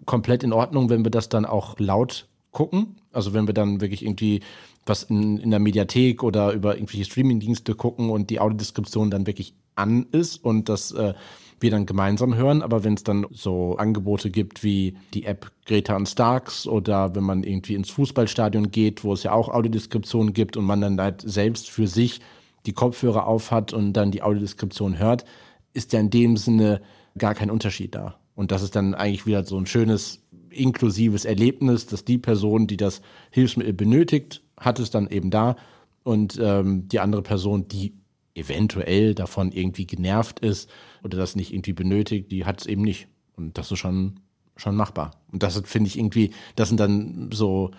komplett 0.05 0.43
in 0.43 0.53
Ordnung, 0.53 0.89
wenn 0.89 1.03
wir 1.03 1.11
das 1.11 1.29
dann 1.29 1.45
auch 1.45 1.79
laut 1.79 2.27
gucken. 2.51 2.97
Also 3.11 3.33
wenn 3.33 3.47
wir 3.47 3.53
dann 3.53 3.81
wirklich 3.81 4.03
irgendwie 4.03 4.41
was 4.85 5.03
in, 5.03 5.37
in 5.37 5.49
der 5.49 5.59
Mediathek 5.59 6.23
oder 6.23 6.53
über 6.53 6.75
irgendwelche 6.75 7.05
Streamingdienste 7.05 7.75
gucken 7.75 8.09
und 8.09 8.29
die 8.29 8.39
Audiodeskription 8.39 9.09
dann 9.09 9.27
wirklich 9.27 9.55
an 9.75 10.05
ist 10.11 10.37
und 10.43 10.69
das 10.69 10.91
äh, 10.91 11.13
wir 11.59 11.71
dann 11.71 11.85
gemeinsam 11.85 12.35
hören. 12.35 12.61
Aber 12.61 12.83
wenn 12.83 12.93
es 12.93 13.03
dann 13.03 13.25
so 13.31 13.75
Angebote 13.77 14.29
gibt 14.29 14.63
wie 14.63 14.97
die 15.13 15.25
App 15.25 15.51
Greta 15.65 15.95
und 15.95 16.07
Starks 16.07 16.67
oder 16.67 17.15
wenn 17.15 17.23
man 17.23 17.43
irgendwie 17.43 17.75
ins 17.75 17.89
Fußballstadion 17.89 18.71
geht, 18.71 19.03
wo 19.03 19.13
es 19.13 19.23
ja 19.23 19.31
auch 19.31 19.49
Audiodeskription 19.49 20.33
gibt 20.33 20.57
und 20.57 20.65
man 20.65 20.81
dann 20.81 20.99
halt 20.99 21.21
selbst 21.21 21.69
für 21.69 21.87
sich 21.87 22.21
die 22.65 22.73
Kopfhörer 22.73 23.27
aufhat 23.27 23.73
und 23.73 23.93
dann 23.93 24.11
die 24.11 24.23
Audiodeskription 24.23 24.97
hört, 24.97 25.25
ist 25.73 25.93
ja 25.93 25.99
in 25.99 26.09
dem 26.09 26.37
Sinne 26.37 26.81
gar 27.17 27.35
kein 27.35 27.51
Unterschied 27.51 27.95
da. 27.95 28.15
Und 28.35 28.51
das 28.51 28.61
ist 28.61 28.75
dann 28.75 28.95
eigentlich 28.95 29.25
wieder 29.25 29.45
so 29.45 29.57
ein 29.57 29.65
schönes, 29.65 30.21
inklusives 30.49 31.25
Erlebnis, 31.25 31.85
dass 31.85 32.05
die 32.05 32.17
Person, 32.17 32.67
die 32.67 32.77
das 32.77 33.01
Hilfsmittel 33.31 33.73
benötigt, 33.73 34.41
hat 34.57 34.79
es 34.79 34.89
dann 34.89 35.09
eben 35.09 35.31
da 35.31 35.55
und 36.03 36.39
ähm, 36.41 36.87
die 36.87 36.99
andere 36.99 37.21
Person, 37.21 37.67
die 37.67 37.93
eventuell 38.35 39.15
davon 39.15 39.51
irgendwie 39.51 39.87
genervt 39.87 40.39
ist 40.39 40.69
oder 41.03 41.17
das 41.17 41.35
nicht 41.35 41.53
irgendwie 41.53 41.73
benötigt, 41.73 42.31
die 42.31 42.45
hat 42.45 42.61
es 42.61 42.67
eben 42.67 42.83
nicht. 42.83 43.07
Und 43.35 43.57
das 43.57 43.71
ist 43.71 43.79
schon, 43.79 44.19
schon 44.57 44.75
machbar. 44.75 45.11
Und 45.31 45.41
das 45.41 45.59
finde 45.65 45.87
ich 45.87 45.97
irgendwie, 45.97 46.31
das 46.55 46.67
sind 46.67 46.79
dann 46.79 47.29
so, 47.33 47.71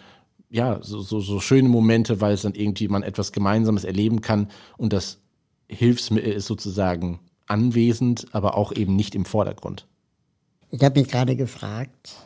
ja, 0.51 0.79
so, 0.83 1.01
so, 1.01 1.21
so 1.21 1.41
schöne 1.41 1.69
Momente, 1.69 2.21
weil 2.21 2.35
es 2.35 2.43
dann 2.43 2.55
irgendwie 2.55 2.89
man 2.89 3.03
etwas 3.03 3.33
Gemeinsames 3.33 3.85
erleben 3.85 4.21
kann 4.21 4.49
und 4.77 4.93
das 4.93 5.21
Hilfsmittel 5.69 6.33
ist 6.33 6.47
sozusagen 6.47 7.21
anwesend, 7.47 8.27
aber 8.33 8.57
auch 8.57 8.73
eben 8.73 8.97
nicht 8.97 9.15
im 9.15 9.25
Vordergrund. 9.25 9.87
Ich 10.71 10.83
habe 10.83 11.01
mich 11.01 11.09
gerade 11.09 11.37
gefragt, 11.37 12.17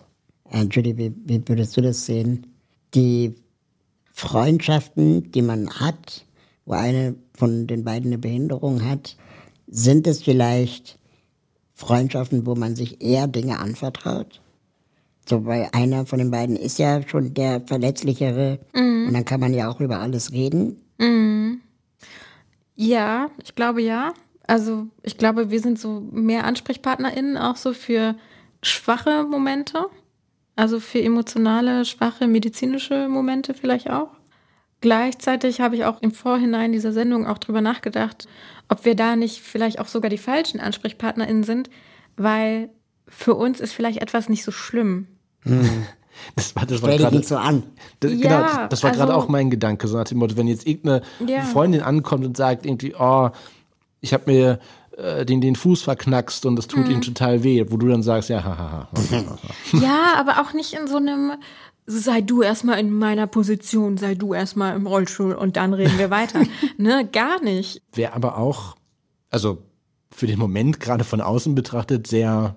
äh, 0.51 0.65
Judy, 0.65 0.97
wie, 0.97 1.13
wie 1.25 1.43
würdest 1.47 1.77
du 1.77 1.81
das 1.81 2.07
sehen? 2.07 2.47
Die 2.95 3.35
Freundschaften, 4.13 5.31
die 5.33 5.43
man 5.43 5.71
hat, 5.71 6.27
wo 6.65 6.75
eine 6.75 7.17
von 7.35 7.67
den 7.67 7.85
beiden 7.85 8.09
eine 8.09 8.19
Behinderung 8.19 8.85
hat, 8.85 9.17
sind 9.67 10.07
es 10.07 10.23
vielleicht 10.23 10.99
Freundschaften, 11.75 12.47
wo 12.47 12.55
man 12.55 12.77
sich 12.77 13.03
eher 13.03 13.27
Dinge 13.27 13.59
anvertraut? 13.59 14.41
So, 15.29 15.47
weil 15.47 15.69
einer 15.73 16.07
von 16.07 16.19
den 16.19 16.31
beiden 16.31 16.57
ist 16.57 16.79
ja 16.79 17.07
schon 17.07 17.35
der 17.35 17.61
Verletzlichere 17.67 18.59
und 18.75 19.13
dann 19.13 19.25
kann 19.25 19.41
man 19.41 19.55
ja 19.55 19.71
auch 19.71 19.81
über 19.81 20.01
alles 20.01 20.33
reden. 20.33 20.81
Ja, 22.75 23.31
ich 23.43 23.55
glaube 23.55 23.83
ja. 23.83 24.13
Also 24.47 24.87
ich 25.03 25.19
glaube, 25.19 25.51
wir 25.51 25.61
sind 25.61 25.79
so 25.79 26.01
mehr 26.11 26.45
AnsprechpartnerInnen 26.45 27.37
auch 27.37 27.57
so 27.57 27.73
für 27.73 28.17
schwache 28.63 29.25
Momente. 29.25 29.87
Also 30.57 30.81
für 30.81 31.01
emotionale, 31.01 31.85
schwache, 31.85 32.27
medizinische 32.27 33.09
Momente 33.09 33.55
vielleicht 33.55 33.91
auch. 33.91 34.09
Gleichzeitig 34.81 35.61
habe 35.61 35.77
ich 35.77 35.85
auch 35.85 36.01
im 36.03 36.11
Vorhinein 36.13 36.73
dieser 36.73 36.93
Sendung 36.93 37.27
auch 37.27 37.39
drüber 37.39 37.61
nachgedacht, 37.61 38.27
ob 38.69 38.85
wir 38.85 38.95
da 38.97 39.17
nicht 39.17 39.41
vielleicht 39.41 39.79
auch 39.79 39.89
sogar 39.89 40.09
die 40.11 40.19
falschen 40.19 40.61
AnsprechpartnerInnen 40.61 41.43
sind, 41.45 41.69
weil 42.17 42.71
für 43.09 43.35
uns 43.35 43.61
ist 43.61 43.73
vielleicht 43.73 44.01
etwas 44.01 44.29
nicht 44.29 44.45
so 44.45 44.53
schlimm. 44.53 45.07
Das 46.37 46.55
war, 46.55 46.67
das 46.67 46.83
war 46.83 46.91
gerade, 46.99 47.23
so 47.23 47.39
an. 47.39 47.63
das, 48.01 48.13
Ja, 48.13 48.19
genau, 48.51 48.67
das, 48.69 48.83
war 48.83 48.91
gerade 48.91 49.15
also- 49.15 49.25
auch 49.25 49.29
mein 49.31 49.49
Gedanke, 49.49 49.89
so 49.89 49.97
nach 49.97 50.05
dem 50.05 50.19
Motto, 50.19 50.37
wenn 50.37 50.49
jetzt 50.49 50.67
irgendeine 50.67 51.01
Ja. 51.27 51.41
Freundin 51.41 51.81
ankommt 51.81 52.27
und 52.27 52.37
sagt 52.37 52.67
irgendwie, 52.67 52.95
oh, 52.99 53.31
ich 54.03 54.13
habe 54.13 54.31
mir 54.31 54.59
äh, 54.99 55.25
den, 55.25 55.41
den 55.41 55.57
Fuß 55.57 55.81
verknackst 55.81 56.45
und 56.45 56.57
das 56.57 56.67
tut 56.67 56.87
Mhm. 56.89 56.91
ihm 56.97 57.01
total 57.01 57.43
weh, 57.43 57.65
wo 57.71 57.79
du 57.79 57.89
dann 57.89 58.03
sagst, 58.03 58.29
ja, 58.29 58.45
hahaha. 58.45 58.89
Ja, 59.81 60.13
aber 60.19 60.43
auch 60.43 60.53
nicht 60.53 60.75
in 60.75 60.87
so 60.89 60.97
einem, 60.99 61.33
sei 61.99 62.21
du 62.21 62.43
erstmal 62.43 62.79
in 62.79 62.93
meiner 62.93 63.27
Position, 63.27 63.97
sei 63.97 64.15
du 64.15 64.35
erstmal 64.35 64.77
im 64.77 64.87
Rollstuhl 64.87 65.33
und 65.33 65.57
dann 65.57 65.75
reden 65.75 65.99
wir 65.99 66.11
weiter. 66.11 66.43
ne, 66.79 67.09
gar 67.11 67.43
nicht. 67.43 67.83
Wäre 67.93 68.13
aber 68.13 68.39
auch, 68.39 68.77
also 69.31 69.63
für 70.11 70.27
den 70.27 70.39
Moment 70.39 70.81
gerade 70.81 71.05
von 71.05 71.21
außen 71.21 71.55
betrachtet, 71.55 72.07
sehr 72.07 72.57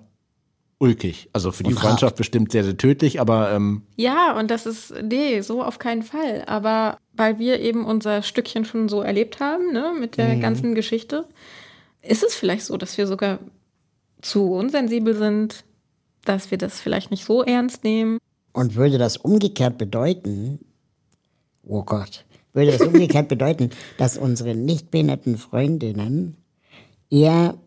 ulkig. 0.78 1.28
Also 1.32 1.52
für 1.52 1.62
die 1.62 1.70
Und 1.70 1.76
hart. 1.76 1.86
Freundschaft 1.86 2.16
bestimmt 2.16 2.52
sehr, 2.52 2.64
sehr 2.64 2.76
tödlich, 2.76 3.20
aber 3.20 3.52
ähm, 3.52 3.82
Ja, 3.96 4.38
und 4.38 4.50
das 4.50 4.66
ist, 4.66 4.94
nee, 5.02 5.40
so 5.40 5.62
auf 5.62 5.78
keinen 5.78 6.02
Fall. 6.02 6.44
Aber 6.46 6.98
weil 7.12 7.38
wir 7.38 7.60
eben 7.60 7.84
unser 7.84 8.22
Stückchen 8.22 8.64
schon 8.64 8.88
so 8.88 9.00
erlebt 9.00 9.40
haben, 9.40 9.72
ne, 9.72 9.92
mit 9.98 10.16
der 10.16 10.36
ganzen 10.36 10.74
Geschichte, 10.74 11.26
ist 12.02 12.22
es 12.22 12.34
vielleicht 12.34 12.64
so, 12.64 12.76
dass 12.76 12.98
wir 12.98 13.06
sogar 13.06 13.38
zu 14.20 14.52
unsensibel 14.52 15.14
sind, 15.14 15.64
dass 16.24 16.50
wir 16.50 16.58
das 16.58 16.80
vielleicht 16.80 17.10
nicht 17.10 17.24
so 17.24 17.42
ernst 17.42 17.84
nehmen. 17.84 18.18
Und 18.54 18.76
würde 18.76 18.96
das 18.96 19.18
umgekehrt 19.18 19.76
bedeuten, 19.76 20.60
oh 21.62 21.82
Gott, 21.82 22.24
würde 22.54 22.72
das 22.72 22.80
umgekehrt 22.80 23.28
bedeuten, 23.28 23.68
dass 23.98 24.16
unsere 24.16 24.54
nicht 24.54 24.90
behinderten 24.90 25.36
Freundinnen 25.36 26.38
eher 27.10 27.58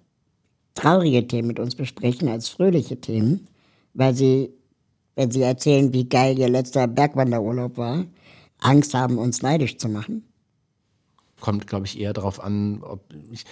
traurige 0.74 1.28
Themen 1.28 1.50
mit 1.50 1.60
uns 1.60 1.76
besprechen 1.76 2.28
als 2.30 2.50
fröhliche 2.50 3.00
Themen, 3.00 3.48
weil 3.94 4.16
sie, 4.16 4.50
wenn 5.16 5.30
sie 5.30 5.42
erzählen, 5.42 5.94
wie 5.94 6.10
geil 6.10 6.40
ihr 6.40 6.50
letzter 6.50 6.88
Bergwanderurlaub 6.88 7.78
war, 7.78 8.06
Angst 8.60 8.96
haben, 8.96 9.20
uns 9.20 9.44
neidisch 9.44 9.78
zu 9.78 9.90
machen? 9.90 10.24
kommt, 11.40 11.68
glaube 11.68 11.86
ich, 11.86 12.00
eher 12.00 12.14
darauf 12.14 12.44
an, 12.44 12.82
ob 12.82 13.14
ich, 13.32 13.46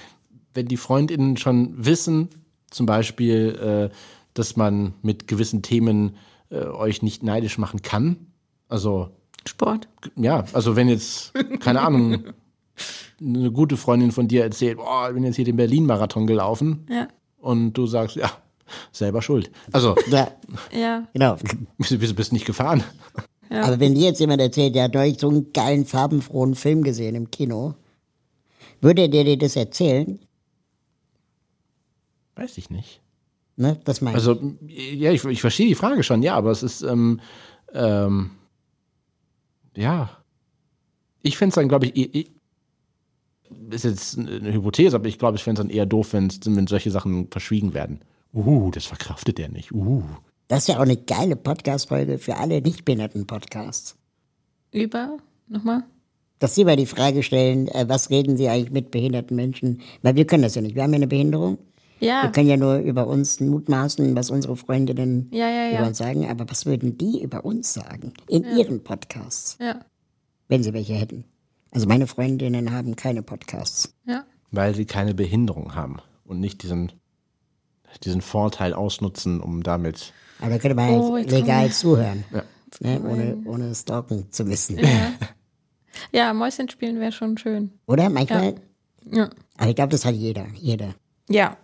wenn 0.54 0.68
die 0.68 0.78
Freundinnen 0.78 1.38
schon 1.38 1.74
wissen, 1.86 2.30
zum 2.70 2.86
Beispiel, 2.86 3.90
äh, 3.92 3.96
dass 4.34 4.56
man 4.56 4.94
mit 5.02 5.28
gewissen 5.28 5.62
Themen 5.62 6.18
äh, 6.50 6.66
euch 6.66 7.02
nicht 7.02 7.24
neidisch 7.24 7.58
machen 7.58 7.82
kann. 7.82 8.28
Also 8.68 9.10
Sport. 9.48 9.88
ja, 10.16 10.43
also 10.54 10.76
wenn 10.76 10.89
jetzt, 10.89 11.34
keine 11.60 11.82
Ahnung, 11.82 12.24
eine 13.22 13.52
gute 13.52 13.78
Freundin 13.78 14.12
von 14.12 14.28
dir 14.28 14.43
erzählt, 14.43 14.78
boah, 14.78 15.08
ich 15.10 15.14
bin 15.14 15.24
jetzt 15.24 15.36
hier 15.36 15.46
den 15.46 15.56
Berlin-Marathon 15.58 16.28
gelaufen 16.28 16.86
Ja. 16.89 17.08
und 17.38 17.74
du 17.74 17.86
sagst, 17.88 18.16
ja, 18.16 18.32
selber 18.91 19.22
schuld. 19.22 19.52
Also, 19.72 19.96
Ja, 20.10 20.32
Ja. 20.72 21.08
genau. 21.14 21.38
wieso 21.78 21.98
bist 22.16 22.32
du 22.32 22.36
nicht 22.36 22.46
gefahren? 22.46 22.84
Aber 23.50 23.80
wenn 23.80 23.93
dir 23.93 24.06
jetzt 24.08 24.20
jemand 24.20 24.41
erzählt, 24.41 24.74
der 24.74 24.86
hat 24.86 24.96
neulich 24.96 25.20
so 25.20 25.30
einen 25.30 25.54
geilen, 25.54 25.86
farbenfrohen 25.86 26.56
Film 26.56 26.84
gesehen 26.84 27.14
im 27.16 27.30
Kino, 27.30 27.76
würde 28.82 29.08
der 29.08 29.24
dir 29.24 29.38
das 29.38 29.56
erzählen? 29.56 30.20
Weiß 32.36 32.58
ich 32.58 32.70
nicht. 32.72 33.02
Ne? 33.58 33.80
Das 33.86 34.01
meine 34.01 34.18
ich. 34.18 34.28
Also, 34.28 34.53
ja, 34.68 35.12
ich, 35.12 35.24
ich 35.26 35.41
verstehe 35.41 35.68
die 35.68 35.76
Frage 35.76 36.03
schon, 36.03 36.22
ja, 36.22 36.36
aber 36.36 36.51
es 36.51 36.64
ist, 36.64 36.82
ähm, 36.82 37.22
ähm, 37.74 38.32
ja, 39.76 40.10
Ich 41.22 41.38
fände 41.38 41.49
es 41.49 41.56
dann, 41.56 41.70
glaube 41.70 41.88
ich, 41.88 42.16
eh, 42.16 42.28
ist 43.70 43.84
jetzt 43.84 44.18
eine 44.18 44.53
Hypothese, 44.53 44.95
aber 44.95 45.08
ich 45.08 45.20
glaube, 45.20 45.38
ich 45.38 45.43
fände 45.43 45.62
es 45.62 45.68
dann 45.68 45.76
eher 45.76 45.86
doof, 45.86 46.14
wenn 46.14 46.30
wenn 46.45 46.68
solche 46.68 46.91
Sachen 46.91 47.28
verschwiegen 47.32 47.74
werden. 47.74 48.01
Uh, 48.34 48.70
das 48.72 48.86
verkraftet 48.86 49.39
er 49.39 49.49
nicht. 49.49 49.72
Uh. 49.72 50.03
Das 50.47 50.60
ist 50.60 50.68
ja 50.68 50.78
auch 50.78 50.82
eine 50.82 50.97
geile 50.97 51.36
Podcast-Folge 51.36 52.20
für 52.20 52.38
alle 52.38 52.62
nichtbehinderten 52.62 53.26
Podcasts. 53.26 53.95
Über, 54.72 55.18
nochmal? 55.47 55.84
Dass 56.39 56.53
Sie 56.53 56.66
mal 56.66 56.76
die 56.76 56.86
Frage 56.86 57.24
stellen, 57.24 57.68
äh, 57.70 57.86
was 57.88 58.10
reden 58.10 58.38
Sie 58.38 58.49
eigentlich 58.49 58.72
mit 58.72 58.91
behinderten 58.91 59.36
Menschen? 59.36 59.82
Weil 60.01 60.16
wir 60.16 60.28
können 60.28 60.43
das 60.43 60.56
ja 60.56 60.62
nicht. 60.62 60.76
Wir 60.76 60.84
haben 60.84 60.91
ja 60.91 60.97
eine 60.97 61.08
Behinderung. 61.08 61.58
Ja. 62.00 62.24
Wir 62.24 62.32
können 62.32 62.50
ja 62.50 62.58
nur 62.58 62.78
über 62.78 63.08
uns 63.08 63.39
mutmaßen, 63.39 64.16
was 64.16 64.30
unsere 64.30 64.56
Freundinnen 64.58 65.30
Ja, 65.32 65.48
ja, 65.50 65.70
ja. 65.70 65.78
über 65.80 65.88
uns 65.88 65.98
sagen. 65.98 66.28
Aber 66.30 66.50
was 66.50 66.66
würden 66.66 66.98
die 66.98 67.22
über 67.24 67.46
uns 67.46 67.74
sagen? 67.74 68.14
In 68.28 68.43
ihren 68.43 68.84
Podcasts, 68.84 69.58
Ja, 69.62 69.80
wenn 70.48 70.62
sie 70.64 70.74
welche 70.74 70.93
hätten. 70.93 71.24
Also 71.72 71.88
meine 71.88 72.08
Freundinnen 72.08 72.72
haben 72.72 72.96
keine 72.96 73.22
Podcasts. 73.24 73.93
ja. 74.06 74.24
Weil 74.52 74.74
sie 74.76 74.86
keine 74.86 75.14
Behinderung 75.14 75.76
haben 75.76 75.98
und 76.24 76.39
nicht 76.39 76.64
diesen, 76.64 76.91
diesen 78.04 78.22
Vorteil 78.22 78.74
ausnutzen, 78.74 79.41
um 79.41 79.64
damit. 79.64 80.14
Aber 80.39 80.52
da 80.52 80.58
könnte 80.60 80.76
man 80.76 80.89
Oh, 80.91 81.14
halt 81.14 81.24
jetzt 81.26 81.32
kommen 81.32 81.41
legal 81.46 81.72
zuhören. 81.72 82.24
Ja. 82.34 82.43
Ne, 82.82 83.02
ohne, 83.02 83.38
ohne 83.46 83.74
stalken 83.76 84.32
zu 84.32 84.46
müssen. 84.46 84.80
Ja, 86.12 86.34
Mäuschen 86.34 86.70
spielen 86.70 87.00
wäre 87.00 87.12
schon 87.12 87.38
schön. 87.38 87.72
Oder? 87.88 88.10
Manchmal. 88.10 88.56
Ja. 89.12 89.30
Aber 89.58 89.70
ich 89.70 89.76
glaube, 89.76 89.91
das 89.91 90.06
hat 90.06 90.16
jeder. 90.16 90.46
Jeder. 90.56 90.93
Ja. 91.30 91.58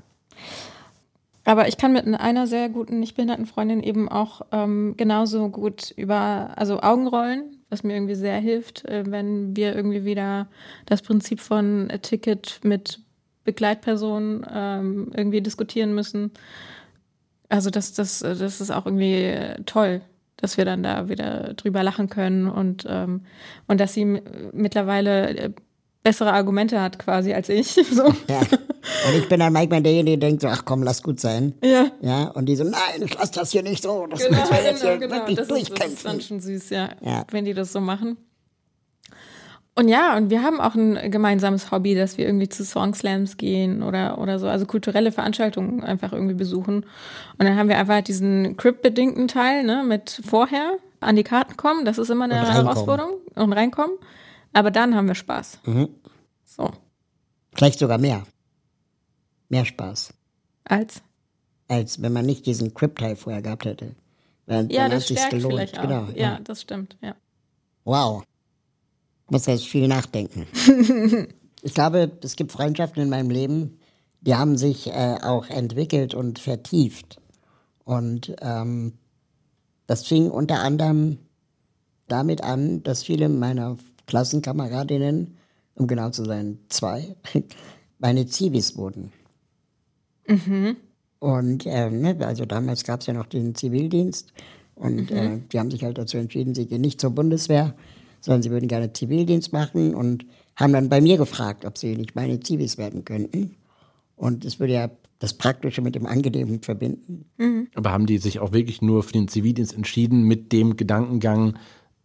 Aber 1.43 1.67
ich 1.67 1.77
kann 1.77 1.93
mit 1.93 2.05
einer 2.05 2.45
sehr 2.45 2.69
guten 2.69 2.99
nichtbehinderten 2.99 3.47
Freundin 3.47 3.81
eben 3.81 4.09
auch 4.09 4.41
ähm, 4.51 4.93
genauso 4.95 5.49
gut 5.49 5.91
über, 5.97 6.51
also 6.55 6.81
Augenrollen, 6.81 7.63
was 7.69 7.83
mir 7.83 7.93
irgendwie 7.93 8.15
sehr 8.15 8.37
hilft, 8.37 8.85
äh, 8.85 9.03
wenn 9.07 9.55
wir 9.55 9.75
irgendwie 9.75 10.05
wieder 10.05 10.47
das 10.85 11.01
Prinzip 11.01 11.39
von 11.39 11.91
Ticket 12.03 12.59
mit 12.63 12.99
Begleitpersonen 13.43 14.45
ähm, 14.53 15.11
irgendwie 15.15 15.41
diskutieren 15.41 15.95
müssen. 15.95 16.31
Also 17.49 17.71
das, 17.71 17.93
das, 17.93 18.19
das 18.19 18.61
ist 18.61 18.71
auch 18.71 18.85
irgendwie 18.85 19.35
toll, 19.65 20.01
dass 20.37 20.57
wir 20.57 20.65
dann 20.65 20.83
da 20.83 21.09
wieder 21.09 21.53
drüber 21.55 21.81
lachen 21.81 22.07
können 22.07 22.47
und, 22.47 22.85
ähm, 22.87 23.21
und 23.67 23.81
dass 23.81 23.93
sie 23.95 24.05
mittlerweile 24.53 25.29
äh, 25.35 25.51
bessere 26.03 26.33
Argumente 26.33 26.81
hat 26.81 26.97
quasi 26.99 27.33
als 27.33 27.49
ich. 27.49 27.73
So. 27.91 28.03
Ja. 28.27 28.39
Und 29.07 29.15
ich 29.17 29.29
bin 29.29 29.39
dann 29.39 29.53
manchmal 29.53 29.81
derjenige, 29.83 30.17
der 30.17 30.29
denkt 30.29 30.41
so, 30.41 30.47
ach 30.47 30.63
komm, 30.65 30.81
lass 30.83 31.03
gut 31.03 31.19
sein. 31.19 31.53
Ja. 31.63 31.87
Ja, 32.01 32.23
und 32.29 32.45
die 32.47 32.55
so, 32.55 32.63
nein, 32.63 33.03
ich 33.05 33.13
lass 33.17 33.31
das 33.31 33.51
hier 33.51 33.61
nicht 33.63 33.83
so. 33.83 34.07
Das 34.07 34.19
Genau, 34.25 34.39
müssen 34.39 34.51
wir 34.53 34.63
jetzt 34.63 34.81
genau, 34.81 34.91
hier 34.91 34.99
genau. 34.99 35.15
wirklich 35.15 35.37
Das 35.37 35.45
ist, 35.47 35.51
das 35.51 35.59
ist 35.59 35.69
durchkämpfen. 35.69 36.11
dann 36.11 36.21
schon 36.21 36.39
süß, 36.39 36.69
ja, 36.71 36.89
Ja. 37.01 37.25
wenn 37.31 37.45
die 37.45 37.53
das 37.53 37.71
so 37.71 37.79
machen. 37.79 38.17
Und 39.73 39.87
ja, 39.87 40.17
und 40.17 40.29
wir 40.29 40.43
haben 40.43 40.59
auch 40.59 40.75
ein 40.75 41.11
gemeinsames 41.11 41.71
Hobby, 41.71 41.95
dass 41.95 42.17
wir 42.17 42.25
irgendwie 42.25 42.49
zu 42.49 42.65
Songslams 42.65 43.37
gehen 43.37 43.83
oder, 43.83 44.17
oder 44.17 44.37
so, 44.37 44.47
also 44.47 44.65
kulturelle 44.65 45.11
Veranstaltungen 45.13 45.81
einfach 45.83 46.11
irgendwie 46.11 46.33
besuchen. 46.33 46.83
Und 47.37 47.45
dann 47.45 47.55
haben 47.57 47.69
wir 47.69 47.77
einfach 47.77 48.01
diesen 48.01 48.57
Crip-bedingten 48.57 49.29
Teil, 49.29 49.63
ne, 49.63 49.83
mit 49.87 50.21
vorher 50.27 50.73
an 50.99 51.15
die 51.15 51.23
Karten 51.23 51.55
kommen, 51.55 51.85
das 51.85 51.97
ist 51.99 52.09
immer 52.09 52.25
eine. 52.25 52.51
Herausforderung 52.53 53.13
und 53.35 53.53
reinkommen. 53.53 53.95
Aber 54.53 54.71
dann 54.71 54.95
haben 54.95 55.07
wir 55.07 55.15
Spaß. 55.15 55.59
Mhm. 55.65 55.89
So, 56.45 56.71
Vielleicht 57.53 57.79
sogar 57.79 57.97
mehr. 57.97 58.23
Mehr 59.49 59.65
Spaß. 59.65 60.13
als. 60.65 61.01
Als 61.67 62.01
wenn 62.01 62.11
man 62.13 62.25
nicht 62.25 62.45
diesen 62.45 62.73
Crip-Teil 62.73 63.15
vorher 63.15 63.41
gehabt 63.41 63.65
hätte. 63.65 63.95
Dann, 64.45 64.69
Ja, 64.69 64.83
dann 64.83 64.91
das 64.91 65.03
hat 65.09 65.17
stärkt 65.17 65.31
gelohnt. 65.31 65.53
vielleicht 65.53 65.79
auch. 65.79 65.83
Genau, 65.83 66.07
ja, 66.15 66.39
das 66.43 66.61
stimmt, 66.61 66.97
ja. 67.01 67.15
Wow. 67.85 68.23
Muss 69.29 69.45
jetzt 69.45 69.67
viel 69.67 69.87
nachdenken. 69.87 70.45
ich 71.61 71.73
glaube, 71.73 72.11
es 72.21 72.35
gibt 72.35 72.51
Freundschaften 72.51 73.01
in 73.01 73.09
meinem 73.09 73.29
Leben, 73.29 73.79
die 74.21 74.35
haben 74.35 74.57
sich 74.57 74.87
äh, 74.87 75.17
auch 75.21 75.47
entwickelt 75.47 76.13
und 76.13 76.39
vertieft. 76.39 77.21
Und 77.85 78.35
ähm, 78.41 78.93
das 79.87 80.05
fing 80.05 80.29
unter 80.29 80.59
anderem 80.59 81.17
damit 82.07 82.43
an, 82.43 82.83
dass 82.83 83.03
viele 83.03 83.29
meiner 83.29 83.77
Klassenkameradinnen, 84.11 85.37
um 85.75 85.87
genau 85.87 86.09
zu 86.09 86.25
sein, 86.25 86.59
zwei, 86.67 87.15
meine 87.97 88.25
Zivis 88.25 88.75
wurden. 88.75 89.13
Und 91.19 91.65
ähm, 91.65 92.01
ne, 92.01 92.17
also 92.27 92.45
damals 92.45 92.83
gab 92.83 92.99
es 92.99 93.07
ja 93.07 93.13
noch 93.13 93.27
den 93.27 93.55
Zivildienst 93.55 94.33
und 94.75 95.11
äh, 95.11 95.39
die 95.49 95.57
haben 95.57 95.71
sich 95.71 95.85
halt 95.85 95.97
dazu 95.97 96.17
entschieden, 96.17 96.53
sie 96.53 96.65
gehen 96.65 96.81
nicht 96.81 96.99
zur 96.99 97.11
Bundeswehr, 97.11 97.73
sondern 98.19 98.43
sie 98.43 98.51
würden 98.51 98.67
gerne 98.67 98.91
Zivildienst 98.91 99.53
machen 99.53 99.95
und 99.95 100.25
haben 100.57 100.73
dann 100.73 100.89
bei 100.89 100.99
mir 100.99 101.15
gefragt, 101.15 101.63
ob 101.63 101.77
sie 101.77 101.95
nicht 101.95 102.13
meine 102.13 102.41
Zivis 102.41 102.77
werden 102.77 103.05
könnten. 103.05 103.55
Und 104.17 104.43
es 104.43 104.59
würde 104.59 104.73
ja 104.73 104.89
das 105.19 105.35
Praktische 105.35 105.81
mit 105.81 105.95
dem 105.95 106.05
Angenehmen 106.05 106.61
verbinden. 106.61 107.29
Aber 107.75 107.93
haben 107.93 108.07
die 108.07 108.17
sich 108.17 108.39
auch 108.39 108.51
wirklich 108.51 108.81
nur 108.81 109.03
für 109.03 109.13
den 109.13 109.29
Zivildienst 109.29 109.73
entschieden 109.73 110.23
mit 110.23 110.51
dem 110.51 110.75
Gedankengang, 110.75 111.55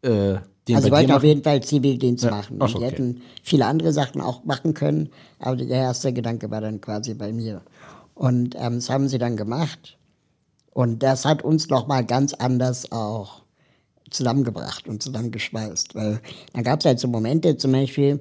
äh, 0.03 0.37
den 0.69 0.77
Also 0.77 0.91
wollten 0.91 1.09
dir 1.09 1.17
auf 1.17 1.25
jeden 1.25 1.43
Fall 1.43 1.63
Zivildienst 1.63 2.25
Ja. 2.25 2.31
machen. 2.31 2.59
Ach 2.61 2.69
so, 2.69 2.79
die 2.79 2.85
okay. 2.85 2.93
hätten 2.95 3.23
viele 3.43 3.67
andere 3.67 3.93
Sachen 3.93 4.21
auch 4.21 4.45
machen 4.45 4.75
können, 4.75 5.11
aber 5.39 5.57
der 5.57 5.69
erste 5.69 6.13
Gedanke 6.13 6.51
war 6.51 6.61
dann 6.61 6.81
quasi 6.81 7.15
bei 7.15 7.33
mir. 7.33 7.63
Und 8.15 8.55
ähm, 8.59 8.77
das 8.77 8.91
haben 8.91 9.09
sie 9.09 9.19
dann 9.19 9.37
gemacht. 9.37 9.99
Und 10.73 11.03
das 11.03 11.25
hat 11.25 11.43
uns 11.43 11.69
nochmal 11.69 12.05
ganz 12.05 12.35
anders 12.35 12.91
auch 12.93 13.43
zusammengebracht 14.11 14.89
und 14.89 15.03
zusammengeschweißt. 15.03 15.95
Weil 15.95 16.21
dann 16.53 16.65
gab 16.65 16.81
es 16.81 16.87
halt 16.87 17.01
so 17.01 17.09
Momente 17.09 17.57
zum 17.57 17.73
Beispiel, 17.73 18.21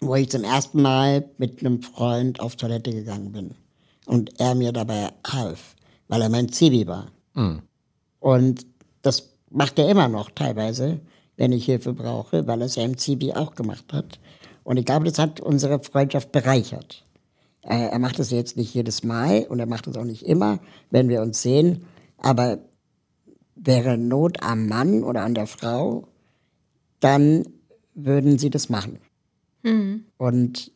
wo 0.00 0.14
ich 0.14 0.30
zum 0.30 0.44
ersten 0.44 0.82
Mal 0.82 1.24
mit 1.38 1.60
einem 1.60 1.82
Freund 1.82 2.40
auf 2.40 2.56
Toilette 2.56 2.92
gegangen 2.92 3.32
bin. 3.32 3.54
Und 4.06 4.38
er 4.40 4.54
mir 4.54 4.72
dabei 4.72 5.10
half, 5.26 5.74
weil 6.08 6.22
er 6.22 6.28
mein 6.28 6.48
Zivi 6.50 6.86
war. 6.86 7.08
Und 8.20 8.66
das 9.02 9.30
macht 9.50 9.78
er 9.78 9.88
immer 9.88 10.08
noch 10.08 10.30
teilweise, 10.30 11.00
wenn 11.38 11.52
ich 11.52 11.64
Hilfe 11.64 11.94
brauche, 11.94 12.46
weil 12.46 12.60
er 12.60 12.66
es 12.66 12.74
ja 12.74 12.84
im 12.84 12.98
Zivi 12.98 13.32
auch 13.32 13.54
gemacht 13.54 13.92
hat. 13.92 14.20
Und 14.64 14.76
ich 14.76 14.84
glaube, 14.84 15.06
das 15.06 15.18
hat 15.18 15.40
unsere 15.40 15.78
Freundschaft 15.80 16.32
bereichert. 16.32 17.04
Äh, 17.62 17.88
er 17.88 17.98
macht 17.98 18.18
es 18.18 18.30
jetzt 18.30 18.56
nicht 18.56 18.74
jedes 18.74 19.02
Mal 19.04 19.46
und 19.48 19.58
er 19.60 19.66
macht 19.66 19.86
es 19.86 19.96
auch 19.96 20.04
nicht 20.04 20.24
immer, 20.24 20.58
wenn 20.90 21.08
wir 21.08 21.22
uns 21.22 21.40
sehen. 21.40 21.84
Aber 22.18 22.58
wäre 23.54 23.96
Not 23.96 24.42
am 24.42 24.66
Mann 24.66 25.04
oder 25.04 25.22
an 25.22 25.34
der 25.34 25.46
Frau, 25.46 26.08
dann 27.00 27.44
würden 27.94 28.38
sie 28.38 28.50
das 28.50 28.68
machen. 28.68 28.98
Und 30.18 30.72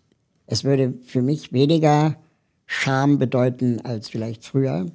es 0.46 0.64
würde 0.64 0.94
für 1.04 1.22
mich 1.22 1.52
weniger 1.52 2.16
Scham 2.66 3.18
bedeuten 3.18 3.80
als 3.80 4.08
vielleicht 4.08 4.44
früher, 4.44 4.86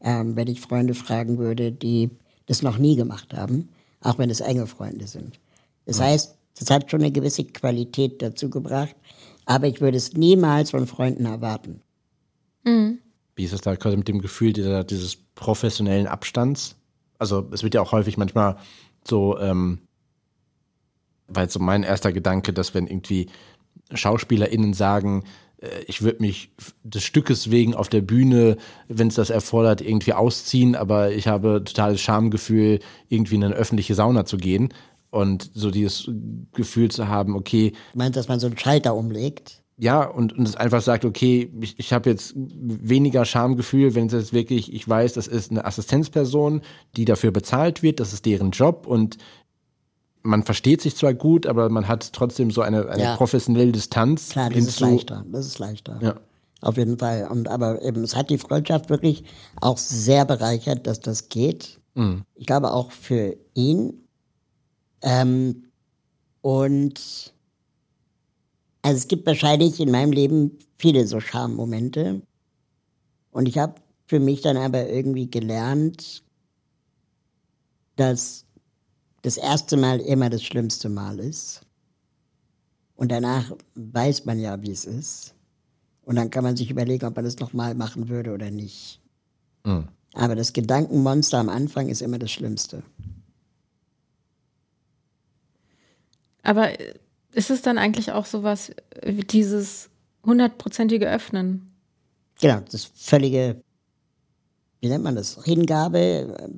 ähm, 0.00 0.34
wenn 0.34 0.48
ich 0.48 0.60
Freunde 0.60 0.94
fragen 0.94 1.38
würde, 1.38 1.72
die 1.72 2.10
das 2.46 2.62
noch 2.62 2.78
nie 2.78 2.96
gemacht 2.96 3.34
haben, 3.34 3.68
auch 4.04 4.18
wenn 4.18 4.30
es 4.30 4.40
enge 4.40 4.66
Freunde 4.66 5.08
sind. 5.08 5.40
Das 5.86 6.00
heißt, 6.00 6.36
das 6.58 6.70
hat 6.70 6.90
schon 6.90 7.00
eine 7.00 7.10
gewisse 7.10 7.44
Qualität 7.44 8.22
dazu 8.22 8.48
gebracht, 8.48 8.94
aber 9.44 9.66
ich 9.66 9.80
würde 9.80 9.96
es 9.96 10.12
niemals 10.12 10.70
von 10.70 10.86
Freunden 10.86 11.26
erwarten. 11.26 11.80
Wie 13.34 13.44
ist 13.44 13.52
es 13.52 13.60
da 13.62 13.74
quasi 13.76 13.96
mit 13.96 14.06
dem 14.06 14.20
Gefühl 14.20 14.52
dieser, 14.52 14.84
dieses 14.84 15.16
professionellen 15.34 16.06
Abstands? 16.06 16.76
Also 17.18 17.48
es 17.50 17.62
wird 17.62 17.74
ja 17.74 17.80
auch 17.80 17.92
häufig 17.92 18.16
manchmal 18.16 18.56
so, 19.06 19.38
ähm, 19.38 19.80
weil 21.26 21.50
so 21.50 21.58
mein 21.58 21.82
erster 21.82 22.12
Gedanke, 22.12 22.52
dass 22.52 22.74
wenn 22.74 22.86
irgendwie 22.86 23.28
SchauspielerInnen 23.92 24.74
sagen, 24.74 25.24
ich 25.86 26.02
würde 26.02 26.22
mich 26.22 26.50
des 26.82 27.04
Stückes 27.04 27.50
wegen 27.50 27.74
auf 27.74 27.88
der 27.88 28.00
Bühne, 28.00 28.56
wenn 28.88 29.08
es 29.08 29.14
das 29.14 29.30
erfordert, 29.30 29.80
irgendwie 29.80 30.12
ausziehen, 30.12 30.74
aber 30.74 31.12
ich 31.12 31.28
habe 31.28 31.62
totales 31.64 32.00
Schamgefühl, 32.00 32.80
irgendwie 33.08 33.36
in 33.36 33.44
eine 33.44 33.54
öffentliche 33.54 33.94
Sauna 33.94 34.24
zu 34.24 34.36
gehen 34.36 34.72
und 35.10 35.50
so 35.54 35.70
dieses 35.70 36.10
Gefühl 36.52 36.90
zu 36.90 37.08
haben, 37.08 37.36
okay, 37.36 37.72
Ich 37.90 37.96
meine, 37.96 38.10
dass 38.10 38.28
man 38.28 38.40
so 38.40 38.46
einen 38.46 38.58
Schalter 38.58 38.94
umlegt. 38.94 39.62
ja, 39.76 40.04
und, 40.04 40.36
und 40.36 40.46
es 40.46 40.56
einfach 40.56 40.82
sagt, 40.82 41.04
okay, 41.04 41.50
ich, 41.60 41.78
ich 41.78 41.92
habe 41.92 42.10
jetzt 42.10 42.34
weniger 42.36 43.24
Schamgefühl, 43.24 43.94
wenn 43.94 44.06
es 44.06 44.12
jetzt 44.12 44.32
wirklich, 44.32 44.72
ich 44.72 44.88
weiß, 44.88 45.12
das 45.14 45.26
ist 45.26 45.50
eine 45.50 45.64
Assistenzperson, 45.64 46.62
die 46.96 47.04
dafür 47.04 47.30
bezahlt 47.30 47.82
wird, 47.82 48.00
das 48.00 48.12
ist 48.12 48.26
deren 48.26 48.50
Job 48.50 48.86
und 48.86 49.18
man 50.24 50.42
versteht 50.42 50.80
sich 50.80 50.96
zwar 50.96 51.14
gut, 51.14 51.46
aber 51.46 51.68
man 51.68 51.86
hat 51.86 52.12
trotzdem 52.12 52.50
so 52.50 52.62
eine, 52.62 52.88
eine 52.88 53.02
Ja. 53.02 53.16
professionelle 53.16 53.70
Distanz. 53.72 54.30
Klar, 54.30 54.50
das 54.50 54.64
ist 54.66 54.80
leichter. 54.80 55.24
Das 55.30 55.46
ist 55.46 55.58
leichter. 55.58 55.98
Ja. 56.02 56.14
Auf 56.60 56.78
jeden 56.78 56.98
Fall. 56.98 57.28
Und 57.30 57.46
aber 57.48 57.82
eben, 57.82 58.02
es 58.02 58.16
hat 58.16 58.30
die 58.30 58.38
Freundschaft 58.38 58.88
wirklich 58.88 59.24
auch 59.60 59.76
sehr 59.78 60.24
bereichert, 60.24 60.86
dass 60.86 60.98
das 61.00 61.28
geht. 61.28 61.78
Ich 62.34 62.46
glaube 62.46 62.72
auch 62.72 62.90
für 62.90 63.36
ihn. 63.54 64.08
Ähm, 65.02 65.66
und 66.40 67.32
also 68.82 68.96
es 68.98 69.06
gibt 69.06 69.26
wahrscheinlich 69.26 69.78
in 69.78 69.92
meinem 69.92 70.10
Leben 70.10 70.58
viele 70.76 71.06
so 71.06 71.20
Schammomente. 71.20 72.22
Und 73.30 73.46
ich 73.46 73.58
habe 73.58 73.74
für 74.06 74.18
mich 74.18 74.40
dann 74.40 74.56
aber 74.56 74.88
irgendwie 74.88 75.30
gelernt, 75.30 76.24
dass 77.96 78.43
das 79.24 79.38
erste 79.38 79.78
Mal 79.78 80.00
immer 80.00 80.28
das 80.28 80.42
schlimmste 80.42 80.90
Mal 80.90 81.18
ist. 81.18 81.62
Und 82.94 83.10
danach 83.10 83.52
weiß 83.74 84.26
man 84.26 84.38
ja, 84.38 84.60
wie 84.60 84.70
es 84.70 84.84
ist. 84.84 85.34
Und 86.02 86.16
dann 86.16 86.30
kann 86.30 86.44
man 86.44 86.58
sich 86.58 86.70
überlegen, 86.70 87.06
ob 87.06 87.16
man 87.16 87.24
das 87.24 87.38
nochmal 87.38 87.74
machen 87.74 88.10
würde 88.10 88.34
oder 88.34 88.50
nicht. 88.50 89.00
Mhm. 89.64 89.88
Aber 90.12 90.36
das 90.36 90.52
Gedankenmonster 90.52 91.38
am 91.38 91.48
Anfang 91.48 91.88
ist 91.88 92.02
immer 92.02 92.18
das 92.18 92.30
Schlimmste. 92.30 92.82
Aber 96.42 96.78
ist 97.32 97.50
es 97.50 97.62
dann 97.62 97.78
eigentlich 97.78 98.12
auch 98.12 98.26
sowas 98.26 98.72
wie 99.02 99.24
dieses 99.24 99.88
hundertprozentige 100.22 101.10
Öffnen? 101.10 101.72
Genau, 102.38 102.60
das 102.70 102.84
völlige, 102.84 103.62
wie 104.80 104.88
nennt 104.90 105.02
man 105.02 105.16
das? 105.16 105.42
Hingabe, 105.44 105.98
äh, 105.98 106.48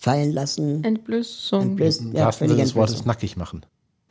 fallen 0.00 0.32
lassen. 0.32 0.84
Entblößung. 0.84 1.62
Entblößen, 1.62 2.10
Im 2.10 2.16
ja, 2.16 2.26
wahrsten 2.26 2.48
Sinne 2.48 2.62
des 2.62 2.74
Wortes 2.74 3.04
nackig 3.04 3.36
machen. 3.36 3.64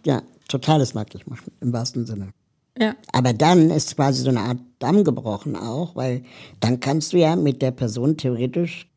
Ja, 0.05 0.21
totales 0.47 0.93
Nackig 0.93 1.27
machen, 1.27 1.51
im 1.59 1.73
wahrsten 1.73 2.05
Sinne. 2.05 2.33
Ja. 2.79 2.95
Aber 3.11 3.33
dann 3.33 3.71
ist 3.71 3.95
quasi 3.95 4.21
so 4.21 4.29
eine 4.29 4.41
Art 4.41 4.59
Damm 4.79 5.03
gebrochen 5.03 5.55
auch, 5.55 5.95
weil 5.95 6.23
dann 6.59 6.79
kannst 6.79 7.13
du 7.13 7.17
ja 7.17 7.35
mit 7.35 7.61
der 7.61 7.71
Person 7.71 8.17
theoretisch 8.17 8.87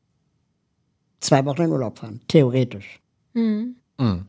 zwei 1.21 1.45
Wochen 1.47 1.62
in 1.62 1.73
Urlaub 1.73 1.99
fahren. 1.99 2.21
Theoretisch. 2.29 3.01
Mhm. 3.33 3.77
Mhm. 3.99 4.27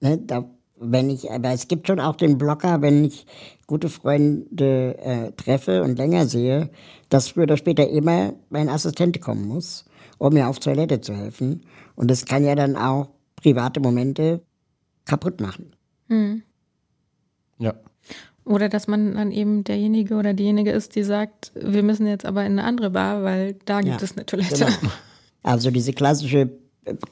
Ne, 0.00 0.18
da, 0.18 0.48
wenn 0.76 1.10
ich, 1.10 1.30
aber 1.30 1.50
es 1.50 1.66
gibt 1.66 1.88
schon 1.88 1.98
auch 1.98 2.14
den 2.14 2.38
Blocker, 2.38 2.80
wenn 2.80 3.04
ich 3.04 3.26
gute 3.66 3.88
Freunde 3.88 4.96
äh, 4.98 5.32
treffe 5.32 5.82
und 5.82 5.98
länger 5.98 6.26
sehe, 6.26 6.70
dass 7.08 7.28
früher 7.28 7.44
oder 7.44 7.56
später 7.56 7.88
immer 7.88 8.34
mein 8.50 8.68
Assistent 8.68 9.20
kommen 9.20 9.48
muss, 9.48 9.84
um 10.18 10.32
mir 10.34 10.48
auf 10.48 10.58
Toilette 10.58 11.00
zu 11.00 11.14
helfen. 11.14 11.62
Und 11.94 12.10
das 12.10 12.24
kann 12.24 12.44
ja 12.44 12.54
dann 12.54 12.76
auch 12.76 13.08
private 13.36 13.80
Momente 13.80 14.42
kaputt 15.04 15.40
machen. 15.40 15.74
Mhm. 16.08 16.42
Ja. 17.58 17.74
Oder 18.44 18.68
dass 18.68 18.88
man 18.88 19.14
dann 19.14 19.30
eben 19.30 19.64
derjenige 19.64 20.14
oder 20.14 20.32
diejenige 20.32 20.70
ist, 20.70 20.94
die 20.94 21.02
sagt, 21.02 21.52
wir 21.54 21.82
müssen 21.82 22.06
jetzt 22.06 22.24
aber 22.24 22.44
in 22.46 22.52
eine 22.52 22.64
andere 22.64 22.90
Bar, 22.90 23.22
weil 23.22 23.54
da 23.64 23.80
gibt 23.80 24.00
Ja, 24.00 24.04
es 24.04 24.12
eine 24.16 24.26
Toilette. 24.26 24.64
Genau. 24.66 24.92
Also 25.44 25.70
diese 25.70 25.92
klassische, 25.92 26.50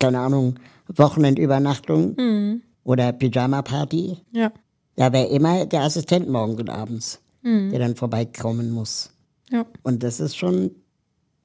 keine 0.01 0.19
Ahnung, 0.19 0.57
Wochenendübernachtung 0.89 2.61
oder 2.83 3.13
Pyjama-Party. 3.13 4.19
Ja. 4.33 4.53
Da 4.97 5.13
wäre 5.13 5.29
immer 5.29 5.65
der 5.65 5.83
Assistent 5.83 6.29
morgens 6.29 6.61
und 6.61 6.69
abends, 6.69 7.21
der 7.43 7.79
dann 7.79 7.95
vorbeikommen 7.95 8.73
muss. 8.73 9.13
Ja. 9.51 9.65
Und 9.85 10.03
das 10.03 10.19
ist 10.21 10.37
schon 10.37 10.73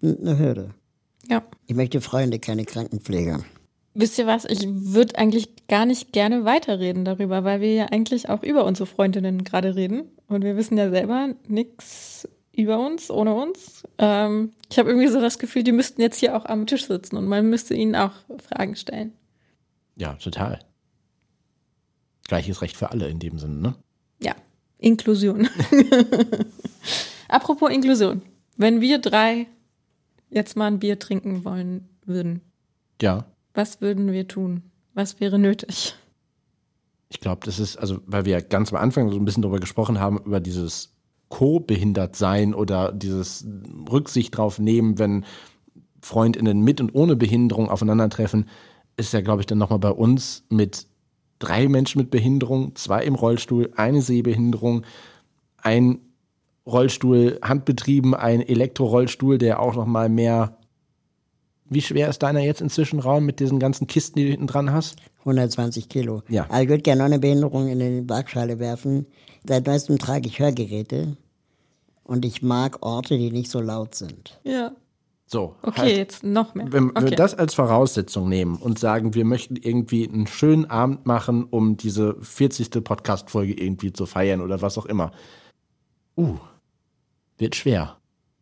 eine 0.01 0.38
Hürde. 0.39 0.72
Ja. 1.30 1.43
Ich 1.67 1.76
möchte 1.76 2.01
Freunde, 2.01 2.39
keine 2.39 2.65
Krankenpfleger. 2.65 3.43
Wisst 3.93 4.17
ihr 4.17 4.28
was? 4.28 4.45
Ich 4.45 4.65
würde 4.67 5.17
eigentlich 5.17 5.67
gar 5.67 5.86
nicht 5.86 6.13
gerne 6.13 6.45
weiterreden 6.45 7.03
darüber, 7.03 7.43
weil 7.43 7.59
wir 7.59 7.74
ja 7.74 7.86
eigentlich 7.88 8.30
auch 8.30 8.41
über 8.41 8.65
unsere 8.65 8.88
Freundinnen 8.88 9.43
gerade 9.43 9.76
reden. 9.76 10.03
Und 10.28 10.43
wir 10.43 10.55
wissen 10.55 10.78
ja 10.78 10.89
selber 10.89 11.36
nichts 11.47 12.28
über 12.53 12.80
uns, 12.80 13.11
ohne 13.11 13.34
uns. 13.34 13.84
Ähm, 13.97 14.51
ich 14.69 14.80
habe 14.80 14.89
irgendwie 14.89 15.09
so 15.09 15.19
das 15.19 15.39
Gefühl, 15.39 15.63
die 15.63 15.72
müssten 15.74 16.01
jetzt 16.01 16.17
hier 16.17 16.36
auch 16.36 16.45
am 16.45 16.67
Tisch 16.67 16.88
sitzen 16.88 17.17
und 17.17 17.26
man 17.28 17.49
müsste 17.49 17.74
ihnen 17.74 17.95
auch 17.95 18.13
Fragen 18.39 18.76
stellen. 18.76 19.13
Ja, 19.95 20.13
total. 20.13 20.59
Gleiches 22.28 22.61
Recht 22.61 22.78
für 22.78 22.91
alle 22.91 23.09
in 23.09 23.19
dem 23.19 23.39
Sinne, 23.39 23.55
ne? 23.55 23.76
Ja, 24.22 24.36
Inklusion. 24.78 25.49
Apropos 27.28 27.69
Inklusion. 27.72 28.22
Wenn 28.57 28.80
wir 28.80 28.99
drei 28.99 29.47
jetzt 30.32 30.57
mal 30.57 30.65
ein 30.67 30.79
Bier 30.79 30.97
trinken 30.97 31.45
wollen 31.45 31.88
würden, 32.05 32.41
Ja. 33.01 33.25
was 33.53 33.82
würden 33.82 34.11
wir 34.11 34.27
tun? 34.27 34.63
Was 34.93 35.19
wäre 35.19 35.38
nötig? 35.38 35.95
Ich 37.09 37.19
glaube, 37.19 37.41
das 37.45 37.59
ist, 37.59 37.77
also, 37.77 37.99
weil 38.05 38.25
wir 38.25 38.41
ganz 38.41 38.71
am 38.73 38.79
Anfang 38.82 39.09
so 39.11 39.17
ein 39.17 39.25
bisschen 39.25 39.43
darüber 39.43 39.59
gesprochen 39.59 39.99
haben, 39.99 40.17
über 40.25 40.39
dieses 40.39 40.93
Co-behindert 41.29 42.15
sein 42.15 42.53
oder 42.53 42.91
dieses 42.91 43.45
Rücksicht 43.89 44.36
drauf 44.36 44.59
nehmen, 44.59 44.97
wenn 44.97 45.25
FreundInnen 46.01 46.61
mit 46.61 46.82
und 46.82 46.95
ohne 46.95 47.15
Behinderung 47.15 47.69
aufeinandertreffen, 47.69 48.47
ist 48.97 49.13
ja, 49.13 49.21
glaube 49.21 49.41
ich, 49.41 49.45
dann 49.45 49.57
nochmal 49.57 49.79
bei 49.79 49.91
uns 49.91 50.43
mit 50.49 50.88
drei 51.39 51.67
Menschen 51.67 51.99
mit 51.99 52.11
Behinderung, 52.11 52.75
zwei 52.75 53.03
im 53.03 53.15
Rollstuhl, 53.15 53.71
eine 53.75 54.01
Sehbehinderung, 54.01 54.84
ein 55.57 55.99
Rollstuhl 56.66 57.39
handbetrieben, 57.41 58.14
ein 58.14 58.41
Elektrorollstuhl, 58.41 59.38
der 59.38 59.59
auch 59.59 59.76
nochmal 59.76 60.09
mehr. 60.09 60.57
Wie 61.70 61.82
schwer 61.82 62.09
ist 62.09 62.20
deiner 62.20 62.41
jetzt 62.41 62.62
inzwischen 62.62 62.99
Raum 62.99 63.26
mit 63.26 63.39
diesen 63.39 63.59
ganzen 63.59 63.88
Kisten, 63.88 64.20
die 64.20 64.26
du 64.26 64.32
hinten 64.32 64.47
dran 64.47 64.72
hast? 64.72 64.97
120 65.20 65.89
Kilo. 65.89 66.22
Ja. 66.28 66.45
Aber 66.49 66.62
ich 66.62 66.70
würde 66.70 66.84
gerne 66.84 66.99
noch 66.99 67.05
eine 67.05 67.20
Behinderung 67.20 67.68
in 67.68 67.80
die 67.80 68.09
Waagschale 68.09 68.59
werfen. 68.59 69.05
Seit 69.47 69.66
neuestem 69.66 69.97
trage 69.97 70.28
ich 70.28 70.39
Hörgeräte. 70.39 71.18
Und 72.03 72.26
ich 72.26 72.41
mag 72.41 72.80
Orte, 72.82 73.18
die 73.18 73.32
nicht 73.32 73.49
so 73.49 73.62
laut 73.62 73.95
sind. 73.95 74.39
Ja. 74.43 74.72
So. 75.26 75.55
Okay, 75.62 75.82
heißt, 75.82 75.97
jetzt 75.97 76.24
noch 76.24 76.55
mehr. 76.55 76.68
Wenn 76.72 76.89
okay. 76.89 77.12
wir 77.12 77.12
das 77.12 77.36
als 77.36 77.53
Voraussetzung 77.53 78.28
nehmen 78.28 78.57
und 78.57 78.80
sagen, 78.80 79.14
wir 79.14 79.24
möchten 79.24 79.55
irgendwie 79.55 80.07
einen 80.07 80.28
schönen 80.28 80.66
Abend 80.66 81.05
machen, 81.05 81.45
um 81.45 81.78
diese 81.78 82.16
40. 82.22 82.84
Podcast-Folge 82.84 83.53
irgendwie 83.53 83.93
zu 83.93 84.05
feiern 84.05 84.41
oder 84.41 84.62
was 84.62 84.78
auch 84.78 84.86
immer. 84.86 85.14
Uh, 86.18 86.38
wird 87.38 87.55
schwer. 87.55 87.97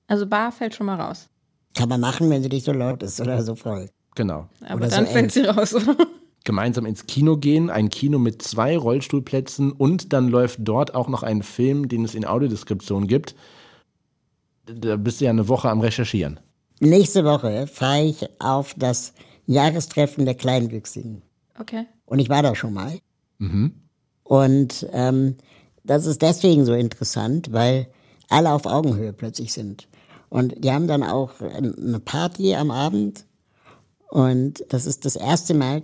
also 0.07 0.25
Bar 0.25 0.51
fällt 0.51 0.75
schon 0.75 0.87
mal 0.87 0.99
raus. 0.99 1.29
Kann 1.75 1.89
man 1.89 2.01
machen, 2.01 2.29
wenn 2.29 2.41
sie 2.41 2.49
nicht 2.49 2.65
so 2.65 2.73
laut 2.73 3.03
ist 3.03 3.21
oder 3.21 3.41
so 3.43 3.55
voll. 3.55 3.89
Genau. 4.15 4.49
Aber 4.65 4.75
Oder 4.77 4.89
so 4.89 4.95
dann 4.97 5.05
eng. 5.05 5.11
fällt 5.11 5.31
sie 5.31 5.45
raus. 5.45 5.75
Gemeinsam 6.43 6.85
ins 6.85 7.05
Kino 7.05 7.37
gehen, 7.37 7.69
ein 7.69 7.89
Kino 7.89 8.17
mit 8.17 8.41
zwei 8.41 8.75
Rollstuhlplätzen 8.77 9.71
und 9.71 10.13
dann 10.13 10.29
läuft 10.29 10.59
dort 10.63 10.95
auch 10.95 11.07
noch 11.09 11.21
ein 11.23 11.43
Film, 11.43 11.87
den 11.87 12.03
es 12.03 12.15
in 12.15 12.25
Audiodeskription 12.25 13.07
gibt. 13.07 13.35
Da 14.65 14.95
bist 14.97 15.21
du 15.21 15.25
ja 15.25 15.31
eine 15.31 15.47
Woche 15.47 15.69
am 15.69 15.79
Recherchieren. 15.81 16.39
Nächste 16.79 17.23
Woche 17.23 17.67
fahre 17.67 18.03
ich 18.03 18.25
auf 18.39 18.73
das 18.77 19.13
Jahrestreffen 19.45 20.25
der 20.25 20.35
Kleinwüchsigen. 20.35 21.21
okay. 21.59 21.85
Und 22.05 22.17
ich 22.19 22.29
war 22.29 22.41
da 22.41 22.55
schon 22.55 22.73
mal. 22.73 22.97
Mhm. 23.37 23.73
Und 24.23 24.87
ähm, 24.91 25.35
das 25.89 26.05
ist 26.05 26.21
deswegen 26.21 26.65
so 26.65 26.73
interessant, 26.73 27.51
weil 27.51 27.87
alle 28.29 28.51
auf 28.51 28.67
Augenhöhe 28.67 29.11
plötzlich 29.11 29.53
sind. 29.53 29.87
Und 30.29 30.63
die 30.63 30.71
haben 30.71 30.87
dann 30.87 31.01
auch 31.01 31.31
ähm, 31.41 31.73
eine 31.77 31.99
Party 31.99 32.53
am 32.53 32.69
Abend. 32.69 33.25
Und 34.09 34.63
das 34.69 34.85
ist 34.85 35.05
das 35.05 35.15
erste 35.15 35.55
Mal 35.55 35.81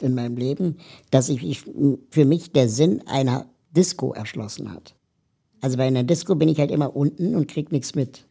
in 0.00 0.16
meinem 0.16 0.36
Leben, 0.36 0.78
dass 1.12 1.26
sich 1.26 1.44
ich, 1.44 1.62
für 2.10 2.24
mich 2.24 2.50
der 2.50 2.68
Sinn 2.68 3.06
einer 3.06 3.46
Disco 3.70 4.12
erschlossen 4.12 4.72
hat. 4.72 4.96
Also 5.60 5.76
bei 5.76 5.86
einer 5.86 6.02
Disco 6.02 6.34
bin 6.34 6.48
ich 6.48 6.58
halt 6.58 6.72
immer 6.72 6.96
unten 6.96 7.36
und 7.36 7.46
krieg 7.46 7.70
nichts 7.70 7.94
mit. 7.94 8.26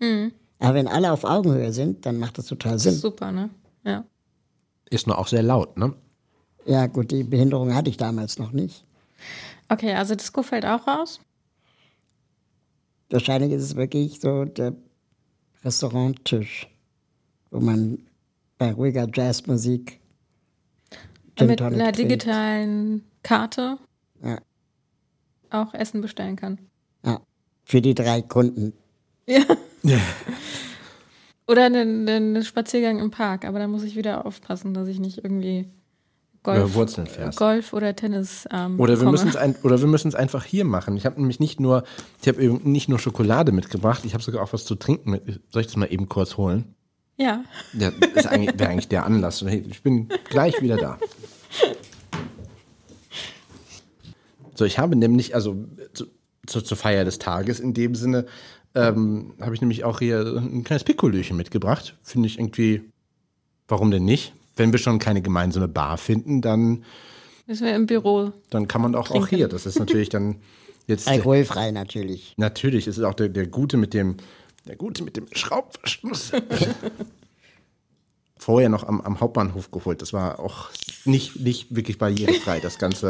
Aber 0.59 0.73
wenn 0.73 0.89
alle 0.89 1.13
auf 1.13 1.23
Augenhöhe 1.23 1.71
sind, 1.71 2.05
dann 2.05 2.19
macht 2.19 2.37
das 2.37 2.47
total 2.47 2.79
Sinn. 2.79 2.95
Super, 2.95 3.31
ne? 3.31 3.49
Ja. 3.85 4.03
Ist 4.89 5.07
nur 5.07 5.17
auch 5.17 5.27
sehr 5.27 5.41
laut, 5.41 5.77
ne? 5.77 5.93
Ja 6.65 6.87
gut, 6.87 7.11
die 7.11 7.23
Behinderung 7.23 7.73
hatte 7.73 7.89
ich 7.89 7.97
damals 7.97 8.39
noch 8.39 8.51
nicht. 8.51 8.85
Okay, 9.69 9.93
also 9.93 10.15
Disco 10.15 10.43
fällt 10.43 10.65
auch 10.65 10.87
raus. 10.87 11.19
Wahrscheinlich 13.09 13.51
ist 13.51 13.63
es 13.63 13.75
wirklich 13.75 14.19
so 14.19 14.45
der 14.45 14.73
Restauranttisch, 15.63 16.67
wo 17.51 17.59
man 17.59 17.99
bei 18.57 18.71
ruhiger 18.73 19.07
Jazzmusik 19.13 19.99
Gin 21.35 21.47
mit 21.47 21.59
Tonic 21.59 21.73
einer 21.81 21.91
trinkt. 21.93 22.11
digitalen 22.11 23.03
Karte 23.23 23.77
Ja. 24.23 24.39
auch 25.51 25.73
Essen 25.73 26.01
bestellen 26.01 26.35
kann. 26.35 26.59
Ja, 27.05 27.21
für 27.63 27.81
die 27.81 27.95
drei 27.95 28.21
Kunden. 28.21 28.73
Ja. 29.25 29.99
Oder 31.47 31.65
einen, 31.65 32.07
einen 32.07 32.43
Spaziergang 32.43 32.99
im 32.99 33.11
Park, 33.11 33.45
aber 33.45 33.59
da 33.59 33.67
muss 33.67 33.83
ich 33.83 33.95
wieder 33.95 34.25
aufpassen, 34.25 34.73
dass 34.73 34.87
ich 34.87 34.99
nicht 34.99 35.23
irgendwie 35.23 35.67
Golf, 36.43 36.73
Wurzeln 36.73 37.07
fährst. 37.07 37.37
Golf 37.37 37.71
oder 37.73 37.95
Tennis 37.95 38.45
ähm, 38.51 38.79
Oder 38.79 38.99
wir 38.99 39.09
müssen 39.09 39.29
es 39.29 39.63
oder 39.63 39.79
wir 39.79 39.87
müssen 39.87 40.09
es 40.09 40.15
einfach 40.15 40.43
hier 40.43 40.65
machen. 40.65 40.97
Ich 40.97 41.05
habe 41.05 41.19
nämlich 41.19 41.39
nicht 41.39 41.59
nur, 41.59 41.83
ich 42.21 42.27
habe 42.27 42.41
eben 42.41 42.59
nicht 42.69 42.89
nur 42.89 42.99
Schokolade 42.99 43.51
mitgebracht, 43.51 44.03
ich 44.03 44.13
habe 44.13 44.23
sogar 44.23 44.43
auch 44.43 44.51
was 44.51 44.65
zu 44.65 44.75
trinken 44.75 45.11
mit. 45.11 45.41
Soll 45.49 45.61
ich 45.61 45.67
das 45.67 45.77
mal 45.77 45.91
eben 45.91 46.09
kurz 46.09 46.35
holen? 46.35 46.75
Ja, 47.15 47.43
Ja, 47.73 47.91
das 48.15 48.25
eigentlich, 48.25 48.59
wäre 48.59 48.69
eigentlich 48.69 48.89
der 48.89 49.05
Anlass. 49.05 49.41
Ich 49.41 49.83
bin 49.83 50.09
gleich 50.29 50.61
wieder 50.61 50.77
da. 50.77 50.97
So, 54.55 54.65
ich 54.65 54.79
habe 54.79 54.95
nämlich, 54.95 55.35
also 55.35 55.65
zu, 55.93 56.05
zu, 56.45 56.61
zur 56.61 56.77
Feier 56.77 57.05
des 57.05 57.19
Tages 57.19 57.59
in 57.59 57.73
dem 57.73 57.95
Sinne, 57.95 58.25
ähm, 58.75 59.33
habe 59.39 59.55
ich 59.55 59.61
nämlich 59.61 59.83
auch 59.83 59.99
hier 59.99 60.19
ein 60.37 60.63
kleines 60.63 60.83
Pikolöchen 60.83 61.37
mitgebracht. 61.37 61.95
Finde 62.01 62.27
ich 62.27 62.39
irgendwie, 62.39 62.91
warum 63.67 63.91
denn 63.91 64.05
nicht? 64.05 64.33
Wenn 64.55 64.71
wir 64.71 64.79
schon 64.79 64.99
keine 64.99 65.21
gemeinsame 65.21 65.67
Bar 65.67 65.97
finden, 65.97 66.41
dann, 66.41 66.83
müssen 67.47 67.65
wir 67.65 67.75
im 67.75 67.85
Büro. 67.85 68.31
dann 68.49 68.67
kann 68.67 68.81
man 68.81 68.95
auch, 68.95 69.11
auch 69.11 69.27
hier. 69.27 69.47
Das 69.47 69.65
ist 69.65 69.79
natürlich 69.79 70.09
dann 70.09 70.37
jetzt. 70.87 71.07
Alkoholfrei 71.07 71.71
natürlich. 71.71 72.33
Natürlich, 72.37 72.87
es 72.87 72.97
ist 72.97 73.03
auch 73.03 73.15
der, 73.15 73.29
der 73.29 73.47
Gute 73.47 73.77
mit 73.77 73.93
dem, 73.93 74.17
der 74.67 74.75
Gute 74.75 75.03
mit 75.03 75.17
dem 75.17 75.27
Schraubverschluss. 75.31 76.31
Vorher 78.37 78.69
noch 78.69 78.83
am, 78.83 79.01
am 79.01 79.19
Hauptbahnhof 79.19 79.71
geholt. 79.71 80.01
Das 80.01 80.11
war 80.11 80.39
auch 80.39 80.69
nicht, 81.05 81.39
nicht 81.39 81.73
wirklich 81.75 81.97
barrierefrei, 81.97 82.59
das 82.59 82.77
ganze, 82.77 83.09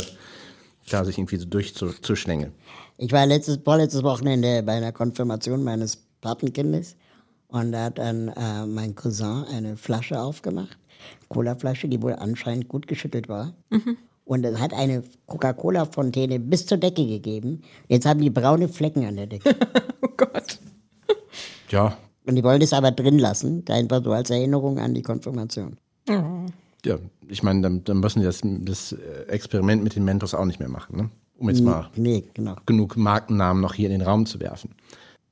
da 0.89 1.03
sich 1.03 1.17
irgendwie 1.17 1.37
so 1.37 1.45
durchzuschlängeln. 1.45 2.53
Ich 2.97 3.11
war 3.11 3.25
letztes, 3.25 3.59
vorletztes 3.63 4.03
Wochenende 4.03 4.61
bei 4.63 4.73
einer 4.73 4.91
Konfirmation 4.91 5.63
meines 5.63 5.97
Patenkindes 6.21 6.95
und 7.47 7.71
da 7.71 7.85
hat 7.85 7.97
dann 7.97 8.29
äh, 8.29 8.65
mein 8.65 8.95
Cousin 8.95 9.45
eine 9.51 9.77
Flasche 9.77 10.19
aufgemacht, 10.19 10.77
Colaflasche, 11.29 11.87
die 11.87 12.01
wohl 12.01 12.13
anscheinend 12.13 12.67
gut 12.67 12.87
geschüttelt 12.87 13.29
war. 13.29 13.53
Mhm. 13.69 13.97
Und 14.25 14.45
es 14.45 14.59
hat 14.59 14.73
eine 14.73 15.03
Coca-Cola-Fontäne 15.25 16.39
bis 16.39 16.65
zur 16.65 16.77
Decke 16.77 17.05
gegeben. 17.05 17.61
Jetzt 17.89 18.05
haben 18.05 18.21
die 18.21 18.29
braune 18.29 18.69
Flecken 18.69 19.05
an 19.05 19.17
der 19.17 19.27
Decke. 19.27 19.55
oh 20.01 20.07
Gott. 20.15 20.59
Ja. 21.69 21.97
Und 22.25 22.35
die 22.35 22.43
wollen 22.43 22.61
das 22.61 22.71
aber 22.71 22.91
drin 22.91 23.19
lassen, 23.19 23.65
einfach 23.67 24.01
so 24.03 24.11
als 24.11 24.29
Erinnerung 24.29 24.79
an 24.79 24.93
die 24.93 25.01
Konfirmation. 25.01 25.77
Oh. 26.09 26.45
Ja, 26.85 26.97
ich 27.27 27.43
meine, 27.43 27.61
dann, 27.61 27.83
dann 27.83 27.99
müssen 27.99 28.19
die 28.19 28.25
das, 28.25 28.41
das 28.43 28.95
Experiment 29.27 29.83
mit 29.83 29.95
den 29.95 30.05
Mentos 30.05 30.33
auch 30.33 30.45
nicht 30.45 30.59
mehr 30.59 30.69
machen, 30.69 30.97
ne? 30.97 31.09
um 31.37 31.49
jetzt 31.49 31.61
mal 31.61 31.89
nee, 31.95 32.23
genau. 32.33 32.55
genug 32.65 32.95
Markennamen 32.95 33.61
noch 33.61 33.73
hier 33.73 33.89
in 33.89 33.99
den 33.99 34.01
Raum 34.07 34.25
zu 34.25 34.39
werfen. 34.39 34.75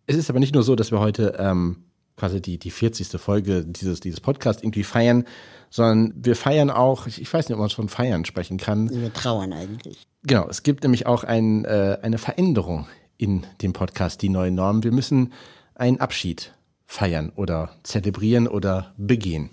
Es 0.08 0.16
ist 0.16 0.30
aber 0.30 0.40
nicht 0.40 0.54
nur 0.54 0.64
so, 0.64 0.76
dass 0.76 0.92
wir 0.92 1.00
heute 1.00 1.36
ähm, 1.38 1.78
quasi 2.18 2.42
die, 2.42 2.58
die 2.58 2.72
40. 2.72 3.08
Folge 3.20 3.66
dieses, 3.66 4.00
dieses 4.00 4.20
Podcasts 4.20 4.64
irgendwie 4.64 4.84
feiern, 4.84 5.26
sondern 5.72 6.14
wir 6.16 6.36
feiern 6.36 6.70
auch, 6.70 7.08
ich, 7.08 7.20
ich 7.20 7.34
weiß 7.34 7.48
nicht, 7.50 7.56
ob 7.56 7.62
man 7.62 7.70
von 7.70 7.90
feiern 7.90 8.26
sprechen 8.26 8.58
kann. 8.58 8.90
Wir 8.92 9.12
trauern 9.12 9.54
eigentlich. 9.54 10.06
Genau, 10.24 10.48
es 10.48 10.62
gibt 10.62 10.84
nämlich 10.84 11.08
auch 11.08 11.24
ein, 11.24 11.66
äh, 11.66 11.98
eine 12.04 12.20
Veränderung 12.20 12.88
in 13.18 13.48
dem 13.62 13.74
Podcast, 13.74 14.22
die 14.22 14.30
neuen 14.30 14.54
Normen. 14.54 14.84
Wir 14.84 14.92
müssen 14.92 15.34
einen 15.74 16.00
Abschied 16.00 16.54
feiern 16.86 17.32
oder 17.36 17.72
zelebrieren 17.84 18.48
oder 18.48 18.94
begehen. 18.98 19.50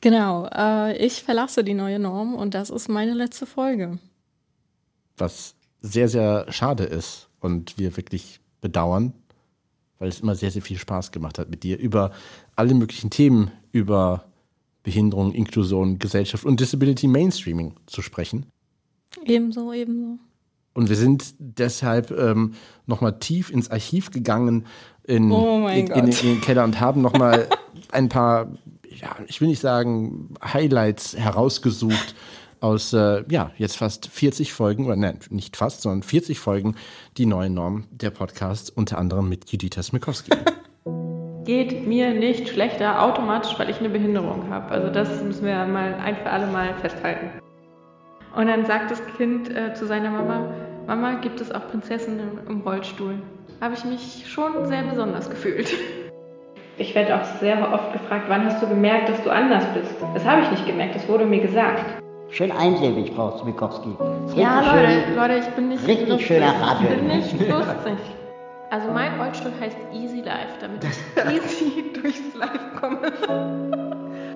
Genau, 0.00 0.48
äh, 0.52 0.96
ich 0.98 1.22
verlasse 1.22 1.62
die 1.62 1.74
neue 1.74 2.00
Norm 2.00 2.34
und 2.34 2.54
das 2.54 2.68
ist 2.68 2.88
meine 2.88 3.14
letzte 3.14 3.46
Folge. 3.46 3.98
Was 5.16 5.54
sehr, 5.80 6.08
sehr 6.08 6.46
schade 6.52 6.84
ist 6.84 7.28
und 7.40 7.78
wir 7.78 7.96
wirklich 7.96 8.40
bedauern, 8.60 9.14
weil 9.98 10.08
es 10.08 10.20
immer 10.20 10.34
sehr, 10.34 10.50
sehr 10.50 10.62
viel 10.62 10.78
Spaß 10.78 11.12
gemacht 11.12 11.38
hat 11.38 11.48
mit 11.48 11.62
dir, 11.62 11.78
über 11.78 12.10
alle 12.56 12.74
möglichen 12.74 13.10
Themen, 13.10 13.52
über 13.70 14.24
Behinderung, 14.86 15.32
Inklusion, 15.32 15.98
Gesellschaft 15.98 16.44
und 16.44 16.60
Disability 16.60 17.08
Mainstreaming 17.08 17.74
zu 17.86 18.02
sprechen. 18.02 18.46
Ebenso, 19.24 19.72
ebenso. 19.72 20.20
Und 20.74 20.88
wir 20.88 20.94
sind 20.94 21.34
deshalb 21.40 22.12
ähm, 22.12 22.54
nochmal 22.86 23.18
tief 23.18 23.50
ins 23.50 23.68
Archiv 23.68 24.12
gegangen, 24.12 24.64
in, 25.02 25.32
oh 25.32 25.66
in, 25.66 25.88
in, 25.88 26.06
in, 26.06 26.10
den 26.12 26.40
Keller 26.40 26.62
und 26.62 26.78
haben 26.78 27.02
nochmal 27.02 27.48
ein 27.90 28.08
paar, 28.08 28.52
ja, 28.88 29.16
ich 29.26 29.40
will 29.40 29.48
nicht 29.48 29.58
sagen, 29.60 30.34
Highlights 30.40 31.16
herausgesucht 31.16 32.14
aus, 32.60 32.92
äh, 32.92 33.24
ja, 33.28 33.50
jetzt 33.58 33.76
fast 33.78 34.06
40 34.06 34.52
Folgen, 34.52 34.86
oder 34.86 34.94
nein, 34.94 35.18
nicht 35.30 35.56
fast, 35.56 35.82
sondern 35.82 36.04
40 36.04 36.38
Folgen, 36.38 36.76
die 37.16 37.26
neuen 37.26 37.54
Normen 37.54 37.88
der 37.90 38.10
Podcasts, 38.10 38.70
unter 38.70 38.98
anderem 38.98 39.28
mit 39.28 39.50
Judita 39.50 39.82
Smikowski. 39.82 40.30
Geht 41.46 41.86
mir 41.86 42.12
nicht 42.12 42.48
schlechter 42.48 43.00
automatisch, 43.00 43.56
weil 43.56 43.70
ich 43.70 43.78
eine 43.78 43.88
Behinderung 43.88 44.50
habe. 44.50 44.68
Also 44.72 44.90
das 44.90 45.22
müssen 45.22 45.46
wir 45.46 45.64
mal 45.66 45.94
ein 46.04 46.16
für 46.16 46.28
alle 46.28 46.48
Mal 46.48 46.74
festhalten. 46.82 47.30
Und 48.34 48.48
dann 48.48 48.66
sagt 48.66 48.90
das 48.90 49.00
Kind 49.16 49.48
äh, 49.56 49.72
zu 49.72 49.86
seiner 49.86 50.10
Mama, 50.10 50.50
Mama, 50.88 51.14
gibt 51.22 51.40
es 51.40 51.52
auch 51.52 51.68
Prinzessinnen 51.70 52.40
im, 52.48 52.62
Rollstuhl? 52.62 53.14
Habe 53.60 53.74
ich 53.74 53.84
mich 53.84 54.24
schon 54.26 54.66
sehr 54.66 54.82
besonders 54.82 55.30
gefühlt. 55.30 55.72
Ich 56.78 56.94
werde 56.96 57.14
auch 57.14 57.24
sehr 57.40 57.72
oft 57.72 57.92
gefragt, 57.92 58.24
wann 58.26 58.44
hast 58.44 58.60
du 58.60 58.66
gemerkt, 58.66 59.08
dass 59.08 59.22
du 59.22 59.30
anders 59.30 59.64
bist? 59.72 59.94
Das 60.14 60.24
habe 60.24 60.42
ich 60.42 60.50
nicht 60.50 60.66
gemerkt, 60.66 60.96
das 60.96 61.08
wurde 61.08 61.26
mir 61.26 61.40
gesagt. 61.40 61.84
Schön 62.28 62.50
einsilbig, 62.50 63.12
Frau 63.14 63.38
Zwikowski. 63.38 63.96
Ja, 64.34 64.60
Leute, 64.60 64.88
schön, 64.90 65.16
Leute, 65.16 65.38
ich 65.38 65.46
bin 65.54 65.68
nicht 65.68 65.86
richtig 65.86 66.08
lustig. 66.08 66.26
schöner 66.26 66.54
Radio. 66.60 66.88
Ich 66.90 66.96
bin 66.96 67.06
nicht 67.06 67.48
lustig. 67.48 67.94
Also 68.70 68.90
mein 68.90 69.20
Rollstuhl 69.20 69.52
heißt 69.60 69.76
Easy 69.92 70.22
Life, 70.22 70.58
damit 70.60 70.82
ich 70.84 71.24
easy 71.44 71.92
durchs 72.00 72.34
Life 72.34 72.58
komme. 72.80 73.12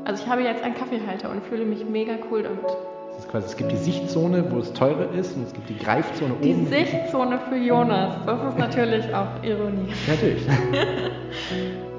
Also 0.05 0.23
ich 0.23 0.31
habe 0.31 0.43
jetzt 0.43 0.63
einen 0.63 0.75
Kaffeehalter 0.75 1.31
und 1.31 1.45
fühle 1.45 1.65
mich 1.65 1.85
mega 1.85 2.15
cool 2.31 2.45
damit. 2.45 2.65
Das 2.65 3.25
ist 3.25 3.31
quasi, 3.31 3.47
es 3.47 3.57
gibt 3.57 3.73
die 3.73 3.77
Sichtzone, 3.77 4.45
wo 4.51 4.61
es 4.61 4.73
teurer 4.73 5.11
ist, 5.13 5.37
und 5.37 5.43
es 5.43 5.53
gibt 5.53 5.69
die 5.69 5.79
Greifzone 5.79 6.33
die 6.43 6.53
oben. 6.53 6.65
Die 6.65 6.71
Sichtzone 6.71 7.39
für 7.49 7.57
Jonas, 7.57 8.15
das 8.25 8.53
ist 8.53 8.59
natürlich 8.59 9.15
auch 9.15 9.43
Ironie. 9.43 9.93
Natürlich. 10.07 10.43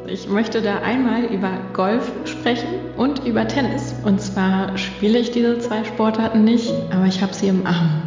Ich 0.08 0.28
möchte 0.28 0.62
da 0.64 0.80
einmal 0.80 1.26
über 1.26 1.52
Golf 1.74 2.12
sprechen 2.26 2.68
und 2.98 3.26
über 3.26 3.48
Tennis. 3.48 3.94
Und 4.04 4.20
zwar 4.20 4.76
spiele 4.78 5.20
ich 5.20 5.32
diese 5.32 5.60
zwei 5.60 5.84
Sportarten 5.86 6.44
nicht, 6.44 6.74
aber 6.92 7.06
ich 7.06 7.22
habe 7.22 7.34
sie 7.34 7.48
im 7.48 7.66
Arm. 7.68 8.02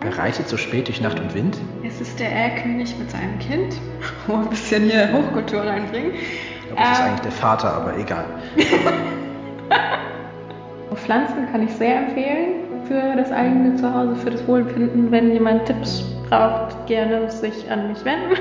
Wer 0.00 0.18
reitet 0.18 0.48
so 0.48 0.56
spät 0.56 0.88
durch 0.88 1.00
Nacht 1.00 1.20
und 1.20 1.34
Wind? 1.34 1.56
Es 2.00 2.08
ist 2.08 2.20
der 2.20 2.30
Erlkönig 2.30 2.96
mit 2.96 3.10
seinem 3.10 3.38
Kind. 3.40 3.74
Wo 4.28 4.34
ein 4.34 4.48
bisschen 4.48 4.84
hier 4.84 5.12
Hochkultur 5.12 5.62
reinbringen. 5.62 6.12
Ich 6.14 6.66
glaube, 6.66 6.80
das 6.82 6.86
ähm, 6.86 6.92
ist 6.92 7.00
eigentlich 7.00 7.20
der 7.20 7.32
Vater, 7.32 7.72
aber 7.72 7.98
egal. 7.98 8.24
Pflanzen 10.94 11.50
kann 11.50 11.62
ich 11.62 11.72
sehr 11.72 11.96
empfehlen 11.96 12.84
für 12.86 13.16
das 13.16 13.32
eigene 13.32 13.74
Zuhause, 13.76 14.14
für 14.16 14.30
das 14.30 14.46
Wohlbefinden. 14.46 15.10
Wenn 15.10 15.32
jemand 15.32 15.66
Tipps 15.66 16.04
braucht, 16.28 16.86
gerne 16.86 17.30
sich 17.30 17.70
an 17.70 17.88
mich 17.88 18.04
wenden. 18.04 18.36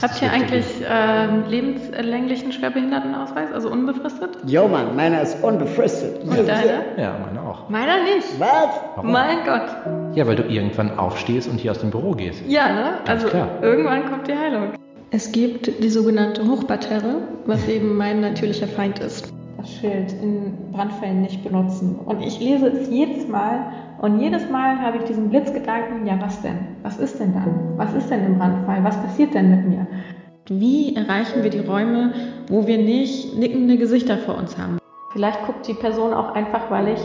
Habt 0.00 0.22
ihr 0.22 0.30
eigentlich 0.30 0.64
äh, 0.88 1.26
lebenslänglichen 1.48 2.52
Schwerbehindertenausweis, 2.52 3.52
also 3.52 3.68
unbefristet? 3.68 4.38
Jo, 4.46 4.68
Mann, 4.68 4.94
meiner 4.94 5.22
ist 5.22 5.42
unbefristet. 5.42 6.22
Und 6.22 6.36
deiner? 6.46 6.96
Ja, 6.96 7.16
meiner 7.18 7.42
auch. 7.42 7.68
Meiner 7.68 8.04
nicht. 8.04 8.38
Was? 8.38 8.68
Warum? 8.94 9.10
Mein 9.10 9.38
Gott. 9.44 10.14
Ja, 10.14 10.24
weil 10.28 10.36
du 10.36 10.44
irgendwann 10.44 10.96
aufstehst 10.96 11.48
und 11.48 11.58
hier 11.58 11.72
aus 11.72 11.80
dem 11.80 11.90
Büro 11.90 12.12
gehst. 12.12 12.42
Ja, 12.46 12.72
ne? 12.72 12.92
Ganz 13.06 13.24
also 13.24 13.28
klar. 13.28 13.48
irgendwann 13.60 14.08
kommt 14.08 14.28
die 14.28 14.34
Heilung. 14.34 14.72
Es 15.10 15.32
gibt 15.32 15.82
die 15.82 15.88
sogenannte 15.88 16.46
Hochparterre, 16.46 17.22
was 17.46 17.66
eben 17.66 17.96
mein 17.96 18.20
natürlicher 18.20 18.68
Feind 18.68 19.00
ist. 19.00 19.32
Das 19.56 19.68
Schild 19.68 20.12
in 20.22 20.70
Brandfällen 20.70 21.22
nicht 21.22 21.42
benutzen. 21.42 21.98
Und 22.04 22.22
ich 22.22 22.38
lese 22.38 22.68
es 22.68 22.88
jedes 22.88 23.26
Mal 23.26 23.72
und 24.00 24.20
jedes 24.20 24.48
Mal 24.48 24.80
habe 24.80 24.98
ich 24.98 25.04
diesen 25.04 25.28
Blitzgedanken, 25.30 26.06
ja 26.06 26.20
was 26.20 26.40
denn? 26.40 26.58
Was 26.82 26.98
ist 26.98 27.18
denn 27.18 27.34
dann? 27.34 27.76
Was 27.76 27.94
ist 27.94 28.08
denn 28.10 28.24
im 28.24 28.38
Brandfall? 28.38 28.84
Was 28.84 28.96
passiert 28.96 29.34
denn 29.34 29.50
mit 29.50 29.66
mir? 29.66 29.86
Wie 30.48 30.94
erreichen 30.94 31.42
wir 31.42 31.50
die 31.50 31.58
Räume, 31.58 32.12
wo 32.48 32.66
wir 32.66 32.78
nicht 32.78 33.36
nickende 33.36 33.76
Gesichter 33.76 34.16
vor 34.18 34.38
uns 34.38 34.56
haben? 34.56 34.78
Vielleicht 35.12 35.44
guckt 35.44 35.66
die 35.66 35.74
Person 35.74 36.14
auch 36.14 36.34
einfach, 36.34 36.70
weil 36.70 36.88
ich 36.88 37.00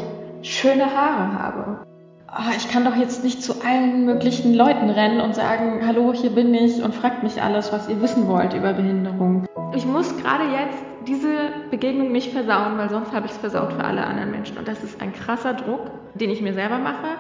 schöne 0.48 0.86
Haare 0.86 1.34
habe. 1.40 1.86
Oh, 2.30 2.52
ich 2.56 2.70
kann 2.70 2.86
doch 2.86 2.96
jetzt 2.96 3.24
nicht 3.24 3.44
zu 3.44 3.54
allen 3.66 4.06
möglichen 4.06 4.54
Leuten 4.54 4.90
rennen 4.90 5.20
und 5.20 5.36
sagen, 5.36 5.82
hallo, 5.86 6.14
hier 6.14 6.32
bin 6.32 6.54
ich 6.54 6.84
und 6.84 6.94
fragt 6.94 7.24
mich 7.24 7.42
alles, 7.42 7.72
was 7.72 7.90
ihr 7.90 8.02
wissen 8.02 8.28
wollt 8.28 8.54
über 8.54 8.74
Behinderung. 8.74 9.46
Ich 9.76 9.86
muss 9.86 10.16
gerade 10.18 10.44
jetzt 10.46 10.84
diese 11.08 11.52
Begegnung 11.72 12.12
nicht 12.12 12.32
versauen, 12.32 12.78
weil 12.78 12.90
sonst 12.90 13.14
habe 13.14 13.26
ich 13.26 13.32
es 13.32 13.38
versaut 13.38 13.74
für 13.74 13.84
alle 13.84 14.06
anderen 14.06 14.32
Menschen. 14.32 14.58
Und 14.58 14.68
das 14.68 14.84
ist 14.84 15.02
ein 15.02 15.14
krasser 15.14 15.54
Druck, 15.54 15.92
den 16.14 16.30
ich 16.30 16.42
mir 16.42 16.54
selber 16.54 16.78
mache. 16.78 17.18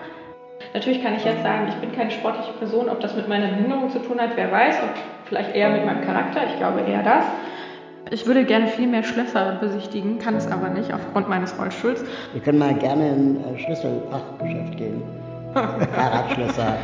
Natürlich 0.73 1.03
kann 1.03 1.15
ich 1.15 1.25
jetzt 1.25 1.43
sagen, 1.43 1.67
ich 1.67 1.75
bin 1.75 1.91
keine 1.91 2.11
sportliche 2.11 2.53
Person. 2.53 2.89
Ob 2.89 2.99
das 2.99 3.15
mit 3.15 3.27
meiner 3.27 3.47
Behinderung 3.47 3.89
zu 3.89 3.99
tun 3.99 4.19
hat, 4.19 4.31
wer 4.35 4.51
weiß. 4.51 4.81
Und 4.81 4.91
vielleicht 5.25 5.55
eher 5.55 5.69
mit 5.69 5.85
meinem 5.85 6.03
Charakter. 6.03 6.41
Ich 6.51 6.57
glaube 6.57 6.81
eher 6.81 7.03
das. 7.03 7.25
Ich 8.11 8.27
würde 8.27 8.43
gerne 8.43 8.67
viel 8.67 8.87
mehr 8.87 9.03
Schlösser 9.03 9.57
besichtigen, 9.59 10.19
kann 10.19 10.35
es 10.35 10.51
aber 10.51 10.69
nicht 10.69 10.93
aufgrund 10.93 11.29
meines 11.29 11.57
Rollstuhls. 11.57 12.03
Wir 12.33 12.41
können 12.41 12.59
mal 12.59 12.73
gerne 12.73 13.09
in 13.09 13.43
ein 13.43 13.57
Schlüsselfachgeschäft 13.57 14.77
gehen. 14.77 15.01
Fahrradschlösser. 15.53 16.77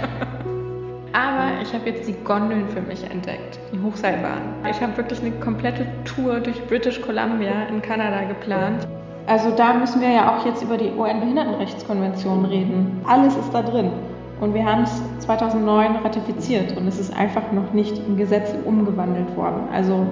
Aber 1.13 1.61
ich 1.61 1.73
habe 1.73 1.89
jetzt 1.89 2.07
die 2.07 2.15
Gondeln 2.23 2.67
für 2.69 2.81
mich 2.81 3.03
entdeckt, 3.09 3.59
die 3.73 3.81
Hochseilbahn. 3.81 4.41
Ich 4.69 4.79
habe 4.79 4.95
wirklich 4.97 5.21
eine 5.21 5.31
komplette 5.31 5.87
Tour 6.05 6.39
durch 6.39 6.61
British 6.67 7.01
Columbia 7.01 7.67
in 7.69 7.81
Kanada 7.81 8.23
geplant. 8.25 8.87
Also 9.25 9.51
da 9.51 9.73
müssen 9.73 10.01
wir 10.01 10.09
ja 10.11 10.35
auch 10.35 10.45
jetzt 10.45 10.61
über 10.61 10.77
die 10.77 10.91
UN-Behindertenrechtskonvention 10.91 12.45
reden. 12.45 13.01
Alles 13.07 13.35
ist 13.35 13.51
da 13.53 13.61
drin. 13.61 13.91
Und 14.39 14.53
wir 14.53 14.65
haben 14.65 14.83
es 14.83 15.01
2009 15.19 15.97
ratifiziert 15.97 16.77
und 16.77 16.87
es 16.87 16.99
ist 16.99 17.15
einfach 17.15 17.51
noch 17.51 17.73
nicht 17.73 17.97
in 18.07 18.15
Gesetze 18.15 18.55
umgewandelt 18.65 19.35
worden. 19.35 19.67
Also 19.73 20.05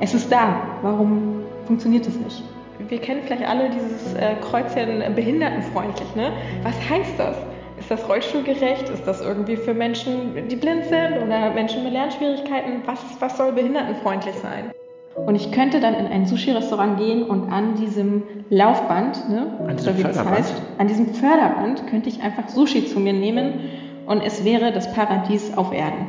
es 0.00 0.14
ist 0.14 0.30
da. 0.30 0.56
Warum 0.82 1.42
funktioniert 1.66 2.06
es 2.06 2.16
nicht? 2.16 2.42
Wir 2.88 2.98
kennen 3.00 3.22
vielleicht 3.24 3.48
alle 3.48 3.70
dieses 3.70 4.14
äh, 4.14 4.34
Kreuzchen 4.42 5.02
behindertenfreundlich. 5.14 6.14
Ne? 6.14 6.32
Was 6.62 6.74
heißt 6.88 7.18
das? 7.18 7.36
Ist 7.84 7.90
das 7.90 8.08
rollstuhlgerecht? 8.08 8.88
Ist 8.88 9.06
das 9.06 9.20
irgendwie 9.20 9.58
für 9.58 9.74
Menschen, 9.74 10.48
die 10.48 10.56
blind 10.56 10.84
sind 10.86 11.22
oder 11.22 11.50
Menschen 11.50 11.84
mit 11.84 11.92
Lernschwierigkeiten? 11.92 12.80
Was, 12.86 12.98
was 13.20 13.36
soll 13.36 13.52
behindertenfreundlich 13.52 14.36
sein? 14.36 14.70
Und 15.26 15.34
ich 15.34 15.52
könnte 15.52 15.80
dann 15.80 15.92
in 15.92 16.06
ein 16.06 16.24
Sushi-Restaurant 16.24 16.96
gehen 16.96 17.24
und 17.24 17.52
an 17.52 17.74
diesem 17.74 18.22
Laufband, 18.48 19.28
ne, 19.28 19.58
An 19.68 19.76
diesem 19.76 19.90
oder 19.90 19.98
wie 19.98 20.02
das 20.02 20.16
Förderband? 20.16 20.38
heißt, 20.38 20.54
an 20.78 20.88
diesem 20.88 21.08
Förderband 21.14 21.86
könnte 21.88 22.08
ich 22.08 22.22
einfach 22.22 22.48
Sushi 22.48 22.86
zu 22.86 23.00
mir 23.00 23.12
nehmen 23.12 23.60
und 24.06 24.22
es 24.22 24.46
wäre 24.46 24.72
das 24.72 24.90
Paradies 24.94 25.54
auf 25.58 25.70
Erden. 25.70 26.06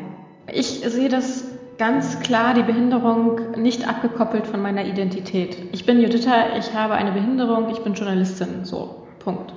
Ich 0.49 0.79
sehe 0.79 1.09
das 1.09 1.43
ganz 1.77 2.21
klar, 2.21 2.53
die 2.53 2.63
Behinderung 2.63 3.41
nicht 3.57 3.85
abgekoppelt 3.85 4.47
von 4.47 4.61
meiner 4.61 4.85
Identität. 4.85 5.57
Ich 5.73 5.85
bin 5.85 5.99
Juditha, 5.99 6.55
ich 6.57 6.73
habe 6.73 6.93
eine 6.93 7.11
Behinderung, 7.11 7.69
ich 7.69 7.79
bin 7.79 7.95
Journalistin, 7.95 8.63
so, 8.63 9.03
Punkt. 9.19 9.53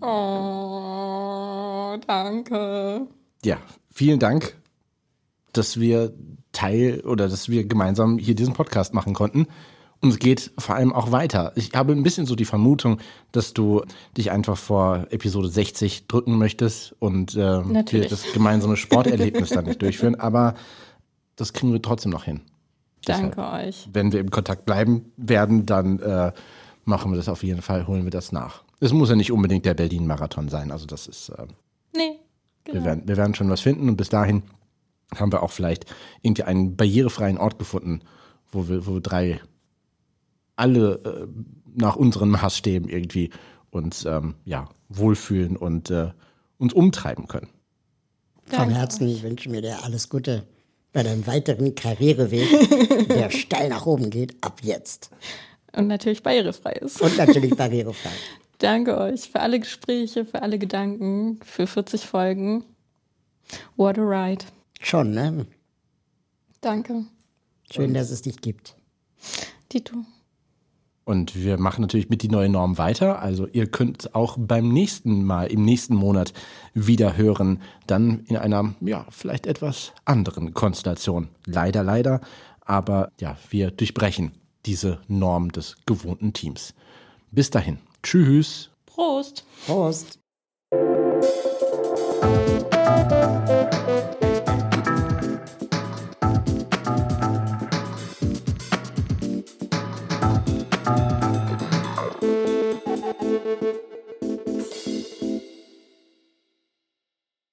Oh, 0.00 1.96
danke. 2.06 3.06
Ja, 3.44 3.58
vielen 3.90 4.18
Dank, 4.18 4.56
dass 5.52 5.80
wir 5.80 6.12
Teil 6.52 7.00
oder 7.00 7.28
dass 7.28 7.48
wir 7.48 7.64
gemeinsam 7.64 8.18
hier 8.18 8.34
diesen 8.34 8.54
Podcast 8.54 8.94
machen 8.94 9.14
konnten. 9.14 9.46
Und 10.02 10.10
es 10.10 10.18
geht 10.18 10.50
vor 10.56 10.76
allem 10.76 10.94
auch 10.94 11.12
weiter. 11.12 11.52
Ich 11.56 11.72
habe 11.74 11.92
ein 11.92 12.02
bisschen 12.02 12.24
so 12.24 12.34
die 12.34 12.46
Vermutung, 12.46 13.00
dass 13.32 13.52
du 13.52 13.82
dich 14.16 14.30
einfach 14.30 14.56
vor 14.56 15.06
Episode 15.10 15.48
60 15.48 16.06
drücken 16.06 16.38
möchtest 16.38 16.96
und 17.00 17.34
äh, 17.34 17.38
wir 17.38 18.08
das 18.08 18.32
gemeinsame 18.32 18.78
Sporterlebnis 18.78 19.50
dann 19.50 19.66
nicht 19.66 19.82
durchführen. 19.82 20.14
Aber 20.14 20.54
das 21.36 21.52
kriegen 21.52 21.72
wir 21.72 21.82
trotzdem 21.82 22.12
noch 22.12 22.24
hin. 22.24 22.40
Danke 23.04 23.46
euch. 23.46 23.88
Wenn 23.92 24.12
wir 24.12 24.20
im 24.20 24.30
Kontakt 24.30 24.64
bleiben 24.64 25.12
werden, 25.16 25.66
dann 25.66 25.98
äh, 26.00 26.32
machen 26.84 27.12
wir 27.12 27.16
das 27.16 27.28
auf 27.28 27.42
jeden 27.42 27.62
Fall, 27.62 27.86
holen 27.86 28.04
wir 28.04 28.10
das 28.10 28.32
nach. 28.32 28.62
Es 28.80 28.92
muss 28.92 29.10
ja 29.10 29.16
nicht 29.16 29.30
unbedingt 29.32 29.66
der 29.66 29.74
Berlin-Marathon 29.74 30.48
sein. 30.48 30.70
Also 30.70 30.86
das 30.86 31.06
ist, 31.06 31.28
äh, 31.30 31.46
Nee. 31.94 32.18
wir, 32.64 32.72
Genau. 32.74 32.84
werden, 32.86 33.02
wir 33.06 33.16
werden 33.16 33.34
schon 33.34 33.50
was 33.50 33.60
finden 33.60 33.88
und 33.88 33.96
bis 33.96 34.08
dahin 34.08 34.42
haben 35.14 35.32
wir 35.32 35.42
auch 35.42 35.50
vielleicht 35.50 35.86
irgendwie 36.22 36.44
einen 36.44 36.76
barrierefreien 36.76 37.36
Ort 37.38 37.58
gefunden, 37.58 38.00
wo 38.52 38.68
wir, 38.68 38.86
wo 38.86 38.94
wir 38.94 39.00
drei 39.00 39.40
alle 40.56 40.94
äh, 41.04 41.26
nach 41.74 41.96
unseren 41.96 42.30
Maßstäben 42.30 42.88
irgendwie 42.88 43.30
uns 43.70 44.04
ähm, 44.04 44.34
ja, 44.44 44.68
wohlfühlen 44.88 45.56
und 45.56 45.90
äh, 45.90 46.10
uns 46.58 46.72
umtreiben 46.72 47.26
können. 47.28 47.48
Von. 48.44 48.68
Herzen, 48.70 49.08
ich 49.08 49.22
wünsche 49.22 49.48
mir 49.48 49.62
dir 49.62 49.82
alles 49.84 50.08
Gute 50.08 50.44
bei 50.92 51.02
deinem 51.04 51.26
weiteren 51.26 51.74
Karriereweg, 51.74 53.08
der 53.08 53.30
steil 53.30 53.68
nach 53.68 53.86
oben 53.86 54.10
geht, 54.10 54.36
ab 54.42 54.60
jetzt. 54.62 55.10
Und 55.74 55.86
natürlich 55.86 56.22
barrierefrei 56.22 56.72
ist. 56.72 57.00
Und 57.00 57.16
natürlich 57.16 57.56
barrierefrei. 57.56 58.10
Danke 58.60 58.98
euch 58.98 59.30
für 59.30 59.40
alle 59.40 59.58
Gespräche, 59.58 60.26
für 60.26 60.42
alle 60.42 60.58
Gedanken, 60.58 61.40
für 61.42 61.66
40 61.66 62.04
Folgen. 62.04 62.64
What 63.76 63.98
a 63.98 64.02
ride. 64.02 64.44
Schon, 64.80 65.12
ne? 65.12 65.46
Danke. 66.60 67.06
Schön, 67.72 67.94
dass 67.94 68.10
es 68.10 68.20
dich 68.20 68.36
gibt. 68.40 68.76
Dito. 69.72 69.94
Und 71.04 71.34
wir 71.34 71.58
machen 71.58 71.80
natürlich 71.80 72.10
mit 72.10 72.22
die 72.22 72.28
neue 72.28 72.50
Norm 72.50 72.76
weiter. 72.76 73.20
Also 73.20 73.46
ihr 73.46 73.66
könnt 73.66 74.14
auch 74.14 74.36
beim 74.38 74.68
nächsten 74.68 75.24
Mal, 75.24 75.46
im 75.46 75.64
nächsten 75.64 75.94
Monat 75.94 76.34
wieder 76.74 77.16
hören, 77.16 77.62
dann 77.86 78.24
in 78.26 78.36
einer, 78.36 78.74
ja, 78.82 79.06
vielleicht 79.08 79.46
etwas 79.46 79.92
anderen 80.04 80.52
Konstellation. 80.52 81.28
Leider, 81.46 81.82
leider. 81.82 82.20
Aber 82.60 83.10
ja, 83.18 83.38
wir 83.48 83.70
durchbrechen 83.70 84.32
diese 84.66 85.00
Norm 85.08 85.50
des 85.50 85.76
gewohnten 85.86 86.34
Teams. 86.34 86.74
Bis 87.30 87.48
dahin. 87.48 87.78
Tschüss. 88.02 88.70
Prost. 88.86 89.44
Prost. 89.66 90.20